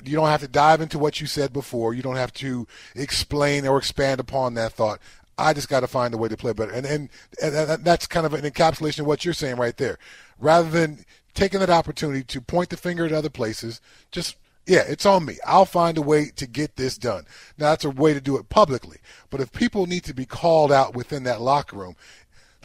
you 0.06 0.16
don't 0.16 0.30
have 0.30 0.42
to 0.42 0.48
dive 0.48 0.82
into 0.82 1.00
what 1.00 1.22
you 1.22 1.28
said 1.28 1.54
before. 1.54 1.94
You 1.94 2.02
don't 2.02 2.16
have 2.16 2.34
to 2.36 2.68
explain 2.96 3.68
or 3.68 3.78
expand 3.78 4.20
upon 4.20 4.54
that 4.56 4.74
thought. 4.74 5.00
I 5.38 5.54
just 5.54 5.70
got 5.70 5.82
to 5.82 5.88
find 5.88 6.14
a 6.14 6.18
way 6.18 6.30
to 6.30 6.38
play 6.38 6.54
better. 6.54 6.72
And, 6.72 6.86
and, 6.86 7.10
and 7.42 7.84
that's 7.84 8.08
kind 8.08 8.26
of 8.26 8.34
an 8.34 8.42
encapsulation 8.42 9.00
of 9.00 9.06
what 9.06 9.24
you're 9.24 9.34
saying 9.34 9.58
right 9.58 9.78
there. 9.78 10.00
Rather 10.40 10.70
than 10.70 11.06
taking 11.34 11.60
that 11.60 11.70
opportunity 11.70 12.24
to 12.24 12.42
point 12.42 12.70
the 12.70 12.78
finger 12.78 13.06
at 13.06 13.12
other 13.12 13.30
places, 13.30 13.80
just, 14.12 14.36
yeah, 14.66 14.84
it's 14.88 15.06
on 15.06 15.26
me. 15.26 15.38
I'll 15.46 15.66
find 15.66 15.98
a 15.98 16.02
way 16.02 16.32
to 16.36 16.48
get 16.48 16.76
this 16.76 16.98
done. 16.98 17.26
Now, 17.58 17.70
that's 17.70 17.86
a 17.86 17.90
way 17.90 18.14
to 18.14 18.22
do 18.22 18.38
it 18.38 18.50
publicly. 18.50 18.98
But 19.30 19.42
if 19.42 19.52
people 19.52 19.86
need 19.86 20.04
to 20.06 20.14
be 20.14 20.26
called 20.26 20.72
out 20.72 20.96
within 20.96 21.24
that 21.24 21.42
locker 21.42 21.78
room, 21.78 21.96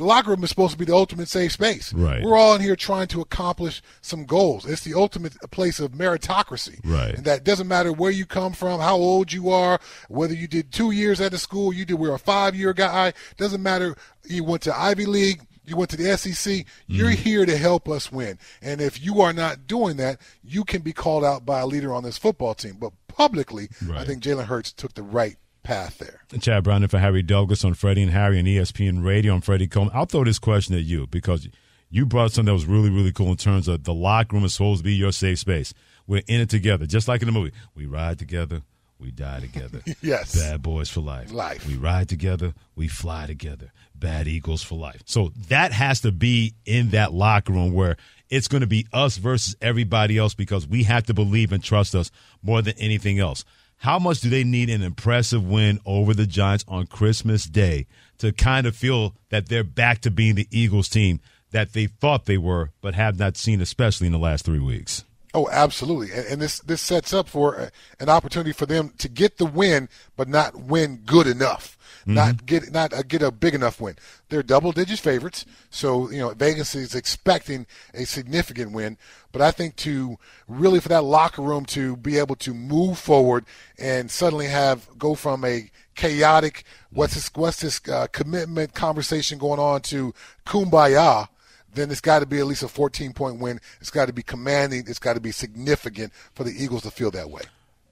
the 0.02 0.08
locker 0.08 0.30
room 0.30 0.42
is 0.42 0.50
supposed 0.50 0.72
to 0.72 0.78
be 0.78 0.84
the 0.84 0.94
ultimate 0.94 1.28
safe 1.28 1.52
space. 1.52 1.92
Right. 1.92 2.22
We're 2.22 2.36
all 2.36 2.56
in 2.56 2.60
here 2.60 2.74
trying 2.74 3.06
to 3.08 3.20
accomplish 3.20 3.80
some 4.00 4.24
goals. 4.24 4.66
It's 4.66 4.82
the 4.82 4.94
ultimate 4.94 5.36
place 5.52 5.78
of 5.78 5.92
meritocracy. 5.92 6.80
Right. 6.84 7.14
And 7.14 7.24
that 7.24 7.44
doesn't 7.44 7.68
matter 7.68 7.92
where 7.92 8.10
you 8.10 8.26
come 8.26 8.52
from, 8.52 8.80
how 8.80 8.96
old 8.96 9.32
you 9.32 9.50
are, 9.50 9.78
whether 10.08 10.34
you 10.34 10.48
did 10.48 10.72
two 10.72 10.90
years 10.90 11.20
at 11.20 11.30
the 11.30 11.38
school, 11.38 11.72
you 11.72 11.84
did 11.84 11.94
we're 11.94 12.14
a 12.14 12.18
five 12.18 12.56
year 12.56 12.72
guy. 12.72 13.12
Doesn't 13.36 13.62
matter. 13.62 13.96
You 14.24 14.42
went 14.42 14.62
to 14.62 14.76
Ivy 14.76 15.06
League. 15.06 15.46
You 15.64 15.76
went 15.76 15.90
to 15.90 15.96
the 15.96 16.18
SEC. 16.18 16.34
Mm-hmm. 16.34 16.94
You're 16.94 17.10
here 17.10 17.46
to 17.46 17.56
help 17.56 17.88
us 17.88 18.10
win. 18.10 18.40
And 18.60 18.80
if 18.80 19.00
you 19.00 19.20
are 19.20 19.32
not 19.32 19.68
doing 19.68 19.96
that, 19.98 20.20
you 20.42 20.64
can 20.64 20.82
be 20.82 20.92
called 20.92 21.24
out 21.24 21.46
by 21.46 21.60
a 21.60 21.66
leader 21.66 21.94
on 21.94 22.02
this 22.02 22.18
football 22.18 22.54
team. 22.54 22.78
But 22.80 22.92
publicly, 23.06 23.68
I 23.92 24.04
think 24.04 24.24
Jalen 24.24 24.46
Hurts 24.46 24.72
took 24.72 24.94
the 24.94 25.04
right 25.04 25.36
path 25.62 25.98
there. 25.98 26.22
Chad 26.40 26.64
Brown 26.64 26.86
for 26.88 26.98
Harry 26.98 27.22
Douglas 27.22 27.64
on 27.64 27.74
Freddie 27.74 28.02
and 28.02 28.12
Harry 28.12 28.38
and 28.38 28.48
ESPN 28.48 29.04
Radio. 29.04 29.34
I'm 29.34 29.40
Freddie 29.40 29.68
Coleman. 29.68 29.94
I'll 29.94 30.06
throw 30.06 30.24
this 30.24 30.38
question 30.38 30.74
at 30.74 30.82
you 30.82 31.06
because 31.06 31.48
you 31.90 32.06
brought 32.06 32.32
something 32.32 32.46
that 32.46 32.52
was 32.54 32.66
really, 32.66 32.90
really 32.90 33.12
cool 33.12 33.28
in 33.30 33.36
terms 33.36 33.68
of 33.68 33.84
the 33.84 33.94
locker 33.94 34.34
room 34.36 34.44
is 34.44 34.54
supposed 34.54 34.80
to 34.80 34.84
be 34.84 34.94
your 34.94 35.12
safe 35.12 35.38
space. 35.38 35.74
We're 36.06 36.22
in 36.26 36.40
it 36.40 36.50
together, 36.50 36.86
just 36.86 37.06
like 37.08 37.22
in 37.22 37.26
the 37.26 37.32
movie. 37.32 37.52
We 37.74 37.86
ride 37.86 38.18
together, 38.18 38.62
we 38.98 39.10
die 39.10 39.40
together. 39.40 39.82
Yes. 40.02 40.34
Bad 40.34 40.62
boys 40.62 40.88
for 40.88 41.00
life. 41.00 41.32
Life. 41.32 41.66
We 41.66 41.76
ride 41.76 42.08
together, 42.08 42.54
we 42.74 42.88
fly 42.88 43.26
together. 43.26 43.72
Bad 43.94 44.26
Eagles 44.26 44.62
for 44.64 44.76
life. 44.76 45.02
So 45.04 45.32
that 45.48 45.72
has 45.72 46.00
to 46.00 46.10
be 46.10 46.54
in 46.64 46.90
that 46.90 47.12
locker 47.12 47.52
room 47.52 47.72
where 47.72 47.96
it's 48.30 48.48
going 48.48 48.62
to 48.62 48.66
be 48.66 48.86
us 48.92 49.16
versus 49.18 49.54
everybody 49.60 50.18
else 50.18 50.34
because 50.34 50.66
we 50.66 50.82
have 50.84 51.04
to 51.04 51.14
believe 51.14 51.52
and 51.52 51.62
trust 51.62 51.94
us 51.94 52.10
more 52.42 52.62
than 52.62 52.74
anything 52.78 53.18
else. 53.20 53.44
How 53.82 53.98
much 53.98 54.20
do 54.20 54.30
they 54.30 54.44
need 54.44 54.70
an 54.70 54.84
impressive 54.84 55.44
win 55.44 55.80
over 55.84 56.14
the 56.14 56.24
Giants 56.24 56.64
on 56.68 56.86
Christmas 56.86 57.46
Day 57.46 57.88
to 58.18 58.30
kind 58.30 58.64
of 58.64 58.76
feel 58.76 59.16
that 59.30 59.48
they're 59.48 59.64
back 59.64 60.02
to 60.02 60.10
being 60.12 60.36
the 60.36 60.46
Eagles 60.52 60.88
team 60.88 61.18
that 61.50 61.72
they 61.72 61.88
thought 61.88 62.26
they 62.26 62.38
were, 62.38 62.70
but 62.80 62.94
have 62.94 63.18
not 63.18 63.36
seen, 63.36 63.60
especially 63.60 64.06
in 64.06 64.12
the 64.12 64.20
last 64.20 64.44
three 64.44 64.60
weeks? 64.60 65.04
Oh, 65.34 65.48
absolutely, 65.50 66.12
and, 66.12 66.26
and 66.26 66.42
this 66.42 66.58
this 66.60 66.82
sets 66.82 67.14
up 67.14 67.28
for 67.28 67.54
a, 67.54 67.70
an 68.00 68.10
opportunity 68.10 68.52
for 68.52 68.66
them 68.66 68.92
to 68.98 69.08
get 69.08 69.38
the 69.38 69.46
win, 69.46 69.88
but 70.14 70.28
not 70.28 70.54
win 70.54 71.02
good 71.06 71.26
enough, 71.26 71.78
not 72.04 72.44
get 72.44 72.70
not 72.70 72.92
uh, 72.92 73.02
get 73.02 73.22
a 73.22 73.30
big 73.30 73.54
enough 73.54 73.80
win. 73.80 73.96
They're 74.28 74.42
double 74.42 74.72
digit 74.72 74.98
favorites, 74.98 75.46
so 75.70 76.10
you 76.10 76.18
know 76.18 76.30
Vegas 76.30 76.74
is 76.74 76.94
expecting 76.94 77.66
a 77.94 78.04
significant 78.04 78.72
win. 78.72 78.98
But 79.32 79.40
I 79.40 79.52
think 79.52 79.76
to 79.76 80.18
really 80.48 80.80
for 80.80 80.90
that 80.90 81.04
locker 81.04 81.40
room 81.40 81.64
to 81.66 81.96
be 81.96 82.18
able 82.18 82.36
to 82.36 82.52
move 82.52 82.98
forward 82.98 83.46
and 83.78 84.10
suddenly 84.10 84.48
have 84.48 84.86
go 84.98 85.14
from 85.14 85.44
a 85.46 85.70
chaotic 85.94 86.64
what's 86.90 87.14
this 87.14 87.30
what's 87.34 87.60
this 87.60 87.80
uh, 87.88 88.06
commitment 88.12 88.74
conversation 88.74 89.38
going 89.38 89.60
on 89.60 89.80
to 89.82 90.14
kumbaya 90.46 91.28
then 91.74 91.90
it's 91.90 92.00
got 92.00 92.20
to 92.20 92.26
be 92.26 92.38
at 92.38 92.46
least 92.46 92.62
a 92.62 92.68
14 92.68 93.12
point 93.12 93.40
win. 93.40 93.60
It's 93.80 93.90
got 93.90 94.06
to 94.06 94.12
be 94.12 94.22
commanding. 94.22 94.84
It's 94.86 94.98
got 94.98 95.14
to 95.14 95.20
be 95.20 95.32
significant 95.32 96.12
for 96.34 96.44
the 96.44 96.50
Eagles 96.50 96.82
to 96.82 96.90
feel 96.90 97.10
that 97.12 97.30
way. 97.30 97.42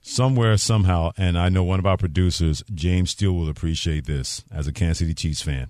somewhere, 0.02 0.56
somehow, 0.56 1.12
and 1.16 1.38
I 1.38 1.48
know 1.48 1.62
one 1.62 1.78
of 1.78 1.86
our 1.86 1.96
producers, 1.96 2.62
James 2.74 3.10
Steele, 3.10 3.32
will 3.32 3.48
appreciate 3.48 4.06
this 4.06 4.44
as 4.50 4.66
a 4.66 4.72
Kansas 4.72 4.98
City 4.98 5.14
Chiefs 5.14 5.42
fan. 5.42 5.68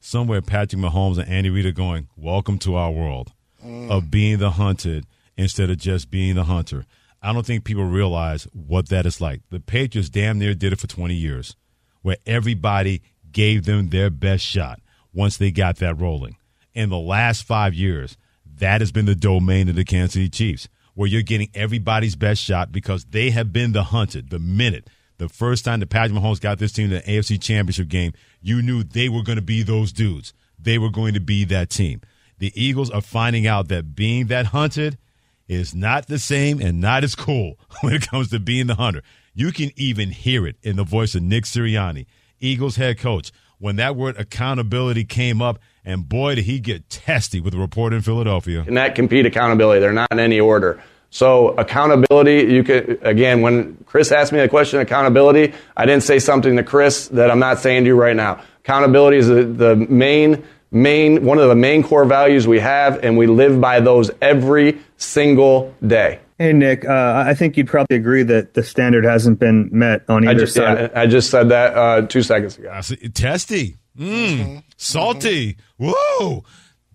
Somewhere, 0.00 0.42
Patrick 0.42 0.80
Mahomes 0.80 1.18
and 1.18 1.28
Andy 1.28 1.50
Reid 1.50 1.66
are 1.66 1.72
going, 1.72 2.08
Welcome 2.16 2.58
to 2.60 2.74
our 2.74 2.90
world 2.90 3.32
mm. 3.64 3.90
of 3.90 4.10
being 4.10 4.38
the 4.38 4.52
hunted 4.52 5.06
instead 5.36 5.70
of 5.70 5.78
just 5.78 6.10
being 6.10 6.34
the 6.34 6.44
hunter. 6.44 6.84
I 7.22 7.32
don't 7.32 7.46
think 7.46 7.64
people 7.64 7.84
realize 7.84 8.48
what 8.52 8.88
that 8.88 9.06
is 9.06 9.20
like. 9.20 9.42
The 9.50 9.60
Patriots 9.60 10.10
damn 10.10 10.38
near 10.38 10.54
did 10.54 10.72
it 10.72 10.80
for 10.80 10.88
20 10.88 11.14
years, 11.14 11.54
where 12.02 12.16
everybody 12.26 13.02
gave 13.30 13.64
them 13.64 13.90
their 13.90 14.10
best 14.10 14.44
shot 14.44 14.80
once 15.14 15.36
they 15.36 15.52
got 15.52 15.76
that 15.76 16.00
rolling. 16.00 16.36
In 16.74 16.88
the 16.88 16.98
last 16.98 17.44
five 17.44 17.74
years, 17.74 18.16
that 18.58 18.80
has 18.80 18.92
been 18.92 19.06
the 19.06 19.14
domain 19.14 19.68
of 19.68 19.74
the 19.74 19.84
Kansas 19.84 20.14
City 20.14 20.28
Chiefs, 20.28 20.68
where 20.94 21.08
you're 21.08 21.22
getting 21.22 21.50
everybody's 21.54 22.16
best 22.16 22.42
shot 22.42 22.72
because 22.72 23.04
they 23.06 23.30
have 23.30 23.52
been 23.52 23.72
the 23.72 23.84
hunted. 23.84 24.30
The 24.30 24.38
minute, 24.38 24.88
the 25.18 25.28
first 25.28 25.64
time 25.64 25.80
that 25.80 25.90
Patrick 25.90 26.18
Mahomes 26.18 26.40
got 26.40 26.58
this 26.58 26.72
team 26.72 26.90
to 26.90 26.96
the 26.96 27.02
AFC 27.02 27.40
Championship 27.40 27.88
game, 27.88 28.12
you 28.40 28.62
knew 28.62 28.82
they 28.82 29.08
were 29.08 29.22
going 29.22 29.36
to 29.36 29.42
be 29.42 29.62
those 29.62 29.92
dudes. 29.92 30.32
They 30.58 30.78
were 30.78 30.90
going 30.90 31.14
to 31.14 31.20
be 31.20 31.44
that 31.46 31.70
team. 31.70 32.00
the 32.38 32.52
Eagles 32.60 32.90
are 32.90 33.00
finding 33.00 33.46
out 33.46 33.68
that 33.68 33.94
being 33.94 34.26
that 34.26 34.46
hunted 34.46 34.98
is 35.46 35.74
not 35.74 36.06
the 36.06 36.18
same 36.18 36.60
and 36.60 36.80
not 36.80 37.04
as 37.04 37.14
cool 37.14 37.58
when 37.80 37.94
it 37.94 38.08
comes 38.08 38.30
to 38.30 38.40
being 38.40 38.66
the 38.66 38.74
hunter. 38.74 39.02
You 39.34 39.52
can 39.52 39.70
even 39.76 40.10
hear 40.10 40.46
it 40.46 40.56
in 40.62 40.76
the 40.76 40.84
voice 40.84 41.14
of 41.14 41.22
Nick 41.22 41.44
Sirianni, 41.44 42.06
Eagles 42.40 42.76
head 42.76 42.98
coach, 42.98 43.30
when 43.58 43.76
that 43.76 43.96
word 43.96 44.16
accountability 44.18 45.04
came 45.04 45.40
up. 45.40 45.58
And 45.84 46.08
boy, 46.08 46.36
did 46.36 46.44
he 46.44 46.60
get 46.60 46.88
testy 46.88 47.40
with 47.40 47.54
a 47.54 47.58
report 47.58 47.92
in 47.92 48.02
Philadelphia. 48.02 48.64
And 48.66 48.76
that 48.76 48.94
compete 48.94 49.26
accountability, 49.26 49.80
they're 49.80 49.92
not 49.92 50.12
in 50.12 50.20
any 50.20 50.38
order. 50.38 50.82
So 51.10 51.48
accountability, 51.48 52.52
you 52.52 52.64
could 52.64 53.00
again 53.02 53.42
when 53.42 53.76
Chris 53.84 54.10
asked 54.12 54.32
me 54.32 54.40
the 54.40 54.48
question 54.48 54.80
accountability, 54.80 55.52
I 55.76 55.84
didn't 55.84 56.04
say 56.04 56.18
something 56.18 56.56
to 56.56 56.62
Chris 56.62 57.08
that 57.08 57.30
I'm 57.30 57.38
not 57.38 57.58
saying 57.58 57.84
to 57.84 57.88
you 57.88 57.96
right 57.96 58.16
now. 58.16 58.42
Accountability 58.60 59.18
is 59.18 59.28
the, 59.28 59.44
the 59.44 59.76
main 59.76 60.42
main 60.70 61.24
one 61.24 61.38
of 61.38 61.48
the 61.48 61.54
main 61.54 61.82
core 61.82 62.06
values 62.06 62.48
we 62.48 62.60
have, 62.60 63.04
and 63.04 63.18
we 63.18 63.26
live 63.26 63.60
by 63.60 63.80
those 63.80 64.10
every 64.22 64.80
single 64.96 65.74
day. 65.86 66.18
Hey 66.38 66.54
Nick, 66.54 66.84
uh, 66.86 67.24
I 67.26 67.34
think 67.34 67.56
you'd 67.56 67.68
probably 67.68 67.98
agree 67.98 68.22
that 68.22 68.54
the 68.54 68.62
standard 68.62 69.04
hasn't 69.04 69.38
been 69.38 69.68
met 69.70 70.08
on 70.08 70.24
either 70.24 70.30
I 70.30 70.34
just, 70.34 70.54
side. 70.54 70.90
yeah, 70.92 71.00
I 71.00 71.06
just 71.06 71.30
said 71.30 71.50
that 71.50 71.76
uh, 71.76 72.02
two 72.06 72.22
seconds 72.22 72.56
ago. 72.58 72.72
Testy, 73.12 73.76
mm, 73.96 74.62
salty. 74.82 75.54
Mm-hmm. 75.80 75.92
Whoa! 75.92 76.44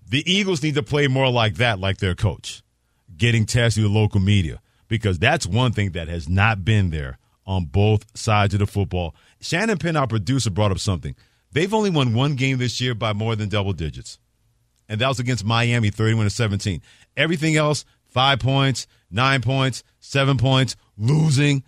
The 0.10 0.24
Eagles 0.32 0.64
need 0.64 0.76
to 0.76 0.84
play 0.84 1.08
more 1.08 1.30
like 1.30 1.56
that, 1.56 1.80
like 1.80 1.98
their 1.98 2.16
coach, 2.16 2.62
getting 3.16 3.46
tested 3.46 3.84
with 3.84 3.92
local 3.92 4.22
media, 4.22 4.62
because 4.88 5.20
that's 5.20 5.46
one 5.46 5.74
thing 5.74 5.92
that 5.92 6.08
has 6.08 6.30
not 6.30 6.64
been 6.64 6.92
there 6.92 7.18
on 7.46 7.66
both 7.66 8.06
sides 8.18 8.54
of 8.54 8.60
the 8.60 8.68
football. 8.68 9.16
Shannon 9.42 9.78
Penn, 9.78 9.96
our 9.96 10.08
producer, 10.08 10.50
brought 10.50 10.72
up 10.72 10.80
something. 10.80 11.16
They've 11.52 11.74
only 11.74 11.90
won 11.90 12.14
one 12.14 12.36
game 12.36 12.58
this 12.58 12.80
year 12.80 12.94
by 12.94 13.14
more 13.14 13.36
than 13.36 13.50
double 13.50 13.74
digits. 13.74 14.20
And 14.90 15.02
that 15.02 15.08
was 15.08 15.20
against 15.20 15.46
Miami, 15.46 15.90
31 15.90 16.26
to 16.26 16.30
17. 16.30 16.82
Everything 17.16 17.56
else, 17.56 17.84
five 18.06 18.40
points, 18.40 18.88
nine 19.12 19.42
points, 19.42 19.84
seven 20.00 20.38
points, 20.38 20.76
losing. 20.98 21.64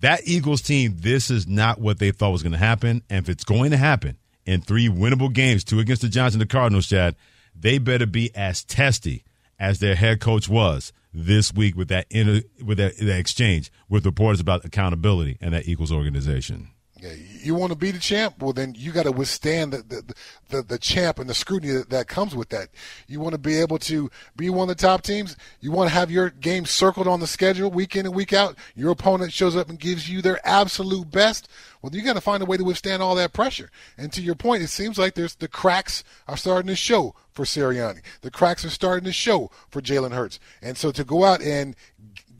That 0.00 0.20
Eagles 0.24 0.62
team, 0.62 0.96
this 0.98 1.30
is 1.30 1.46
not 1.46 1.80
what 1.80 1.98
they 1.98 2.10
thought 2.10 2.30
was 2.30 2.42
going 2.42 2.52
to 2.52 2.58
happen. 2.58 3.02
And 3.08 3.24
if 3.24 3.28
it's 3.28 3.44
going 3.44 3.70
to 3.70 3.76
happen 3.76 4.18
in 4.46 4.60
three 4.60 4.88
winnable 4.88 5.32
games, 5.32 5.64
two 5.64 5.78
against 5.78 6.02
the 6.02 6.08
Giants 6.08 6.34
and 6.34 6.42
the 6.42 6.46
Cardinals, 6.46 6.86
Chad, 6.86 7.16
they 7.54 7.78
better 7.78 8.06
be 8.06 8.34
as 8.34 8.64
testy 8.64 9.24
as 9.58 9.78
their 9.78 9.94
head 9.94 10.20
coach 10.20 10.48
was 10.48 10.92
this 11.14 11.52
week 11.52 11.76
with 11.76 11.88
that 11.88 12.06
inter, 12.10 12.40
with 12.64 12.78
that, 12.78 12.96
that 12.98 13.18
exchange 13.18 13.70
with 13.88 14.06
reporters 14.06 14.40
about 14.40 14.64
accountability 14.64 15.38
and 15.40 15.54
that 15.54 15.68
Eagles 15.68 15.92
organization. 15.92 16.70
Yeah, 17.02 17.14
you 17.42 17.56
want 17.56 17.72
to 17.72 17.76
be 17.76 17.90
the 17.90 17.98
champ? 17.98 18.40
Well, 18.40 18.52
then 18.52 18.76
you 18.78 18.92
got 18.92 19.06
to 19.06 19.10
withstand 19.10 19.72
the, 19.72 19.78
the 19.78 20.14
the, 20.52 20.62
the 20.62 20.78
champ 20.78 21.18
and 21.18 21.28
the 21.28 21.34
scrutiny 21.34 21.72
that, 21.72 21.90
that 21.90 22.06
comes 22.06 22.36
with 22.36 22.50
that. 22.50 22.68
You 23.08 23.18
want 23.18 23.32
to 23.32 23.38
be 23.38 23.58
able 23.58 23.78
to 23.80 24.08
be 24.36 24.50
one 24.50 24.70
of 24.70 24.76
the 24.76 24.80
top 24.80 25.02
teams. 25.02 25.36
You 25.60 25.72
want 25.72 25.88
to 25.88 25.94
have 25.94 26.12
your 26.12 26.30
game 26.30 26.64
circled 26.64 27.08
on 27.08 27.18
the 27.18 27.26
schedule 27.26 27.70
week 27.70 27.96
in 27.96 28.06
and 28.06 28.14
week 28.14 28.32
out. 28.32 28.56
Your 28.76 28.92
opponent 28.92 29.32
shows 29.32 29.56
up 29.56 29.68
and 29.68 29.80
gives 29.80 30.08
you 30.08 30.22
their 30.22 30.38
absolute 30.46 31.10
best. 31.10 31.48
Well, 31.80 31.92
you 31.92 32.02
got 32.02 32.12
to 32.12 32.20
find 32.20 32.42
a 32.42 32.46
way 32.46 32.56
to 32.56 32.64
withstand 32.64 33.02
all 33.02 33.16
that 33.16 33.32
pressure. 33.32 33.70
And 33.98 34.12
to 34.12 34.22
your 34.22 34.36
point, 34.36 34.62
it 34.62 34.68
seems 34.68 34.98
like 34.98 35.14
there's 35.14 35.34
the 35.34 35.48
cracks 35.48 36.04
are 36.28 36.36
starting 36.36 36.68
to 36.68 36.76
show 36.76 37.16
for 37.32 37.44
Sirianni. 37.44 38.02
The 38.20 38.30
cracks 38.30 38.64
are 38.64 38.70
starting 38.70 39.04
to 39.06 39.12
show 39.12 39.50
for 39.70 39.80
Jalen 39.80 40.12
Hurts. 40.12 40.38
And 40.60 40.76
so 40.76 40.92
to 40.92 41.02
go 41.02 41.24
out 41.24 41.42
and 41.42 41.74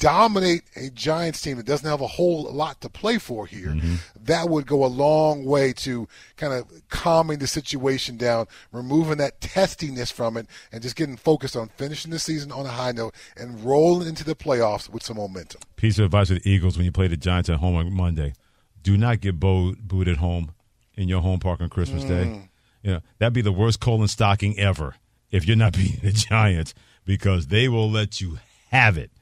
dominate 0.03 0.65
a 0.75 0.91
Giants 0.91 1.41
team 1.41 1.59
that 1.59 1.67
doesn't 1.67 1.89
have 1.89 2.01
a 2.01 2.09
whole 2.09 2.43
lot 2.53 2.81
to 2.81 2.89
play 2.89 3.19
for 3.19 3.47
here, 3.47 3.69
mm-hmm. 3.69 3.95
that 4.25 4.49
would 4.49 4.67
go 4.67 4.85
a 4.85 4.87
long 4.87 5.45
way 5.45 5.73
to 5.75 6.09
kind 6.37 6.53
of 6.53 6.67
calming 6.89 7.39
the 7.39 7.47
situation 7.47 8.17
down, 8.17 8.47
removing 8.73 9.19
that 9.19 9.41
testiness 9.41 10.11
from 10.11 10.37
it, 10.37 10.49
and 10.73 10.83
just 10.83 10.97
getting 10.97 11.17
focused 11.17 11.55
on 11.55 11.69
finishing 11.77 12.11
the 12.11 12.19
season 12.19 12.51
on 12.51 12.67
a 12.67 12.71
high 12.71 12.91
note 12.91 13.15
and 13.37 13.63
rolling 13.65 14.09
into 14.09 14.25
the 14.25 14.35
playoffs 14.35 14.89
with 14.89 15.05
some 15.05 15.19
momentum. 15.19 15.61
Piece 15.77 16.01
of 16.01 16.07
advice 16.07 16.29
to 16.29 16.35
the 16.35 16.51
Eagles 16.51 16.77
when 16.77 16.85
you 16.85 16.93
play 16.93 17.07
the 17.07 17.17
Giants 17.17 17.49
at 17.49 17.59
home 17.59 17.77
on 17.77 17.93
Monday: 17.93 18.35
do 18.83 18.97
not 18.97 19.21
get 19.21 19.39
booed 19.39 20.09
at 20.09 20.17
home 20.17 20.51
in 20.97 21.09
your 21.09 21.23
home 21.23 21.39
park 21.39 21.61
on 21.61 21.69
Christmas 21.69 22.03
mm. 22.03 22.09
Day. 22.09 22.49
You 22.83 22.93
know, 22.95 23.01
that'd 23.19 23.33
be 23.33 23.41
the 23.41 23.53
worst 23.53 23.79
colon 23.79 24.09
stocking 24.09 24.59
ever 24.59 24.97
if 25.31 25.47
you're 25.47 25.57
not 25.57 25.73
beating 25.77 26.01
the 26.03 26.11
Giants 26.11 26.75
because 27.05 27.47
they 27.47 27.69
will 27.69 27.89
let 27.89 28.21
you 28.21 28.41
have 28.73 28.99
it 28.99 29.13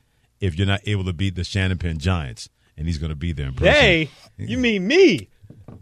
if 0.41 0.57
you're 0.57 0.67
not 0.67 0.81
able 0.87 1.05
to 1.05 1.13
beat 1.13 1.35
the 1.35 1.45
Shannon 1.45 1.79
Penn 1.79 1.99
Giants, 1.99 2.49
and 2.77 2.87
he's 2.87 2.99
going 2.99 3.11
to 3.11 3.17
be 3.17 3.33
there 3.33 3.47
in 3.47 3.55
person. 3.55 3.73
Hey, 3.73 4.11
you 4.39 4.59
mean 4.59 4.87
me? 4.87 5.29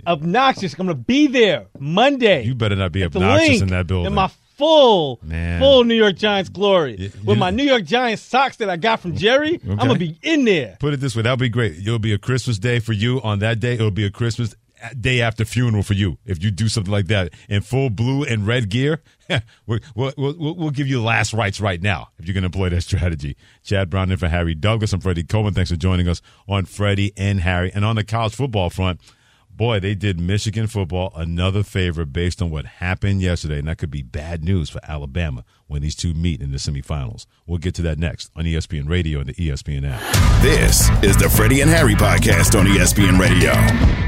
Obnoxious. 0.06 0.74
I'm 0.74 0.86
going 0.86 0.96
to 0.96 1.02
be 1.02 1.26
there 1.28 1.66
Monday. 1.78 2.44
You 2.44 2.54
better 2.54 2.76
not 2.76 2.92
be 2.92 3.04
obnoxious 3.04 3.60
in 3.60 3.68
that 3.68 3.86
building. 3.86 4.06
In 4.06 4.14
my 4.14 4.28
full, 4.56 5.20
Man. 5.22 5.60
full 5.60 5.84
New 5.84 5.94
York 5.94 6.16
Giants 6.16 6.50
glory. 6.50 6.96
You, 6.98 7.12
With 7.24 7.38
my 7.38 7.50
New 7.50 7.62
York 7.62 7.84
Giants 7.84 8.22
socks 8.22 8.56
that 8.56 8.68
I 8.68 8.76
got 8.76 9.00
from 9.00 9.16
Jerry, 9.16 9.54
okay. 9.54 9.70
I'm 9.70 9.76
going 9.76 9.90
to 9.90 9.98
be 9.98 10.18
in 10.22 10.44
there. 10.44 10.76
Put 10.80 10.94
it 10.94 11.00
this 11.00 11.14
way, 11.14 11.22
that'll 11.22 11.36
be 11.36 11.48
great. 11.48 11.78
It'll 11.78 11.98
be 12.00 12.12
a 12.12 12.18
Christmas 12.18 12.58
day 12.58 12.80
for 12.80 12.92
you 12.92 13.22
on 13.22 13.38
that 13.38 13.60
day. 13.60 13.74
It'll 13.74 13.90
be 13.92 14.04
a 14.04 14.10
Christmas 14.10 14.54
day 14.98 15.20
after 15.20 15.44
funeral 15.44 15.82
for 15.82 15.94
you 15.94 16.18
if 16.24 16.42
you 16.42 16.50
do 16.50 16.68
something 16.68 16.92
like 16.92 17.06
that 17.06 17.32
in 17.48 17.62
full 17.62 17.90
blue 17.90 18.24
and 18.24 18.46
red 18.46 18.68
gear. 18.68 19.02
we'll, 19.66 19.80
we'll, 19.94 20.14
we'll, 20.16 20.70
give 20.70 20.86
you 20.86 21.02
last 21.02 21.32
rites 21.32 21.60
right 21.60 21.82
now 21.82 22.08
if 22.18 22.26
you're 22.26 22.34
going 22.34 22.42
to 22.42 22.46
employ 22.46 22.68
that 22.70 22.80
strategy. 22.82 23.36
Chad 23.62 23.90
Brown 23.90 24.10
in 24.10 24.16
for 24.16 24.28
Harry 24.28 24.54
Douglas. 24.54 24.92
I'm 24.92 25.00
Freddie 25.00 25.24
Coleman. 25.24 25.54
Thanks 25.54 25.70
for 25.70 25.76
joining 25.76 26.08
us 26.08 26.22
on 26.48 26.64
Freddie 26.64 27.12
and 27.16 27.40
Harry. 27.40 27.70
And 27.74 27.84
on 27.84 27.96
the 27.96 28.04
college 28.04 28.34
football 28.34 28.70
front, 28.70 29.00
boy, 29.58 29.80
they 29.80 29.94
did 29.94 30.18
Michigan 30.18 30.66
football 30.66 31.12
another 31.14 31.62
favor 31.62 32.06
based 32.06 32.40
on 32.40 32.48
what 32.48 32.64
happened 32.64 33.20
yesterday. 33.20 33.58
And 33.58 33.68
that 33.68 33.76
could 33.76 33.90
be 33.90 34.02
bad 34.02 34.42
news 34.42 34.70
for 34.70 34.80
Alabama 34.88 35.44
when 35.66 35.82
these 35.82 35.94
two 35.96 36.14
meet 36.14 36.40
in 36.40 36.52
the 36.52 36.56
semifinals. 36.56 37.26
We'll 37.46 37.58
get 37.58 37.74
to 37.74 37.82
that 37.82 37.98
next 37.98 38.30
on 38.34 38.44
ESPN 38.44 38.88
Radio 38.88 39.18
and 39.20 39.28
the 39.28 39.34
ESPN 39.34 39.86
app. 39.86 40.42
This 40.42 40.88
is 41.02 41.18
the 41.18 41.28
Freddie 41.28 41.60
and 41.60 41.70
Harry 41.70 41.94
podcast 41.94 42.58
on 42.58 42.64
ESPN 42.66 43.18
Radio. 43.18 44.07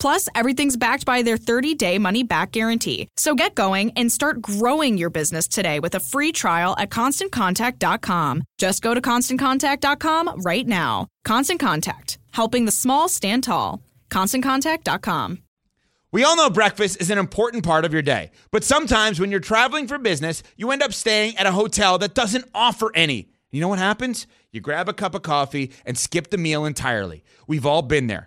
Plus, 0.00 0.28
everything's 0.34 0.76
backed 0.76 1.04
by 1.04 1.22
their 1.22 1.36
30 1.36 1.74
day 1.74 1.98
money 1.98 2.22
back 2.22 2.52
guarantee. 2.52 3.08
So 3.16 3.34
get 3.34 3.54
going 3.54 3.92
and 3.96 4.10
start 4.12 4.40
growing 4.40 4.98
your 4.98 5.10
business 5.10 5.48
today 5.48 5.80
with 5.80 5.94
a 5.94 6.00
free 6.00 6.32
trial 6.32 6.74
at 6.78 6.90
constantcontact.com. 6.90 8.44
Just 8.58 8.82
go 8.82 8.94
to 8.94 9.00
constantcontact.com 9.00 10.42
right 10.42 10.66
now. 10.66 11.06
Constant 11.24 11.60
Contact, 11.60 12.18
helping 12.32 12.64
the 12.64 12.72
small 12.72 13.08
stand 13.08 13.44
tall. 13.44 13.82
ConstantContact.com. 14.10 15.38
We 16.10 16.24
all 16.24 16.36
know 16.36 16.48
breakfast 16.48 17.02
is 17.02 17.10
an 17.10 17.18
important 17.18 17.64
part 17.64 17.84
of 17.84 17.92
your 17.92 18.00
day, 18.00 18.30
but 18.50 18.64
sometimes 18.64 19.20
when 19.20 19.30
you're 19.30 19.40
traveling 19.40 19.86
for 19.86 19.98
business, 19.98 20.42
you 20.56 20.70
end 20.70 20.82
up 20.82 20.94
staying 20.94 21.36
at 21.36 21.44
a 21.44 21.52
hotel 21.52 21.98
that 21.98 22.14
doesn't 22.14 22.46
offer 22.54 22.90
any. 22.94 23.28
You 23.50 23.60
know 23.60 23.68
what 23.68 23.78
happens? 23.78 24.26
You 24.50 24.62
grab 24.62 24.88
a 24.88 24.94
cup 24.94 25.14
of 25.14 25.20
coffee 25.22 25.70
and 25.84 25.98
skip 25.98 26.30
the 26.30 26.38
meal 26.38 26.64
entirely. 26.64 27.24
We've 27.46 27.66
all 27.66 27.82
been 27.82 28.06
there. 28.06 28.26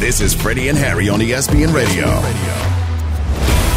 This 0.00 0.22
is 0.22 0.32
Freddie 0.32 0.68
and 0.68 0.78
Harry 0.78 1.10
on 1.10 1.20
ESPN 1.20 1.74
Radio. 1.74 2.06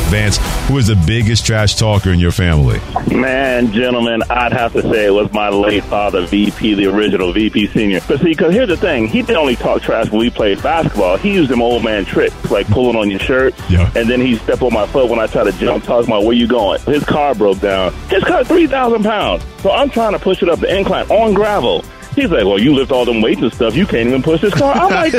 Vance, 0.09 0.38
who 0.69 0.78
is 0.78 0.88
the 0.88 0.95
biggest 1.05 1.45
trash 1.45 1.76
talker 1.76 2.13
in 2.13 2.19
your 2.21 2.32
family? 2.32 2.80
Man, 3.13 3.74
gentlemen, 3.74 4.24
I'd 4.30 4.53
have 4.53 4.71
to 4.71 4.82
say 4.84 5.07
it 5.07 5.13
was 5.13 5.34
my 5.34 5.49
late 5.49 5.84
father, 5.84 6.26
VP, 6.26 6.76
the 6.76 6.86
original 6.86 7.34
VP 7.34 7.67
senior. 7.67 7.99
But 8.07 8.21
see, 8.21 8.30
because 8.30 8.53
here's 8.53 8.69
the 8.69 8.78
thing, 8.78 9.09
he 9.09 9.21
didn't 9.21 9.36
only 9.36 9.57
talk 9.57 9.82
trash 9.82 10.11
when 10.11 10.21
we 10.21 10.30
played 10.30 10.63
basketball. 10.63 11.17
He 11.17 11.34
used 11.34 11.51
them 11.51 11.61
old 11.61 11.84
man 11.84 12.05
tricks, 12.05 12.49
like 12.49 12.67
pulling 12.67 12.95
on 12.95 13.11
your 13.11 13.19
shirt, 13.19 13.53
yeah. 13.69 13.91
and 13.93 14.09
then 14.09 14.21
he'd 14.21 14.39
step 14.39 14.61
on 14.61 14.71
my 14.71 14.88
foot 14.88 15.09
when 15.09 15.19
I 15.19 15.28
try 15.28 15.43
to 15.43 15.51
jump, 15.51 15.84
talking 15.84 16.09
about 16.09 16.24
where 16.24 16.38
you 16.38 16.47
going. 16.47 16.80
His 16.84 17.03
car 17.03 17.36
broke 17.36 17.59
down. 17.59 17.91
His 18.07 18.24
car, 18.24 18.45
three 18.45 18.67
thousand 18.67 19.03
pounds. 19.03 19.43
So 19.61 19.71
I'm 19.71 19.89
trying 19.89 20.13
to 20.13 20.19
push 20.19 20.41
it 20.41 20.47
up 20.47 20.59
the 20.59 20.74
incline 20.74 21.05
on 21.09 21.34
gravel. 21.34 21.84
He's 22.16 22.30
like, 22.30 22.45
well, 22.45 22.59
you 22.59 22.74
lift 22.76 22.91
all 22.91 23.05
them 23.05 23.22
weights 23.22 23.41
and 23.41 23.53
stuff. 23.53 23.76
You 23.76 23.86
can't 23.88 24.07
even 24.07 24.22
push 24.22 24.41
this 24.41 24.53
car. 24.53 24.74
I'm 24.76 24.89
like, 24.91 25.14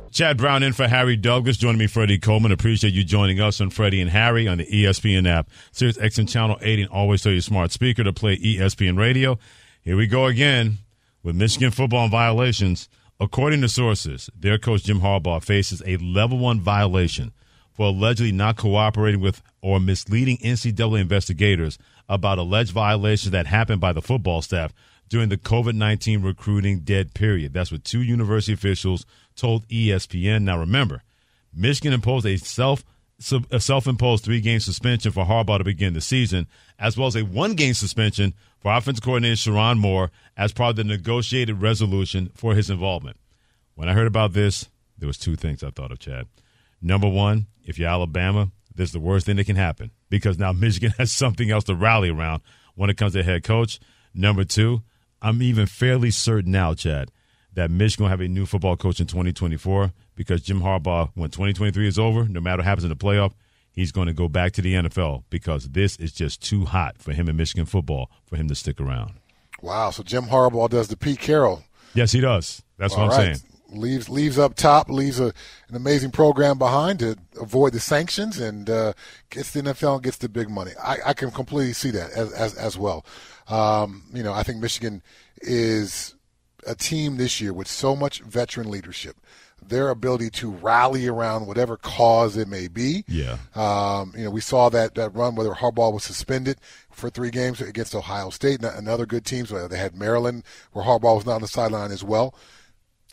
Chad 0.12 0.36
Brown 0.36 0.62
in 0.62 0.72
for 0.72 0.86
Harry 0.86 1.16
Douglas. 1.16 1.56
Joining 1.56 1.78
me, 1.78 1.86
Freddie 1.86 2.18
Coleman. 2.18 2.52
Appreciate 2.52 2.92
you 2.92 3.04
joining 3.04 3.40
us 3.40 3.60
on 3.60 3.70
Freddie 3.70 4.00
and 4.00 4.10
Harry 4.10 4.46
on 4.46 4.58
the 4.58 4.66
ESPN 4.66 5.26
app, 5.26 5.48
Sirius 5.72 5.96
XM 5.96 6.28
Channel 6.28 6.58
8, 6.60 6.80
and 6.80 6.88
always 6.90 7.22
tell 7.22 7.32
your 7.32 7.40
smart 7.40 7.72
speaker 7.72 8.04
to 8.04 8.12
play 8.12 8.36
ESPN 8.36 8.98
Radio. 8.98 9.38
Here 9.82 9.96
we 9.96 10.06
go 10.06 10.26
again 10.26 10.78
with 11.22 11.36
Michigan 11.36 11.70
football 11.70 12.08
violations. 12.08 12.88
According 13.18 13.60
to 13.62 13.68
sources, 13.68 14.30
their 14.38 14.58
coach 14.58 14.84
Jim 14.84 15.00
Harbaugh 15.00 15.42
faces 15.42 15.82
a 15.86 15.96
level 15.98 16.38
one 16.38 16.60
violation 16.60 17.32
for 17.72 17.86
allegedly 17.86 18.32
not 18.32 18.56
cooperating 18.56 19.20
with 19.20 19.42
or 19.62 19.80
misleading 19.80 20.38
NCAA 20.38 21.00
investigators 21.00 21.78
about 22.10 22.38
alleged 22.38 22.72
violations 22.72 23.30
that 23.30 23.46
happened 23.46 23.80
by 23.80 23.92
the 23.92 24.02
football 24.02 24.42
staff 24.42 24.74
during 25.08 25.28
the 25.28 25.38
COVID 25.38 25.74
19 25.74 26.22
recruiting 26.22 26.80
dead 26.80 27.14
period. 27.14 27.54
That's 27.54 27.70
what 27.70 27.84
two 27.84 28.02
university 28.02 28.52
officials 28.52 29.06
told 29.36 29.66
ESPN. 29.68 30.42
Now, 30.42 30.58
remember, 30.58 31.02
Michigan 31.54 31.92
imposed 31.94 32.26
a 32.26 32.36
self 32.36 32.84
a 33.50 33.60
self-imposed 33.60 34.24
three-game 34.24 34.60
suspension 34.60 35.12
for 35.12 35.26
Harbaugh 35.26 35.58
to 35.58 35.64
begin 35.64 35.92
the 35.92 36.00
season, 36.00 36.46
as 36.78 36.96
well 36.96 37.06
as 37.06 37.14
a 37.14 37.22
one-game 37.22 37.74
suspension 37.74 38.32
for 38.60 38.74
offensive 38.74 39.04
coordinator 39.04 39.34
Sherrone 39.34 39.78
Moore 39.78 40.10
as 40.38 40.54
part 40.54 40.70
of 40.70 40.76
the 40.76 40.84
negotiated 40.84 41.60
resolution 41.60 42.30
for 42.34 42.54
his 42.54 42.70
involvement. 42.70 43.18
When 43.74 43.90
I 43.90 43.92
heard 43.92 44.06
about 44.06 44.32
this, 44.32 44.70
there 44.96 45.06
was 45.06 45.18
two 45.18 45.36
things 45.36 45.62
I 45.62 45.68
thought 45.68 45.92
of, 45.92 45.98
Chad. 45.98 46.28
Number 46.80 47.08
one, 47.08 47.46
if 47.62 47.78
you're 47.78 47.90
Alabama, 47.90 48.52
this 48.74 48.88
is 48.88 48.92
the 48.94 49.00
worst 49.00 49.26
thing 49.26 49.36
that 49.36 49.44
can 49.44 49.56
happen 49.56 49.90
because 50.10 50.38
now 50.38 50.52
Michigan 50.52 50.92
has 50.98 51.10
something 51.10 51.50
else 51.50 51.64
to 51.64 51.74
rally 51.74 52.10
around 52.10 52.42
when 52.74 52.90
it 52.90 52.98
comes 52.98 53.14
to 53.14 53.22
head 53.22 53.42
coach. 53.44 53.80
Number 54.12 54.44
two, 54.44 54.82
I'm 55.22 55.40
even 55.42 55.66
fairly 55.66 56.10
certain 56.10 56.52
now, 56.52 56.74
Chad, 56.74 57.10
that 57.54 57.70
Michigan 57.70 58.04
will 58.04 58.10
have 58.10 58.20
a 58.20 58.28
new 58.28 58.44
football 58.44 58.76
coach 58.76 59.00
in 59.00 59.06
2024 59.06 59.92
because 60.16 60.42
Jim 60.42 60.60
Harbaugh, 60.60 61.10
when 61.14 61.30
2023 61.30 61.88
is 61.88 61.98
over, 61.98 62.24
no 62.24 62.40
matter 62.40 62.58
what 62.58 62.66
happens 62.66 62.84
in 62.84 62.90
the 62.90 62.96
playoff, 62.96 63.32
he's 63.72 63.92
going 63.92 64.08
to 64.08 64.12
go 64.12 64.28
back 64.28 64.52
to 64.52 64.62
the 64.62 64.74
NFL 64.74 65.24
because 65.30 65.70
this 65.70 65.96
is 65.96 66.12
just 66.12 66.42
too 66.42 66.64
hot 66.66 66.98
for 66.98 67.12
him 67.12 67.28
in 67.28 67.36
Michigan 67.36 67.66
football 67.66 68.10
for 68.26 68.36
him 68.36 68.48
to 68.48 68.54
stick 68.54 68.80
around. 68.80 69.12
Wow. 69.62 69.90
So 69.90 70.02
Jim 70.02 70.24
Harbaugh 70.24 70.68
does 70.68 70.88
the 70.88 70.96
Pete 70.96 71.20
Carroll. 71.20 71.62
Yes, 71.94 72.12
he 72.12 72.20
does. 72.20 72.62
That's 72.78 72.94
All 72.94 73.06
what 73.06 73.12
I'm 73.14 73.18
right. 73.18 73.36
saying. 73.36 73.50
Leaves 73.72 74.08
leaves 74.08 74.38
up 74.38 74.54
top, 74.54 74.88
leaves 74.88 75.20
a, 75.20 75.32
an 75.68 75.76
amazing 75.76 76.10
program 76.10 76.58
behind 76.58 76.98
to 77.00 77.16
avoid 77.40 77.72
the 77.72 77.80
sanctions, 77.80 78.38
and 78.38 78.68
uh, 78.68 78.92
gets 79.30 79.52
the 79.52 79.62
NFL 79.62 79.94
and 79.94 80.02
gets 80.02 80.16
the 80.18 80.28
big 80.28 80.50
money. 80.50 80.72
I, 80.82 80.96
I 81.06 81.12
can 81.14 81.30
completely 81.30 81.72
see 81.72 81.90
that 81.92 82.10
as 82.10 82.32
as, 82.32 82.54
as 82.54 82.78
well. 82.78 83.04
Um, 83.48 84.04
you 84.12 84.22
know, 84.22 84.32
I 84.32 84.42
think 84.42 84.60
Michigan 84.60 85.02
is 85.40 86.14
a 86.66 86.74
team 86.74 87.16
this 87.16 87.40
year 87.40 87.52
with 87.52 87.68
so 87.68 87.96
much 87.96 88.20
veteran 88.20 88.70
leadership. 88.70 89.16
Their 89.62 89.90
ability 89.90 90.30
to 90.30 90.50
rally 90.50 91.06
around 91.06 91.46
whatever 91.46 91.76
cause 91.76 92.36
it 92.36 92.48
may 92.48 92.66
be. 92.66 93.04
Yeah. 93.06 93.36
Um, 93.54 94.14
you 94.16 94.24
know, 94.24 94.30
we 94.30 94.40
saw 94.40 94.68
that, 94.70 94.94
that 94.94 95.14
run 95.14 95.34
whether 95.34 95.50
Harbaugh 95.50 95.92
was 95.92 96.02
suspended 96.02 96.58
for 96.90 97.10
three 97.10 97.30
games 97.30 97.60
against 97.60 97.94
Ohio 97.94 98.30
State 98.30 98.64
and 98.64 98.88
other 98.88 99.06
good 99.06 99.24
teams. 99.24 99.50
They 99.50 99.78
had 99.78 99.94
Maryland 99.94 100.44
where 100.72 100.84
Harbaugh 100.84 101.16
was 101.16 101.26
not 101.26 101.36
on 101.36 101.42
the 101.42 101.48
sideline 101.48 101.92
as 101.92 102.02
well. 102.02 102.34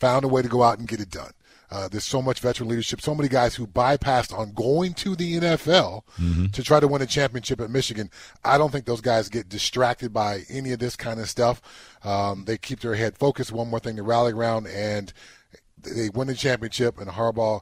Found 0.00 0.24
a 0.24 0.28
way 0.28 0.42
to 0.42 0.48
go 0.48 0.62
out 0.62 0.78
and 0.78 0.86
get 0.88 1.00
it 1.00 1.10
done. 1.10 1.32
Uh, 1.70 1.86
there's 1.86 2.04
so 2.04 2.22
much 2.22 2.40
veteran 2.40 2.66
leadership, 2.68 2.98
so 3.00 3.14
many 3.14 3.28
guys 3.28 3.54
who 3.54 3.66
bypassed 3.66 4.32
on 4.36 4.52
going 4.52 4.94
to 4.94 5.14
the 5.14 5.34
NFL 5.34 6.02
Mm-hmm. 6.18 6.46
to 6.46 6.62
try 6.62 6.80
to 6.80 6.88
win 6.88 7.02
a 7.02 7.06
championship 7.06 7.60
at 7.60 7.68
Michigan. 7.68 8.10
I 8.42 8.56
don't 8.56 8.72
think 8.72 8.86
those 8.86 9.02
guys 9.02 9.28
get 9.28 9.50
distracted 9.50 10.10
by 10.12 10.44
any 10.48 10.72
of 10.72 10.78
this 10.78 10.96
kind 10.96 11.20
of 11.20 11.28
stuff. 11.28 11.60
Um, 12.04 12.44
they 12.46 12.56
keep 12.56 12.80
their 12.80 12.94
head 12.94 13.18
focused. 13.18 13.52
One 13.52 13.68
more 13.68 13.80
thing 13.80 13.96
to 13.96 14.02
rally 14.02 14.32
around, 14.32 14.66
and 14.66 15.12
they 15.82 16.08
win 16.08 16.28
the 16.28 16.34
championship, 16.34 16.98
and 16.98 17.10
Harbaugh 17.10 17.60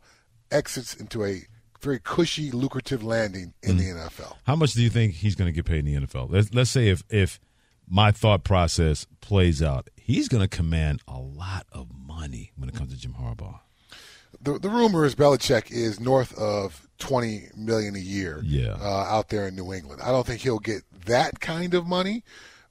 exits 0.53 0.95
into 0.95 1.25
a 1.25 1.43
very 1.81 1.99
cushy, 1.99 2.51
lucrative 2.53 3.03
landing 3.03 3.55
in 3.63 3.77
the 3.77 3.85
NFL. 3.85 4.37
How 4.47 4.57
much 4.57 4.73
do 4.73 4.83
you 4.83 4.91
think 4.91 5.15
he's 5.15 5.35
going 5.35 5.47
to 5.49 5.53
get 5.53 5.65
paid 5.67 5.81
in 5.81 5.85
the 5.85 6.07
NFL? 6.07 6.31
Let's, 6.31 6.55
let's 6.55 6.71
say 6.71 6.89
if 6.89 7.03
if 7.11 7.41
my 7.89 8.11
thought 8.13 8.45
process 8.45 9.07
plays 9.21 9.63
out, 9.63 9.89
he's 9.97 10.29
going 10.29 10.43
to 10.43 10.49
command 10.49 11.03
a 11.07 11.19
lot 11.19 11.67
of 11.73 11.89
money 11.95 12.53
when 12.57 12.69
it 12.69 12.75
comes 12.75 12.93
to 12.93 12.99
Jim 12.99 13.15
Harbaugh. 13.21 13.61
The, 14.41 14.59
the 14.59 14.69
rumor 14.69 15.05
is 15.05 15.15
Belichick 15.15 15.71
is 15.71 15.99
north 15.99 16.37
of 16.39 16.87
twenty 16.99 17.49
million 17.57 17.97
a 17.97 18.01
year. 18.01 18.41
Yeah. 18.45 18.77
uh, 18.81 19.07
out 19.09 19.29
there 19.29 19.49
in 19.49 19.57
New 19.57 19.73
England. 19.73 20.03
I 20.05 20.11
don't 20.11 20.27
think 20.27 20.41
he'll 20.41 20.59
get 20.59 20.83
that 21.07 21.41
kind 21.41 21.75
of 21.75 21.87
money, 21.87 22.23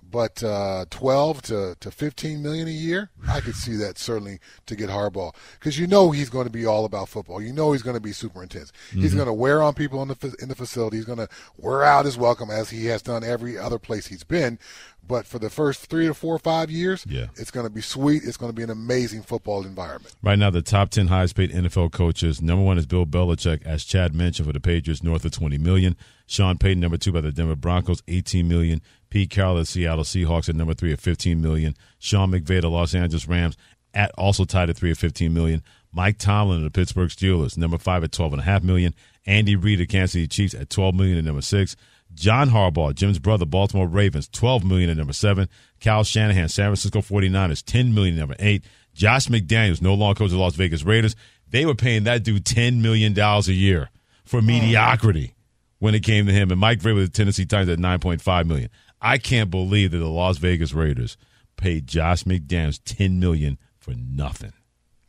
but 0.10 0.42
uh, 0.44 0.86
twelve 0.90 1.42
to, 1.44 1.76
to 1.80 1.92
fifteen 1.92 2.42
million 2.42 2.68
a 2.68 2.72
year, 2.72 3.10
I 3.28 3.42
could 3.42 3.56
see 3.56 3.76
that 3.78 3.98
certainly 3.98 4.40
to 4.68 4.76
get 4.76 4.90
Harbaugh 4.90 5.34
because 5.60 5.78
you 5.80 5.88
know 5.88 6.12
he's 6.12 6.30
going 6.30 6.46
to 6.46 6.52
be 6.52 6.66
all 6.66 6.86
about 6.86 7.10
football. 7.10 7.42
You 7.42 7.52
know 7.54 7.72
he's 7.72 7.82
going 7.82 7.96
to 7.98 8.02
be 8.02 8.12
super 8.14 8.42
intense. 8.44 8.72
He's 8.92 9.14
Mhm. 9.14 9.18
going 9.18 9.28
to 9.28 9.34
wear 9.34 9.62
on 9.62 9.74
people 9.74 10.02
in 10.02 10.08
the 10.08 10.36
in 10.42 10.50
the 10.50 10.56
facility. 10.56 10.98
He's 10.98 11.06
going 11.06 11.20
to 11.20 11.28
wear 11.58 11.84
out 11.84 12.06
his 12.06 12.18
welcome 12.18 12.50
as 12.50 12.70
he 12.70 12.86
has 12.88 13.02
done 13.02 13.24
every 13.24 13.58
other 13.58 13.80
place 13.80 14.08
he's 14.08 14.24
been. 14.24 14.60
But 15.08 15.28
for 15.28 15.38
the 15.38 15.52
first 15.52 15.86
three 15.86 16.08
to 16.08 16.16
four 16.16 16.34
or 16.36 16.40
five 16.40 16.72
years, 16.72 17.06
Yeah. 17.08 17.28
it's 17.36 17.52
going 17.52 17.68
to 17.68 17.70
be 17.72 17.82
sweet. 17.82 18.24
It's 18.24 18.38
going 18.38 18.52
to 18.52 18.56
be 18.56 18.64
an 18.64 18.72
amazing 18.72 19.22
football 19.22 19.64
environment. 19.64 20.16
Right 20.24 20.40
now, 20.40 20.50
the 20.50 20.64
top 20.64 20.90
ten 20.90 21.08
highest 21.10 21.36
paid 21.36 21.52
NFL 21.52 21.92
coaches. 21.92 22.42
Number 22.42 22.64
one 22.66 22.80
is 22.80 22.88
Bill 22.88 23.06
Belichick, 23.06 23.64
as 23.68 23.84
Chad 23.84 24.16
mentioned, 24.16 24.48
for 24.48 24.54
the 24.54 24.60
Patriots, 24.60 25.04
north 25.04 25.24
of 25.24 25.32
twenty 25.32 25.60
million. 25.60 25.96
Sean 26.26 26.58
Payton, 26.58 26.80
number 26.80 26.98
two 26.98 27.12
by 27.12 27.22
the 27.22 27.32
Denver 27.32 27.56
Broncos, 27.56 28.02
eighteen 28.08 28.48
million. 28.48 28.82
Pete 29.16 29.30
Carroll, 29.30 29.56
the 29.56 29.66
Seattle 29.66 30.04
Seahawks, 30.04 30.50
at 30.50 30.58
number 30.58 30.74
three 30.74 30.92
at 30.92 31.00
fifteen 31.00 31.42
million. 31.42 31.74
Sean 32.00 32.32
McVay, 32.32 32.60
the 32.60 32.70
Los 32.70 32.94
Angeles 32.94 33.30
Rams, 33.30 33.56
at 33.94 34.12
also 34.18 34.44
tied 34.44 34.70
at 34.70 34.76
three 34.76 34.92
at 34.92 34.98
fifteen 34.98 35.34
million. 35.34 35.64
Mike 35.94 36.18
Tomlin 36.18 36.58
of 36.58 36.64
the 36.66 36.70
Pittsburgh 36.70 37.10
Steelers, 37.10 37.58
number 37.58 37.78
five 37.78 38.04
at 38.04 38.12
twelve 38.12 38.34
and 38.34 38.42
a 38.42 38.44
half 38.44 38.62
million. 38.62 38.94
Andy 39.26 39.56
Reid 39.56 39.80
of 39.80 39.88
Kansas 39.88 40.12
City 40.12 40.28
Chiefs 40.28 40.54
at 40.54 40.70
twelve 40.70 40.96
million 40.96 41.18
at 41.18 41.24
number 41.24 41.42
six. 41.42 41.78
John 42.14 42.50
Harbaugh, 42.50 42.94
Jim's 42.94 43.18
brother, 43.18 43.46
Baltimore 43.46 43.88
Ravens, 43.88 44.28
12 44.30 44.64
million 44.64 44.90
at 44.90 44.96
number 44.96 45.12
seven. 45.12 45.50
Cal 45.80 46.04
Shanahan, 46.04 46.48
San 46.48 46.68
Francisco 46.68 47.00
49ers, 47.00 47.64
10 47.66 47.94
million 47.94 48.16
at 48.16 48.20
number 48.20 48.36
eight. 48.40 48.64
Josh 48.94 49.28
McDaniels, 49.28 49.82
no 49.82 49.94
longer 49.96 50.18
coach 50.18 50.26
of 50.28 50.32
the 50.32 50.38
Las 50.38 50.56
Vegas 50.56 50.84
Raiders. 50.84 51.16
They 51.50 51.66
were 51.66 51.76
paying 51.76 52.04
that 52.04 52.24
dude 52.24 52.46
$10 52.46 52.82
million 52.82 53.18
a 53.20 53.42
year 53.48 53.90
for 54.24 54.38
oh, 54.38 54.42
mediocrity 54.42 55.36
when 55.80 55.94
it 55.94 56.04
came 56.04 56.26
to 56.28 56.32
him. 56.32 56.52
And 56.52 56.60
Mike 56.60 56.80
Vrabel 56.80 56.96
with 56.96 57.12
the 57.12 57.18
Tennessee 57.18 57.46
Titans 57.46 57.70
at 57.70 57.80
9.5 57.80 58.46
million. 58.46 58.70
I 59.06 59.18
can't 59.20 59.52
believe 59.52 59.92
that 59.92 60.00
the 60.00 60.08
Las 60.10 60.38
Vegas 60.40 60.74
Raiders 60.74 61.16
paid 61.58 61.88
Josh 61.88 62.24
McDaniels 62.24 62.80
10 62.84 63.20
million 63.20 63.58
for 63.78 63.94
nothing. 63.96 64.54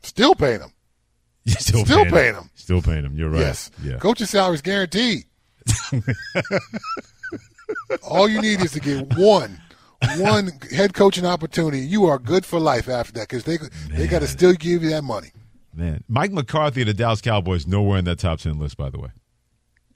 Still 0.03 0.35
paying 0.35 0.59
him. 0.61 0.71
Still, 1.47 1.83
Still 1.85 2.03
paying, 2.03 2.13
paying 2.13 2.35
him. 2.35 2.43
him. 2.43 2.49
Still 2.55 2.81
paying 2.81 3.03
him. 3.03 3.17
You're 3.17 3.29
right. 3.29 3.39
Yes. 3.39 3.71
Yeah. 3.83 3.97
Coach's 3.97 4.29
salary 4.29 4.55
is 4.55 4.61
guaranteed. 4.61 5.23
All 8.03 8.29
you 8.29 8.41
need 8.41 8.61
is 8.61 8.71
to 8.73 8.79
get 8.79 9.17
one, 9.17 9.59
one 10.17 10.51
head 10.71 10.93
coaching 10.93 11.25
opportunity. 11.25 11.79
You 11.79 12.05
are 12.05 12.19
good 12.19 12.45
for 12.45 12.59
life 12.59 12.87
after 12.87 13.13
that 13.13 13.27
because 13.29 13.43
they 13.43 13.57
they 13.89 14.07
got 14.07 14.19
to 14.19 14.27
still 14.27 14.53
give 14.53 14.83
you 14.83 14.89
that 14.91 15.03
money. 15.03 15.31
Man, 15.73 16.03
Mike 16.07 16.31
McCarthy 16.31 16.81
of 16.81 16.87
the 16.87 16.93
Dallas 16.93 17.21
Cowboys 17.21 17.67
nowhere 17.67 17.99
in 17.99 18.05
that 18.05 18.19
top 18.19 18.39
ten 18.39 18.57
list. 18.59 18.77
By 18.77 18.89
the 18.89 18.99
way, 18.99 19.09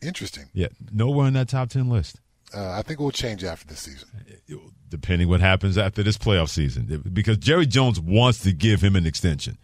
Interesting. 0.01 0.49
yeah, 0.53 0.67
nowhere 0.91 1.27
in 1.27 1.33
that 1.35 1.47
top 1.49 1.69
ten 1.69 1.89
list. 1.89 2.19
Uh, 2.53 2.71
I 2.71 2.81
think 2.81 2.99
it 2.99 3.03
will 3.03 3.11
change 3.11 3.43
after 3.43 3.67
this 3.67 3.79
season. 3.79 4.09
Depending 4.89 5.29
what 5.29 5.39
happens 5.39 5.77
after 5.77 6.03
this 6.03 6.17
playoff 6.17 6.49
season, 6.49 7.03
because 7.13 7.37
Jerry 7.37 7.65
Jones 7.65 7.99
wants 7.99 8.39
to 8.39 8.51
give 8.51 8.81
him 8.81 8.95
an 8.95 9.05
extension. 9.05 9.57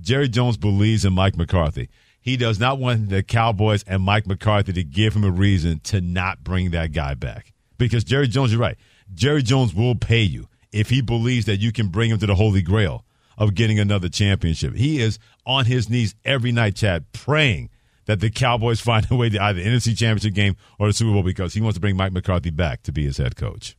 Jerry 0.00 0.28
Jones 0.28 0.56
believes 0.56 1.04
in 1.04 1.12
Mike 1.12 1.36
McCarthy. 1.36 1.88
He 2.20 2.36
does 2.36 2.58
not 2.58 2.78
want 2.78 3.08
the 3.08 3.22
Cowboys 3.22 3.82
and 3.84 4.02
Mike 4.02 4.26
McCarthy 4.26 4.72
to 4.72 4.84
give 4.84 5.14
him 5.14 5.24
a 5.24 5.30
reason 5.30 5.80
to 5.80 6.00
not 6.00 6.44
bring 6.44 6.70
that 6.70 6.92
guy 6.92 7.14
back. 7.14 7.52
Because 7.78 8.04
Jerry 8.04 8.28
Jones, 8.28 8.52
you're 8.52 8.60
right. 8.60 8.76
Jerry 9.12 9.42
Jones 9.42 9.74
will 9.74 9.94
pay 9.94 10.22
you 10.22 10.48
if 10.72 10.90
he 10.90 11.00
believes 11.00 11.46
that 11.46 11.56
you 11.56 11.72
can 11.72 11.88
bring 11.88 12.10
him 12.10 12.18
to 12.18 12.26
the 12.26 12.34
holy 12.34 12.62
grail 12.62 13.04
of 13.36 13.54
getting 13.54 13.78
another 13.78 14.08
championship. 14.08 14.74
He 14.74 15.00
is 15.00 15.18
on 15.46 15.64
his 15.64 15.88
knees 15.88 16.14
every 16.24 16.52
night, 16.52 16.76
Chad, 16.76 17.10
praying 17.12 17.70
that 18.10 18.20
the 18.20 18.30
Cowboys 18.30 18.80
find 18.80 19.06
a 19.10 19.14
way 19.14 19.28
to 19.28 19.40
either 19.42 19.60
NFC 19.60 19.96
Championship 19.96 20.34
game 20.34 20.56
or 20.78 20.88
the 20.88 20.92
Super 20.92 21.12
Bowl 21.12 21.22
because 21.22 21.54
he 21.54 21.60
wants 21.60 21.76
to 21.76 21.80
bring 21.80 21.96
Mike 21.96 22.12
McCarthy 22.12 22.50
back 22.50 22.82
to 22.82 22.92
be 22.92 23.04
his 23.04 23.18
head 23.18 23.36
coach. 23.36 23.76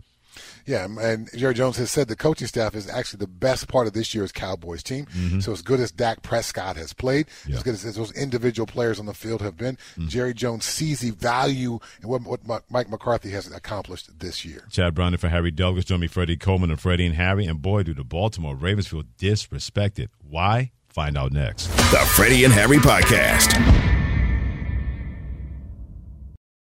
Yeah, 0.66 0.88
and 1.02 1.28
Jerry 1.36 1.54
Jones 1.54 1.76
has 1.78 1.92
said 1.92 2.08
the 2.08 2.16
coaching 2.16 2.48
staff 2.48 2.76
is 2.76 2.88
actually 2.88 3.18
the 3.18 3.28
best 3.28 3.68
part 3.68 3.88
of 3.88 3.94
this 3.94 4.14
year's 4.14 4.32
Cowboys 4.32 4.84
team. 4.84 5.06
Mm-hmm. 5.08 5.40
So 5.40 5.52
as 5.52 5.62
good 5.62 5.80
as 5.80 5.92
Dak 5.92 6.22
Prescott 6.22 6.78
has 6.78 6.94
played, 6.94 7.28
yeah. 7.48 7.58
as 7.58 7.64
good 7.64 7.74
as, 7.74 7.84
as, 7.84 7.96
those 7.96 8.12
individual 8.14 8.68
players 8.68 9.00
on 9.00 9.06
the 9.06 9.14
field 9.14 9.42
have 9.42 9.58
been, 9.58 9.76
mm-hmm. 9.76 10.08
Jerry 10.08 10.34
Jones 10.34 10.64
sees 10.64 11.00
the 11.00 11.12
value 11.12 11.80
in 12.02 12.08
what, 12.08 12.22
what, 12.46 12.64
Mike 12.70 12.90
McCarthy 12.90 13.32
has 13.32 13.52
accomplished 13.52 14.20
this 14.20 14.46
year. 14.46 14.66
Chad 14.70 14.94
Brown 14.94 15.18
for 15.18 15.30
Harry 15.30 15.52
Douglas. 15.52 15.86
Join 15.86 16.00
me, 16.00 16.08
Freddie 16.08 16.38
Coleman 16.38 16.70
and 16.70 16.80
Freddie 16.80 17.08
and 17.08 17.16
Harry. 17.16 17.46
And 17.46 17.62
boy, 17.62 17.84
do 17.84 17.94
the 17.94 18.04
Baltimore 18.04 18.56
Ravens 18.56 18.88
feel 18.88 19.04
disrespected. 19.18 20.10
Why? 20.22 20.72
Find 20.90 21.18
out 21.18 21.32
next. 21.32 21.68
The 21.92 22.06
Freddie 22.16 22.44
and 22.44 22.54
Harry 22.54 22.78
Podcast. 22.78 24.01